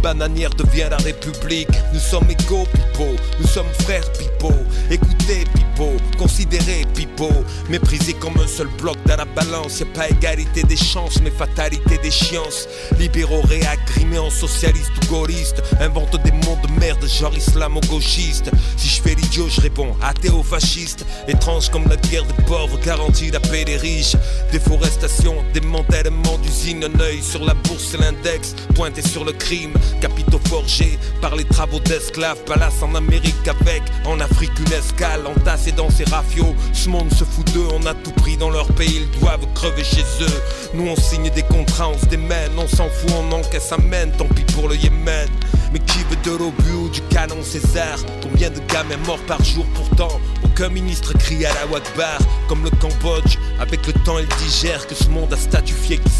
bananière 0.01 0.49
devient 0.51 0.87
la 0.89 0.97
République. 0.97 1.69
Nous 1.93 1.99
sommes 1.99 2.27
égaux, 2.29 2.65
Pipo. 2.73 3.15
Nous 3.39 3.47
sommes 3.47 3.71
frères, 3.81 4.11
Pipo. 4.13 4.51
Écoutez, 4.89 5.45
Pipo. 5.53 5.70
Considérez, 6.17 6.85
Pipo. 6.93 7.29
Méprisé 7.69 8.13
comme 8.13 8.37
un 8.39 8.47
seul 8.47 8.67
bloc 8.79 8.97
dans 9.05 9.15
la 9.15 9.25
balance. 9.25 9.79
Y'a 9.79 9.85
pas 9.87 10.09
égalité 10.09 10.63
des 10.63 10.77
chances, 10.77 11.19
mais 11.21 11.31
fatalité 11.31 11.97
des 11.97 12.11
chiances. 12.11 12.67
Libéraux 12.99 13.41
réagrimés 13.41 14.19
en 14.19 14.29
socialistes 14.29 14.91
ou 15.03 15.07
gaullistes. 15.07 15.63
Invente 15.79 16.21
des 16.23 16.31
mondes 16.31 16.61
de 16.61 16.79
merde, 16.79 17.05
genre 17.07 17.35
islamo-gauchiste. 17.35 18.51
Si 18.77 18.87
je 18.87 19.01
fais 19.01 19.15
l'idiot, 19.15 19.47
je 19.49 19.61
réponds 19.61 19.95
athéo-fasciste. 20.01 21.05
Étrange 21.27 21.69
comme 21.69 21.87
la 21.87 21.97
guerre 21.97 22.25
des 22.25 22.43
pauvres, 22.43 22.79
garantie 22.85 23.31
la 23.31 23.39
paix 23.39 23.65
des 23.65 23.77
riches. 23.77 24.15
Déforestation, 24.51 25.35
démantèlement 25.53 26.37
d'usines, 26.43 26.83
un 26.83 26.99
œil 26.99 27.21
sur 27.23 27.43
la 27.43 27.53
bourse 27.53 27.93
et 27.93 27.97
l'index. 27.97 28.53
Pointé 28.75 29.01
sur 29.01 29.25
le 29.25 29.31
crime, 29.31 29.73
capitaux 30.01 30.41
forgés 30.47 30.99
par 31.21 31.35
les 31.35 31.45
travaux 31.45 31.79
d'esclaves. 31.79 32.43
Palace 32.45 32.81
en 32.83 32.93
Amérique 32.95 33.47
avec, 33.47 33.81
en 34.05 34.19
Afrique 34.19 34.51
une 34.59 34.73
escale, 34.73 35.25
entassés 35.25 35.70
dans 35.75 35.89
ces 35.89 36.03
rafios. 36.05 36.55
Ce 36.73 36.89
monde 36.89 37.11
se 37.13 37.23
fout 37.23 37.45
d'eux, 37.53 37.67
on 37.73 37.85
a 37.85 37.93
tout 37.93 38.11
pris 38.11 38.37
dans 38.37 38.49
leur 38.49 38.67
pays, 38.73 39.01
ils 39.01 39.19
doivent 39.19 39.45
crever 39.53 39.83
chez 39.83 40.03
eux. 40.21 40.41
Nous 40.73 40.87
on 40.87 40.95
signe 40.95 41.29
des 41.29 41.43
contrats, 41.43 41.89
on 41.89 41.97
se 41.97 42.05
démène, 42.05 42.51
on 42.57 42.67
s'en 42.67 42.89
fout, 42.89 43.11
on 43.17 43.31
encaisse 43.31 43.71
amène, 43.71 44.11
tant 44.11 44.25
pis 44.25 44.43
pour 44.53 44.67
le 44.67 44.75
Yémen. 44.75 45.29
Mais 45.71 45.79
qui 45.79 45.99
veut 45.99 46.17
de 46.23 46.37
l'obus 46.37 46.73
ou 46.73 46.89
du 46.89 47.01
canon 47.03 47.41
César 47.41 47.97
Combien 48.21 48.49
de 48.49 48.59
gamins 48.67 48.97
morts 49.05 49.23
par 49.25 49.41
jour 49.43 49.65
pourtant 49.73 50.19
Aucun 50.61 50.73
ministre 50.73 51.17
crie 51.17 51.43
à 51.43 51.51
la 51.55 51.65
Wakbar 51.71 52.19
Comme 52.47 52.63
le 52.63 52.69
Cambodge, 52.69 53.37
avec 53.59 53.87
le 53.87 53.93
temps 53.93 54.19
il 54.19 54.27
digère 54.45 54.85
Que 54.85 54.93
ce 54.93 55.09
monde 55.09 55.33
a 55.33 55.37
statufié 55.37 55.97
qui 55.97 56.11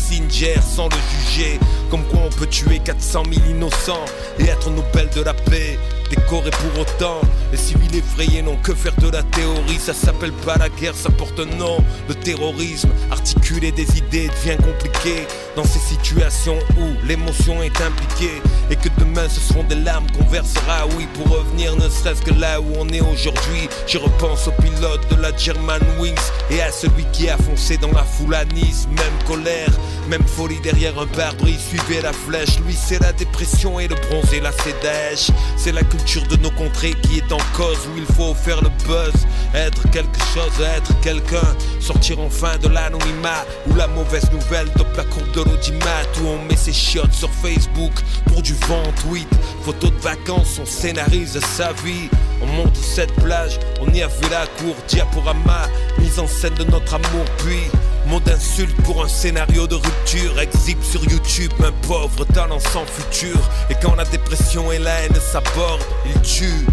sans 0.61 0.89
le 0.89 0.95
juger 1.11 1.59
Comme 1.91 2.03
quoi 2.05 2.21
on 2.25 2.29
peut 2.31 2.47
tuer 2.47 2.79
400 2.79 3.21
000 3.31 3.45
innocents 3.51 4.03
Et 4.39 4.45
être 4.45 4.71
Nobel 4.71 5.09
de 5.15 5.21
la 5.21 5.35
paix 5.35 5.77
décoré 6.11 6.51
pour 6.51 6.81
autant. 6.81 7.21
Les 7.51 7.57
civils 7.57 7.95
effrayés 7.95 8.41
n'ont 8.41 8.57
que 8.57 8.73
faire 8.73 8.95
de 8.97 9.09
la 9.09 9.23
théorie, 9.23 9.79
ça 9.79 9.93
s'appelle 9.93 10.31
pas 10.31 10.57
la 10.57 10.69
guerre, 10.69 10.95
ça 10.95 11.09
porte 11.09 11.39
un 11.39 11.57
nom. 11.57 11.77
Le 12.07 12.15
terrorisme, 12.15 12.89
articuler 13.09 13.71
des 13.71 13.97
idées 13.97 14.29
devient 14.29 14.57
compliqué 14.57 15.25
dans 15.55 15.63
ces 15.63 15.79
situations 15.79 16.59
où 16.77 17.07
l'émotion 17.07 17.61
est 17.63 17.81
impliquée 17.81 18.41
et 18.69 18.75
que 18.75 18.89
demain 18.99 19.27
ce 19.29 19.39
seront 19.39 19.63
des 19.63 19.75
larmes 19.75 20.07
qu'on 20.11 20.25
versera. 20.25 20.85
Oui, 20.97 21.07
pour 21.13 21.29
revenir 21.29 21.75
ne 21.75 21.89
serait-ce 21.89 22.21
que 22.21 22.33
là 22.39 22.61
où 22.61 22.67
on 22.77 22.87
est 22.89 23.01
aujourd'hui, 23.01 23.69
je 23.87 23.97
repense 23.97 24.30
au 24.31 24.61
pilote 24.61 25.01
de 25.09 25.21
la 25.21 25.35
German 25.35 25.81
Wings 25.99 26.15
et 26.49 26.61
à 26.61 26.71
celui 26.71 27.03
qui 27.11 27.29
a 27.29 27.35
foncé 27.37 27.75
dans 27.75 27.91
la 27.91 28.03
foule 28.03 28.33
à 28.33 28.45
Nice, 28.45 28.87
même 28.89 29.27
colère. 29.27 29.69
Même 30.09 30.25
folie 30.25 30.59
derrière 30.61 30.97
un 30.99 31.07
pare-brise, 31.07 31.59
suivez 31.59 32.01
la 32.01 32.13
flèche. 32.13 32.59
Lui, 32.65 32.73
c'est 32.73 32.99
la 33.01 33.11
dépression 33.13 33.79
et 33.79 33.87
le 33.87 33.95
bronze 33.95 34.31
la 34.41 34.51
sédèche. 34.51 35.31
C'est 35.57 35.73
la 35.73 35.83
culture 35.83 36.25
de 36.27 36.37
nos 36.37 36.51
contrées 36.51 36.93
qui 37.03 37.17
est 37.17 37.31
en 37.31 37.39
cause, 37.55 37.79
où 37.93 37.97
il 37.97 38.05
faut 38.15 38.33
faire 38.33 38.61
le 38.61 38.69
buzz. 38.87 39.13
Être 39.53 39.89
quelque 39.91 40.19
chose, 40.33 40.65
être 40.77 40.97
quelqu'un. 41.01 41.55
Sortir 41.79 42.19
enfin 42.19 42.57
de 42.57 42.69
l'anonymat, 42.69 43.45
où 43.67 43.75
la 43.75 43.87
mauvaise 43.87 44.31
nouvelle 44.31 44.69
dope 44.77 44.95
la 44.95 45.03
courbe 45.03 45.31
de 45.31 45.41
l'audimat. 45.43 46.03
Où 46.21 46.27
on 46.27 46.45
met 46.45 46.55
ses 46.55 46.73
chiottes 46.73 47.13
sur 47.13 47.29
Facebook 47.29 47.93
pour 48.27 48.41
du 48.41 48.53
vent, 48.67 48.83
tweet. 49.03 49.27
Photos 49.63 49.91
de 49.91 49.99
vacances, 49.99 50.59
on 50.61 50.65
scénarise 50.65 51.39
sa 51.57 51.73
vie. 51.83 52.09
On 52.41 52.47
monte 52.47 52.75
cette 52.75 53.13
plage, 53.13 53.59
on 53.81 53.93
y 53.93 54.01
a 54.01 54.09
la 54.29 54.45
cour, 54.59 54.75
diaporama, 54.87 55.67
mise 55.99 56.19
en 56.19 56.27
scène 56.27 56.55
de 56.55 56.63
notre 56.65 56.93
amour, 56.93 57.25
puis 57.37 57.69
Mot 58.07 58.19
d'insulte 58.19 58.75
pour 58.83 59.03
un 59.03 59.07
scénario 59.07 59.67
de 59.67 59.75
rupture 59.75 60.39
Exhibe 60.39 60.81
sur 60.81 61.03
YouTube 61.03 61.51
un 61.63 61.71
pauvre 61.87 62.25
talent 62.25 62.59
sans 62.59 62.85
futur 62.85 63.37
Et 63.69 63.75
quand 63.81 63.95
la 63.95 64.05
dépression 64.05 64.71
et 64.71 64.79
la 64.79 65.01
haine 65.01 65.15
s'abordent 65.15 65.85
Il 66.07 66.21
tue. 66.21 66.65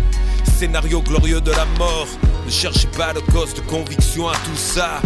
Scénario 0.58 1.02
glorieux 1.02 1.40
de 1.40 1.50
la 1.50 1.66
mort 1.78 2.08
Ne 2.46 2.50
cherchez 2.50 2.88
pas 2.96 3.12
le 3.12 3.20
cause 3.20 3.54
de 3.54 3.60
conviction 3.60 4.28
à 4.28 4.32
tout 4.36 4.56
ça 4.56 5.00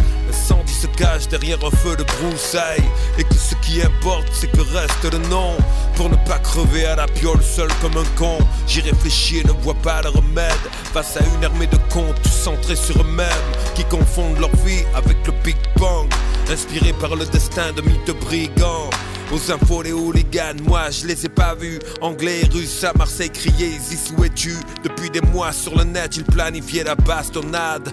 se 0.82 0.86
cache 0.88 1.28
derrière 1.28 1.58
un 1.64 1.70
feu 1.70 1.94
de 1.96 2.02
broussailles. 2.02 2.90
Et 3.18 3.24
que 3.24 3.34
ce 3.34 3.54
qui 3.62 3.80
importe 3.82 4.26
c'est 4.32 4.50
que 4.50 4.60
reste 4.60 5.04
le 5.04 5.18
nom. 5.28 5.56
Pour 5.96 6.10
ne 6.10 6.16
pas 6.26 6.38
crever 6.38 6.86
à 6.86 6.96
la 6.96 7.06
piole 7.06 7.42
seul 7.42 7.68
comme 7.80 7.96
un 7.96 8.08
con. 8.18 8.38
J'y 8.66 8.80
réfléchis 8.80 9.38
et 9.38 9.44
ne 9.44 9.52
vois 9.52 9.74
pas 9.74 10.02
le 10.02 10.08
remède. 10.08 10.64
Face 10.92 11.16
à 11.16 11.20
une 11.36 11.44
armée 11.44 11.68
de 11.68 11.78
cons 11.92 12.14
tous 12.22 12.30
centrés 12.30 12.76
sur 12.76 13.00
eux-mêmes 13.00 13.50
Qui 13.74 13.84
confondent 13.84 14.38
leur 14.38 14.54
vie 14.64 14.84
avec 14.94 15.16
le 15.26 15.32
Big 15.44 15.56
Bang. 15.76 16.08
Inspirés 16.50 16.94
par 16.94 17.14
le 17.14 17.26
destin 17.26 17.72
de 17.72 17.82
mythes 17.82 18.16
brigands. 18.20 18.90
Aux 19.32 19.50
infos, 19.50 19.82
les 19.82 19.92
hooligans, 19.92 20.60
moi 20.64 20.90
je 20.90 21.06
les 21.06 21.24
ai 21.24 21.28
pas 21.28 21.54
vus. 21.54 21.78
Anglais 22.00 22.40
et 22.42 22.48
russes 22.52 22.84
à 22.84 22.92
Marseille 22.98 23.30
y 23.46 24.14
où 24.16 24.24
es-tu? 24.24 24.54
Depuis 24.84 25.08
des 25.08 25.22
mois 25.22 25.52
sur 25.52 25.74
le 25.78 25.84
net, 25.84 26.16
ils 26.16 26.24
planifiaient 26.24 26.84
la 26.84 26.96
bastonnade 26.96 27.92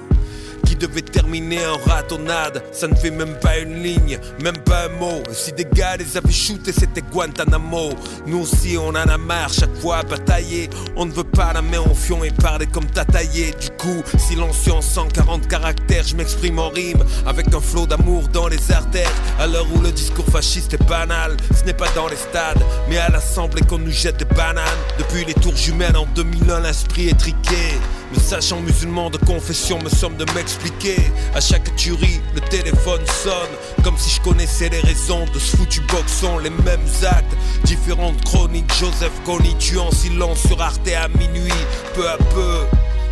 devait 0.79 1.01
terminer 1.01 1.59
en 1.67 1.77
ratonnade. 1.89 2.63
Ça 2.71 2.87
ne 2.87 2.95
fait 2.95 3.11
même 3.11 3.35
pas 3.39 3.59
une 3.59 3.83
ligne, 3.83 4.17
même 4.41 4.57
pas 4.57 4.85
un 4.85 4.99
mot. 4.99 5.21
Si 5.31 5.51
des 5.51 5.67
gars 5.71 5.97
les 5.97 6.17
avaient 6.17 6.31
shootés, 6.31 6.71
c'était 6.71 7.01
Guantanamo. 7.01 7.89
Nous 8.25 8.39
aussi, 8.39 8.77
on 8.77 8.89
en 8.89 8.95
a 8.95 9.17
marre, 9.17 9.51
chaque 9.51 9.75
fois 9.75 9.97
à 9.97 10.03
batailler. 10.03 10.69
On 10.95 11.05
ne 11.05 11.11
veut 11.11 11.23
pas 11.23 11.53
la 11.53 11.61
main 11.61 11.79
en 11.79 11.93
fion 11.93 12.23
et 12.23 12.31
parler 12.31 12.65
comme 12.67 12.85
t'as 12.85 13.05
taillé. 13.05 13.53
Du 13.59 13.69
coup, 13.77 14.01
silencieux 14.17 14.73
en 14.73 14.81
140 14.81 15.47
caractères, 15.47 16.03
je 16.05 16.15
m'exprime 16.15 16.59
en 16.59 16.69
rime 16.69 17.03
avec 17.25 17.53
un 17.53 17.59
flot 17.59 17.85
d'amour 17.85 18.27
dans 18.29 18.47
les 18.47 18.71
artères. 18.71 19.11
À 19.39 19.47
l'heure 19.47 19.67
où 19.75 19.81
le 19.81 19.91
discours 19.91 20.25
fasciste 20.25 20.73
est 20.73 20.87
banal, 20.87 21.35
ce 21.55 21.65
n'est 21.65 21.73
pas 21.73 21.89
dans 21.95 22.07
les 22.07 22.15
stades, 22.15 22.63
mais 22.89 22.97
à 22.97 23.09
l'assemblée 23.09 23.61
qu'on 23.61 23.79
nous 23.79 23.91
jette 23.91 24.17
des 24.17 24.25
bananes. 24.25 24.63
Depuis 24.97 25.25
les 25.25 25.33
tours 25.33 25.55
jumelles 25.55 25.97
en 25.97 26.05
2001, 26.15 26.61
l'esprit 26.61 27.09
est 27.09 27.19
triqué. 27.19 27.77
Me 28.11 28.19
sachant 28.19 28.59
musulman 28.61 29.11
de 29.11 29.17
confession, 29.17 29.79
me 29.83 29.89
somme 29.89 30.15
de 30.15 30.25
m'expliquer. 30.33 30.97
À 31.35 31.41
chaque 31.41 31.75
tuerie, 31.75 32.21
le 32.33 32.41
téléphone 32.41 33.05
sonne. 33.05 33.33
Comme 33.83 33.97
si 33.97 34.09
je 34.09 34.21
connaissais 34.21 34.69
les 34.69 34.79
raisons 34.79 35.25
de 35.33 35.37
ce 35.37 35.55
foutu 35.55 35.81
boxon. 35.81 36.39
Les 36.39 36.49
mêmes 36.49 36.89
actes, 37.03 37.35
différentes 37.65 38.23
chroniques. 38.23 38.73
Joseph 38.79 39.11
Kony 39.25 39.55
tue 39.59 39.77
en 39.77 39.91
silence 39.91 40.39
sur 40.39 40.59
Arte 40.59 40.87
à 40.87 41.07
minuit. 41.07 41.51
Peu 41.93 42.09
à 42.09 42.17
peu, 42.17 42.65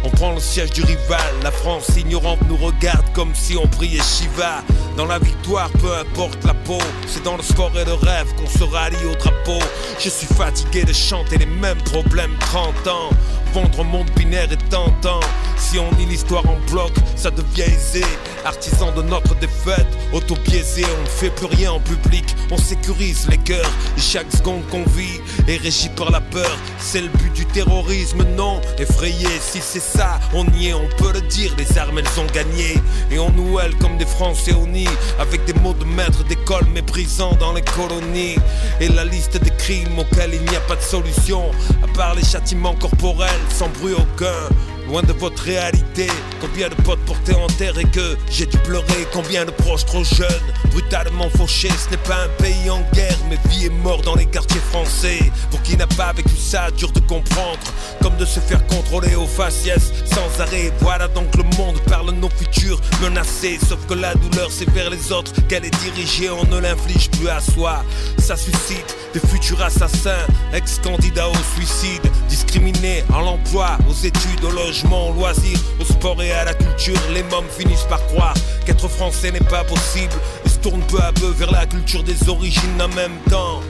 on 0.04 0.10
prend 0.10 0.34
le 0.34 0.39
siège 0.39 0.72
du 0.72 0.84
rival, 0.84 1.34
la 1.43 1.52
France 1.52 1.89
ignorante 1.98 2.39
nous 2.48 2.58
regarde 2.58 3.06
comme 3.14 3.34
si 3.34 3.58
on 3.58 3.68
priait 3.68 4.02
Shiva. 4.02 4.64
Dans 4.95 5.06
la 5.06 5.20
victoire, 5.20 5.70
peu 5.82 5.93
importe 5.95 6.43
la 6.45 6.54
peau, 6.54 6.78
c'est 7.08 7.24
dans 7.24 7.36
le 7.36 7.43
sport 7.43 7.72
et 7.78 7.86
le 7.86 7.93
rêve 7.93 8.28
qu'on 8.36 8.48
se 8.48 8.64
rallie 8.64 8.95
au 9.06 9.16
drapeau. 9.16 9.60
Je 10.00 10.10
suis 10.10 10.28
fatigué 10.28 10.84
de 10.84 10.93
chanter 10.93 11.38
les 11.38 11.45
mêmes 11.45 11.82
problèmes 11.84 12.36
30 12.39 12.88
ans. 12.88 13.10
Vendre 13.54 13.80
un 13.80 13.84
monde 13.84 14.10
binaire 14.16 14.52
est 14.52 14.70
tentant. 14.70 15.20
Si 15.58 15.80
on 15.80 15.89
lit 15.98 16.06
l'histoire 16.06 16.48
en 16.48 16.58
bloc, 16.72 16.91
ça 17.16 17.32
devient 17.32 17.62
aisé. 17.64 18.04
Artisan 18.45 18.91
de 18.91 19.02
notre 19.02 19.36
défaite, 19.36 19.88
auto-biaisé, 20.14 20.86
on 20.98 21.02
ne 21.02 21.08
fait 21.08 21.32
plus 21.32 21.48
rien 21.48 21.72
en 21.74 21.80
public. 21.80 22.24
On 22.52 22.58
sécurise 22.58 23.28
les 23.30 23.38
cœurs 23.38 23.70
et 23.98 24.00
chaque 24.00 24.32
seconde 24.32 24.66
qu'on 24.70 24.84
vit 24.84 25.20
est 25.48 25.58
régi 25.58 25.89
par 25.89 26.12
la 26.12 26.22
peur. 26.22 26.56
C'est 26.78 27.02
le 27.02 27.10
but 27.10 27.34
du 27.34 27.45
terrorisme, 27.45 28.24
non? 28.36 28.62
Effrayé, 28.78 29.28
si 29.41 29.60
c'est 29.60 29.82
ça, 29.82 30.20
on 30.34 30.45
y 30.58 30.68
est, 30.68 30.74
on 30.74 30.88
peut 30.98 31.12
le 31.12 31.22
dire. 31.22 31.52
Les 31.58 31.78
armes, 31.78 32.00
elles 32.00 32.20
ont 32.20 32.32
gagné. 32.34 32.76
Et 33.12 33.20
on 33.20 33.32
nous 33.32 33.58
comme 33.80 33.98
des 33.98 34.06
Français 34.06 34.54
au 34.54 34.68
nid. 34.68 34.88
Avec 35.20 35.43
des 35.45 35.54
mots 35.54 35.74
de 35.74 35.86
maître 35.86 36.24
d'école 36.26 36.66
méprisants 36.74 37.36
dans 37.36 37.54
les 37.54 37.64
colonies. 37.64 38.38
Et 38.80 38.88
la 38.89 39.04
liste 39.04 39.38
des 39.41 39.52
crimes 39.58 39.98
auxquels 39.98 40.36
il 40.36 40.43
n'y 40.43 40.56
a 40.56 40.62
pas 40.62 40.76
de 40.76 40.82
solution. 40.82 41.52
À 41.84 41.88
part 41.98 42.16
les 42.16 42.24
châtiments 42.24 42.76
corporels, 42.76 43.37
sans 43.50 43.70
bruit 43.70 43.94
aucun 43.94 44.50
loin 44.88 45.02
de 45.04 45.14
votre 45.14 45.44
réalité. 45.44 46.08
Combien 46.40 46.70
de 46.70 46.76
potes 46.76 47.04
portés 47.06 47.36
en 47.36 47.48
terre 47.48 47.78
et 47.78 47.86
que 47.86 48.18
j'ai 48.30 48.46
dû 48.46 48.58
pleurer. 48.60 49.08
Combien 49.12 49.46
de 49.46 49.52
proches 49.52 49.86
trop 49.86 50.04
jeunes, 50.04 50.28
brutalement 50.72 51.30
fauchés. 51.30 51.70
Ce 51.70 51.90
n'est 51.90 51.98
pas 51.98 52.24
un 52.24 52.44
pays 52.44 52.70
en 52.70 52.82
guerre, 52.94 53.18
mais 53.30 53.38
vie 53.50 53.66
est 53.66 53.82
mort 53.84 54.02
dans 54.02 54.16
les 54.16 54.26
quartiers 54.26 54.62
français. 54.72 55.20
Pour 55.52 55.62
qui 55.64 55.76
n'a 55.78 55.88
pas 55.88 56.14
vécu 56.14 56.36
ça, 56.38 56.72
dur 56.72 56.92
de 56.92 57.00
comprendre. 57.02 57.60
Comme 58.02 58.16
de 58.18 58.26
se 58.26 58.40
faire 58.40 58.66
contrôler 58.68 59.16
au 59.16 59.26
faciès 59.26 59.92
sans 60.06 60.42
arrêt. 60.42 60.72
Voilà 60.80 61.08
donc 61.08 61.36
le 61.36 61.44
monde 61.58 61.80
parle 61.88 62.12
nos 62.12 62.30
futurs 62.30 62.80
menacés. 63.02 63.60
Sauf 63.68 63.86
que 63.88 63.94
la 63.94 64.14
douleur, 64.16 64.50
c'est 64.52 64.70
vers 64.70 64.90
les 64.90 65.12
autres 65.12 65.34
qu'elle 65.48 65.66
est 65.66 65.78
dirigée. 65.84 66.30
On 66.30 66.46
ne 66.46 66.60
l'inflige 66.60 67.10
plus 67.12 67.30
à 67.30 67.40
soi. 67.42 67.84
Ça 68.18 68.36
suscite 68.36 68.96
des 69.14 69.20
futurs 69.20 69.62
assassins, 69.62 70.26
ex-candidats 70.54 71.30
au 71.30 71.56
suicide, 71.56 72.02
discriminés 72.30 73.04
à 73.14 73.22
l'emploi, 73.22 73.78
aux 73.90 74.06
études, 74.06 74.44
au 74.44 74.52
logement 74.52 74.77
au 74.86 75.14
loisir, 75.14 75.58
au 75.80 75.86
sport 75.86 76.22
et 76.22 76.32
à 76.32 76.46
la 76.46 76.54
culture. 76.54 77.00
Les 77.14 77.24
mômes 77.24 77.50
finissent 77.50 77.88
par 77.90 78.06
croire 78.08 78.36
qu'être 78.66 78.88
français 78.88 79.32
n'est 79.32 79.40
pas 79.40 79.64
possible 79.64 80.14
et 80.46 80.50
se 80.50 80.58
tournent 80.58 80.86
peu 80.88 81.00
à 81.02 81.12
peu 81.14 81.28
vers 81.30 81.52
la 81.52 81.66
culture 81.66 82.04
des 82.04 82.30
origines 82.30 82.82
en 82.82 82.88
même 82.90 83.18
temps. 83.30 83.62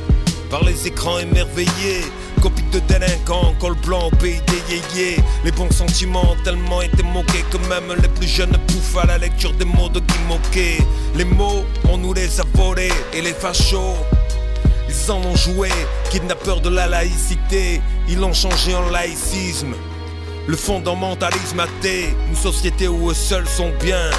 Par 0.49 0.63
les 0.63 0.87
écrans 0.87 1.19
émerveillés, 1.19 2.03
copie 2.41 2.63
de 2.71 2.79
délinquants, 2.79 3.53
col 3.59 3.75
blanc 3.85 4.07
au 4.07 4.15
pays 4.15 4.41
des 4.47 4.75
yéyés. 4.75 5.17
Les 5.43 5.51
bons 5.51 5.71
sentiments 5.71 6.31
ont 6.31 6.43
tellement 6.43 6.81
été 6.81 7.03
moqués 7.03 7.43
que 7.51 7.57
même 7.69 7.93
les 8.01 8.07
plus 8.09 8.27
jeunes 8.27 8.57
pouffent 8.67 8.97
à 8.97 9.05
la 9.05 9.17
lecture 9.17 9.53
des 9.53 9.65
mots 9.65 9.89
de 9.89 9.99
qui 9.99 10.19
moquer. 10.27 10.77
Les 11.15 11.25
mots, 11.25 11.65
on 11.89 11.97
nous 11.97 12.13
les 12.13 12.39
a 12.39 12.43
volés 12.53 12.91
et 13.13 13.21
les 13.21 13.33
fachos. 13.33 13.97
Ils 14.89 15.11
en 15.11 15.17
ont 15.17 15.35
joué, 15.35 15.69
kidnappeurs 16.11 16.61
de 16.61 16.69
la 16.69 16.87
laïcité, 16.87 17.81
ils 18.07 18.19
l'ont 18.19 18.33
changé 18.33 18.73
en 18.73 18.89
laïcisme. 18.89 19.73
Le 20.47 20.55
fondamentalisme 20.55 21.59
athée, 21.59 22.15
une 22.29 22.35
société 22.35 22.87
où 22.87 23.11
eux 23.11 23.13
seuls 23.13 23.47
sont 23.47 23.71
bien. 23.81 24.09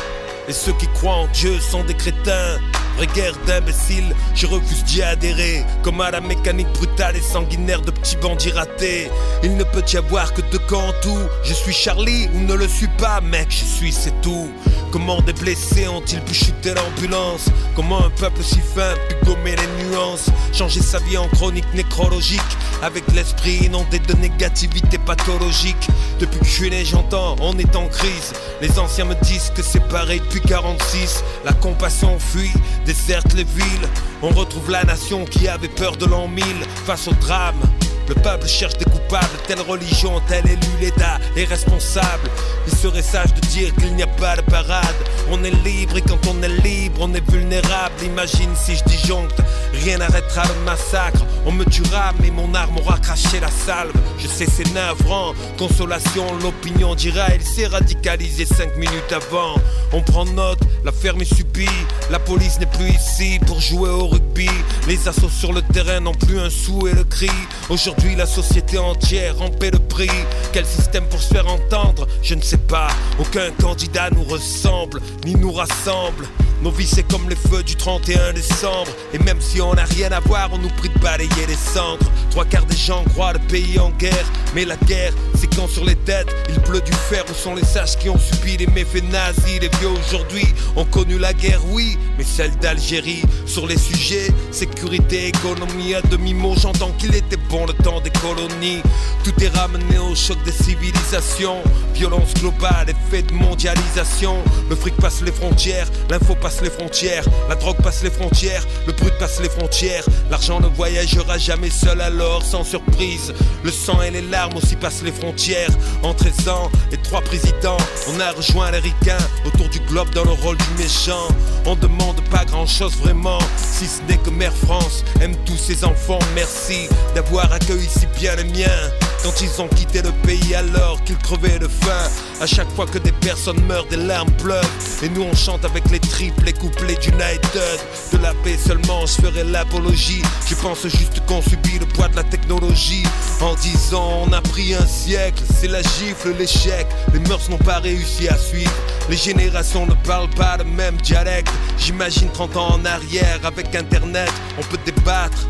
Et 0.46 0.52
ceux 0.52 0.72
qui 0.74 0.86
croient 0.88 1.14
en 1.14 1.26
Dieu 1.28 1.58
sont 1.58 1.84
des 1.84 1.94
crétins. 1.94 2.58
Guerre 3.06 3.34
d'imbéciles, 3.46 4.14
je 4.34 4.46
refuse 4.46 4.84
d'y 4.84 5.02
adhérer. 5.02 5.64
Comme 5.82 6.00
à 6.00 6.10
la 6.10 6.20
mécanique 6.20 6.72
brutale 6.72 7.16
et 7.16 7.22
sanguinaire 7.22 7.82
de 7.82 7.90
petits 7.90 8.16
bandits 8.16 8.50
ratés. 8.50 9.10
Il 9.42 9.56
ne 9.56 9.64
peut 9.64 9.84
y 9.92 9.96
avoir 9.96 10.32
que 10.34 10.42
deux 10.50 10.58
camps 10.68 10.88
en 10.88 10.92
tout. 11.02 11.18
Je 11.44 11.54
suis 11.54 11.72
Charlie 11.72 12.28
ou 12.34 12.40
ne 12.40 12.54
le 12.54 12.68
suis 12.68 12.88
pas, 12.98 13.20
mec, 13.20 13.48
je 13.50 13.64
suis, 13.64 13.92
c'est 13.92 14.20
tout. 14.20 14.50
Comment 14.90 15.20
des 15.20 15.34
blessés 15.34 15.86
ont-ils 15.86 16.20
pu 16.22 16.32
chuter 16.32 16.72
l'ambulance? 16.74 17.46
Comment 17.76 18.04
un 18.04 18.10
peuple 18.10 18.42
si 18.42 18.60
fin 18.60 18.94
pu 19.08 19.26
gommer 19.26 19.54
les 19.54 19.84
nuances? 19.84 20.30
Changer 20.52 20.80
sa 20.80 20.98
vie 21.00 21.18
en 21.18 21.28
chronique 21.28 21.72
nécrologique 21.74 22.40
Avec 22.82 23.04
l'esprit 23.14 23.58
inondé 23.64 23.98
de 23.98 24.14
négativité 24.14 24.96
pathologique 24.98 25.88
Depuis 26.18 26.38
que 26.40 26.46
je 26.46 26.50
suis 26.50 26.70
né 26.70 26.84
j'entends, 26.84 27.36
on 27.40 27.58
est 27.58 27.76
en 27.76 27.86
crise 27.88 28.32
Les 28.62 28.78
anciens 28.78 29.04
me 29.04 29.14
disent 29.22 29.52
que 29.54 29.62
c'est 29.62 29.86
pareil 29.88 30.20
depuis 30.20 30.40
46 30.40 31.22
La 31.44 31.52
compassion 31.52 32.18
fuit, 32.18 32.52
déserte 32.88 33.34
les 33.34 33.44
villes. 33.44 33.86
On 34.22 34.30
retrouve 34.30 34.70
la 34.70 34.82
nation 34.82 35.26
qui 35.26 35.46
avait 35.46 35.68
peur 35.68 35.98
de 35.98 36.06
l'an 36.06 36.26
1000 36.26 36.42
Face 36.86 37.06
au 37.06 37.12
drame 37.12 37.60
le 38.08 38.14
peuple 38.14 38.46
cherche 38.46 38.78
des 38.78 38.86
coupables, 39.08 39.38
telle 39.46 39.60
religion, 39.60 40.20
tel 40.28 40.46
élu 40.46 40.58
l'État 40.80 41.18
est 41.36 41.44
responsable. 41.44 42.28
Il 42.66 42.76
serait 42.76 43.02
sage 43.02 43.32
de 43.34 43.40
dire 43.48 43.74
qu'il 43.76 43.94
n'y 43.94 44.02
a 44.02 44.06
pas 44.06 44.36
de 44.36 44.42
parade. 44.42 44.84
On 45.30 45.42
est 45.44 45.64
libre 45.64 45.96
et 45.96 46.02
quand 46.02 46.18
on 46.28 46.42
est 46.42 46.62
libre, 46.62 47.00
on 47.00 47.14
est 47.14 47.30
vulnérable. 47.30 47.94
Imagine 48.04 48.50
si 48.54 48.76
je 48.76 48.84
disjoncte, 48.84 49.40
rien 49.72 49.98
n'arrêtera 49.98 50.42
le 50.44 50.64
massacre. 50.64 51.20
On 51.46 51.52
me 51.52 51.64
tuera, 51.64 52.12
mais 52.20 52.30
mon 52.30 52.54
arme 52.54 52.78
aura 52.78 52.98
craché 52.98 53.40
la 53.40 53.50
salve. 53.50 53.92
Je 54.18 54.26
sais, 54.26 54.46
c'est 54.46 54.72
navrant. 54.74 55.32
Consolation, 55.58 56.26
l'opinion 56.42 56.94
dira, 56.94 57.34
il 57.34 57.42
s'est 57.42 57.66
radicalisé 57.66 58.44
cinq 58.44 58.76
minutes 58.76 59.12
avant. 59.12 59.54
On 59.92 60.02
prend 60.02 60.26
note, 60.26 60.60
la 60.84 60.92
ferme 60.92 61.22
est 61.22 61.34
subie. 61.34 61.66
La 62.10 62.18
police 62.18 62.58
n'est 62.58 62.66
plus 62.66 62.90
ici 62.90 63.38
pour 63.46 63.60
jouer 63.60 63.90
au 63.90 64.06
rugby. 64.08 64.50
Les 64.86 65.08
assauts 65.08 65.30
sur 65.30 65.52
le 65.52 65.62
terrain 65.62 66.00
n'ont 66.00 66.14
plus 66.14 66.38
un 66.38 66.50
sou 66.50 66.86
et 66.86 66.92
le 66.92 67.04
cri. 67.04 67.30
Aujourd'hui, 67.70 68.14
la 68.14 68.26
société 68.26 68.78
entière 68.98 69.40
en 69.40 69.48
le 69.60 69.78
prix. 69.78 70.10
Quel 70.52 70.66
système 70.66 71.04
pour 71.04 71.22
se 71.22 71.28
faire 71.28 71.46
entendre? 71.46 72.06
Je 72.22 72.34
ne 72.34 72.42
sais 72.42 72.58
pas. 72.58 72.88
Aucun 73.20 73.50
candidat 73.60 74.10
nous 74.10 74.24
ressemble, 74.24 75.00
ni 75.24 75.34
nous 75.34 75.52
rassemble. 75.52 76.26
Nos 76.62 76.72
vies 76.72 76.88
c'est 76.88 77.04
comme 77.04 77.28
les 77.28 77.36
feux 77.36 77.62
du 77.62 77.76
31 77.76 78.32
décembre. 78.32 78.90
Et 79.14 79.18
même 79.20 79.40
si 79.40 79.60
on 79.60 79.74
n'a 79.74 79.84
rien 79.84 80.10
à 80.10 80.18
voir 80.20 80.50
on 80.52 80.58
nous 80.58 80.70
prie 80.70 80.88
de 80.88 80.98
balayer 80.98 81.46
les 81.46 81.54
cendres. 81.54 82.10
Trois 82.30 82.44
quarts 82.44 82.66
des 82.66 82.76
gens 82.76 83.04
croient 83.04 83.32
le 83.32 83.38
pays 83.38 83.78
en 83.78 83.90
guerre. 83.90 84.26
Mais 84.54 84.64
la 84.64 84.76
guerre 84.76 85.12
c'est 85.36 85.54
quand 85.54 85.68
sur 85.68 85.84
les 85.84 85.94
têtes 85.94 86.34
il 86.48 86.60
pleut 86.60 86.80
du 86.80 86.92
fer. 86.92 87.24
Où 87.30 87.34
sont 87.34 87.54
les 87.54 87.64
sages 87.64 87.96
qui 87.96 88.08
ont 88.08 88.18
subi 88.18 88.56
les 88.56 88.66
méfaits 88.66 89.04
nazis 89.04 89.60
Les 89.60 89.70
vieux 89.78 89.90
aujourd'hui? 89.90 90.46
Ont 90.74 90.84
connu 90.86 91.18
la 91.18 91.32
guerre 91.32 91.60
oui 91.70 91.96
Mais 92.16 92.24
celle 92.24 92.56
d'Algérie. 92.56 93.22
Sur 93.46 93.66
les 93.68 93.78
sujets 93.78 94.32
sécurité, 94.50 95.28
économie 95.28 95.94
à 95.94 96.02
demi-mot 96.02 96.54
J'entends 96.60 96.90
qu'il 96.98 97.14
était 97.14 97.36
bon 97.48 97.66
le 97.66 97.72
temps 97.84 98.00
des 98.00 98.10
colonies 98.10 98.82
Tout 99.24 99.34
est 99.42 99.48
ramené 99.48 99.98
au 99.98 100.14
choc 100.14 100.38
des 100.44 100.52
civilisations 100.52 101.62
Violence 101.94 102.34
globale, 102.34 102.86
effet 102.88 103.22
de 103.22 103.32
mondialisation 103.32 104.36
Le 104.70 104.76
fric 104.76 104.94
passe 104.96 105.20
les 105.22 105.32
frontières, 105.32 105.88
l'info 106.10 106.34
passe 106.34 106.60
les 106.62 106.70
frontières, 106.70 107.24
la 107.48 107.54
drogue 107.56 107.82
passe 107.82 108.02
les 108.02 108.10
frontières, 108.10 108.64
le 108.86 108.92
brut 108.92 109.12
passe 109.18 109.40
les 109.40 109.48
frontières, 109.48 110.04
l'argent 110.30 110.60
ne 110.60 110.68
voyagera 110.68 111.38
jamais 111.38 111.70
seul 111.70 112.00
alors, 112.00 112.42
sans 112.42 112.64
surprise. 112.64 113.32
Le 113.64 113.70
sang 113.70 114.00
et 114.02 114.10
les 114.10 114.22
larmes 114.22 114.56
aussi 114.56 114.76
passent 114.76 115.02
les 115.02 115.12
frontières. 115.12 115.70
En 116.02 116.14
13 116.14 116.48
ans 116.48 116.70
et 116.92 116.96
trois 116.98 117.20
présidents, 117.20 117.76
on 118.08 118.20
a 118.20 118.30
rejoint 118.32 118.70
les 118.70 118.78
ricains 118.78 119.18
autour 119.44 119.68
du 119.68 119.80
globe 119.80 120.10
dans 120.10 120.24
le 120.24 120.32
rôle 120.32 120.56
du 120.56 120.82
méchant. 120.82 121.28
On 121.66 121.74
demande 121.74 122.20
pas 122.30 122.44
grand 122.44 122.66
chose 122.66 122.94
vraiment, 122.96 123.38
si 123.56 123.86
ce 123.86 124.00
n'est 124.08 124.18
que 124.18 124.30
Mère 124.30 124.54
France 124.54 125.04
aime 125.20 125.34
tous 125.44 125.56
ses 125.56 125.84
enfants. 125.84 126.18
Merci 126.34 126.88
d'avoir 127.14 127.52
accueilli 127.52 127.88
si 127.88 128.06
bien 128.18 128.36
les 128.36 128.44
miens. 128.44 128.77
Quand 129.22 129.40
ils 129.40 129.60
ont 129.60 129.68
quitté 129.68 130.00
le 130.02 130.12
pays 130.26 130.54
alors 130.54 131.02
qu'ils 131.04 131.18
crevaient 131.18 131.58
de 131.58 131.68
faim. 131.68 132.08
À 132.40 132.46
chaque 132.46 132.70
fois 132.74 132.86
que 132.86 132.98
des 132.98 133.12
personnes 133.12 133.60
meurent, 133.66 133.86
des 133.86 133.96
larmes 133.96 134.30
pleurent. 134.32 134.70
Et 135.02 135.08
nous 135.08 135.22
on 135.22 135.34
chante 135.34 135.64
avec 135.64 135.90
les 135.90 135.98
triples, 135.98 136.44
les 136.44 136.52
couplets 136.52 136.96
d'United. 136.96 137.80
De 138.12 138.18
la 138.18 138.32
paix 138.44 138.56
seulement, 138.56 139.04
je 139.06 139.20
ferai 139.20 139.44
l'apologie. 139.44 140.22
Je 140.48 140.54
pense 140.54 140.82
juste 140.86 141.20
qu'on 141.26 141.42
subit 141.42 141.78
le 141.78 141.86
poids 141.86 142.08
de 142.08 142.16
la 142.16 142.24
technologie. 142.24 143.02
En 143.40 143.54
dix 143.54 143.92
ans, 143.94 144.24
on 144.26 144.32
a 144.32 144.40
pris 144.40 144.74
un 144.74 144.86
siècle. 144.86 145.42
C'est 145.60 145.68
la 145.68 145.82
gifle, 145.82 146.34
l'échec. 146.38 146.86
Les 147.12 147.20
mœurs 147.20 147.48
n'ont 147.50 147.58
pas 147.58 147.78
réussi 147.78 148.28
à 148.28 148.36
suivre. 148.36 148.72
Les 149.10 149.16
générations 149.16 149.86
ne 149.86 149.94
parlent 150.06 150.30
pas 150.30 150.56
le 150.58 150.64
même 150.64 150.96
dialecte. 150.98 151.52
J'imagine 151.78 152.28
30 152.30 152.56
ans 152.56 152.74
en 152.74 152.84
arrière, 152.84 153.40
avec 153.44 153.74
internet, 153.74 154.30
on 154.58 154.62
peut 154.62 154.78
débattre 154.84 155.46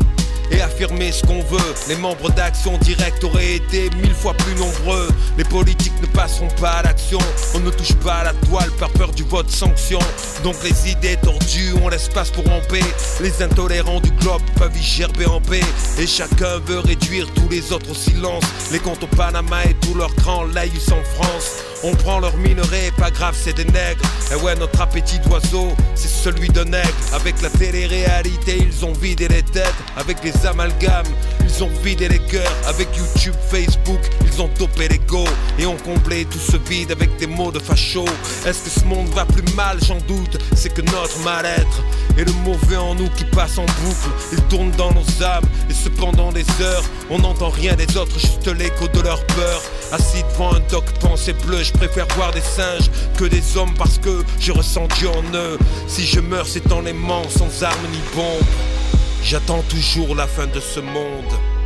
et 0.51 0.61
affirmer 0.61 1.11
ce 1.11 1.25
qu'on 1.25 1.41
veut. 1.43 1.73
Les 1.87 1.95
membres 1.95 2.29
d'Action 2.31 2.77
Directe 2.77 3.23
auraient 3.23 3.55
été 3.55 3.89
mille 4.01 4.13
fois 4.13 4.33
plus 4.33 4.55
nombreux. 4.55 5.07
Les 5.37 5.43
politiques 5.43 5.99
ne 6.01 6.07
passeront 6.07 6.49
pas 6.59 6.71
à 6.71 6.83
l'action. 6.83 7.19
On 7.55 7.59
ne 7.59 7.69
touche 7.69 7.93
pas 7.95 8.15
à 8.15 8.23
la 8.25 8.33
toile 8.33 8.71
par 8.79 8.89
peur 8.91 9.11
du 9.11 9.23
vote 9.23 9.49
sanction. 9.49 9.99
Donc 10.43 10.55
les 10.63 10.91
idées 10.91 11.17
tordues 11.21 11.73
ont 11.81 11.89
l'espace 11.89 12.31
pour 12.31 12.45
en 12.51 12.61
paix. 12.69 12.83
Les 13.21 13.41
intolérants 13.41 14.01
du 14.01 14.11
globe 14.11 14.41
peuvent 14.55 14.77
y 14.77 14.83
gerber 14.83 15.25
en 15.25 15.41
paix. 15.41 15.63
Et 15.97 16.07
chacun 16.07 16.59
veut 16.65 16.79
réduire 16.79 17.27
tous 17.33 17.49
les 17.49 17.71
autres 17.71 17.91
au 17.91 17.95
silence. 17.95 18.43
Les 18.71 18.79
comptes 18.79 19.03
au 19.03 19.07
Panama 19.07 19.63
et 19.65 19.73
tous 19.75 19.93
leurs 19.93 20.13
grands 20.15 20.45
laïus 20.45 20.89
en 20.91 21.03
France. 21.15 21.63
On 21.81 21.95
prend 21.95 22.19
leur 22.19 22.35
minerai, 22.35 22.91
pas 22.97 23.09
grave, 23.09 23.35
c'est 23.41 23.53
des 23.53 23.63
nègres. 23.63 24.03
Et 24.31 24.35
ouais, 24.35 24.53
notre 24.55 24.81
appétit 24.81 25.19
d'oiseau, 25.19 25.69
c'est 25.95 26.09
celui 26.09 26.49
de 26.49 26.63
nègre. 26.63 26.93
Avec 27.13 27.41
la 27.41 27.49
télé-réalité, 27.49 28.57
ils 28.67 28.85
ont 28.85 28.91
vidé 28.91 29.29
les 29.29 29.43
têtes. 29.43 29.73
Avec 29.95 30.17
les 30.23 30.45
amalgames, 30.45 31.05
ils 31.41 31.63
ont 31.63 31.71
vidé 31.81 32.09
les 32.09 32.19
cœurs. 32.19 32.51
Avec 32.67 32.89
YouTube, 32.97 33.35
Facebook, 33.49 34.01
ils 34.25 34.41
ont 34.41 34.49
dopé 34.59 34.89
l'ego. 34.89 35.23
Et 35.57 35.65
ont 35.65 35.77
comblé 35.77 36.25
tout 36.25 36.39
ce 36.39 36.57
vide 36.69 36.91
avec 36.91 37.15
des 37.17 37.27
mots 37.27 37.51
de 37.51 37.59
facho. 37.59 38.03
Est-ce 38.45 38.63
que 38.63 38.81
ce 38.81 38.85
monde 38.85 39.07
va 39.09 39.25
plus 39.25 39.43
mal? 39.55 39.77
J'en 39.87 39.99
doute. 39.99 40.37
C'est 40.55 40.73
que 40.73 40.81
notre 40.81 41.17
mal-être 41.23 41.81
et 42.17 42.25
le 42.25 42.33
mauvais 42.43 42.75
en 42.77 42.95
nous 42.95 43.09
qui 43.11 43.23
passe 43.23 43.57
en 43.57 43.65
boucle. 43.65 44.09
Il 44.33 44.41
tourne 44.43 44.71
dans 44.71 44.91
nos 44.91 45.23
âmes. 45.23 45.45
Et 45.69 45.73
cependant, 45.73 46.33
des 46.33 46.45
heures, 46.61 46.83
on 47.09 47.19
n'entend 47.19 47.49
rien 47.49 47.75
des 47.75 47.95
autres, 47.95 48.19
juste 48.19 48.47
l'écho 48.47 48.87
de 48.89 48.99
leur 48.99 49.25
peur. 49.27 49.61
Assis 49.91 50.23
devant 50.33 50.53
un 50.53 50.59
doc, 50.69 50.85
pensée 50.99 51.33
bleue, 51.33 51.63
je 51.69 51.73
préfère 51.77 52.07
voir 52.15 52.31
des 52.31 52.41
singes 52.41 52.89
que 53.17 53.25
des 53.25 53.57
hommes 53.57 53.73
parce 53.77 53.97
que 53.99 54.23
je 54.39 54.51
ressens 54.51 54.87
Dieu 54.97 55.09
en 55.09 55.23
eux. 55.35 55.57
Si 55.87 56.05
je 56.05 56.19
meurs, 56.19 56.47
c'est 56.47 56.71
en 56.71 56.85
aimant, 56.85 57.23
sans 57.29 57.63
armes 57.63 57.87
ni 57.91 57.99
bombes. 58.15 58.47
J'attends 59.23 59.63
toujours 59.69 60.15
la 60.15 60.27
fin 60.27 60.47
de 60.47 60.59
ce 60.59 60.79
monde. 60.79 61.58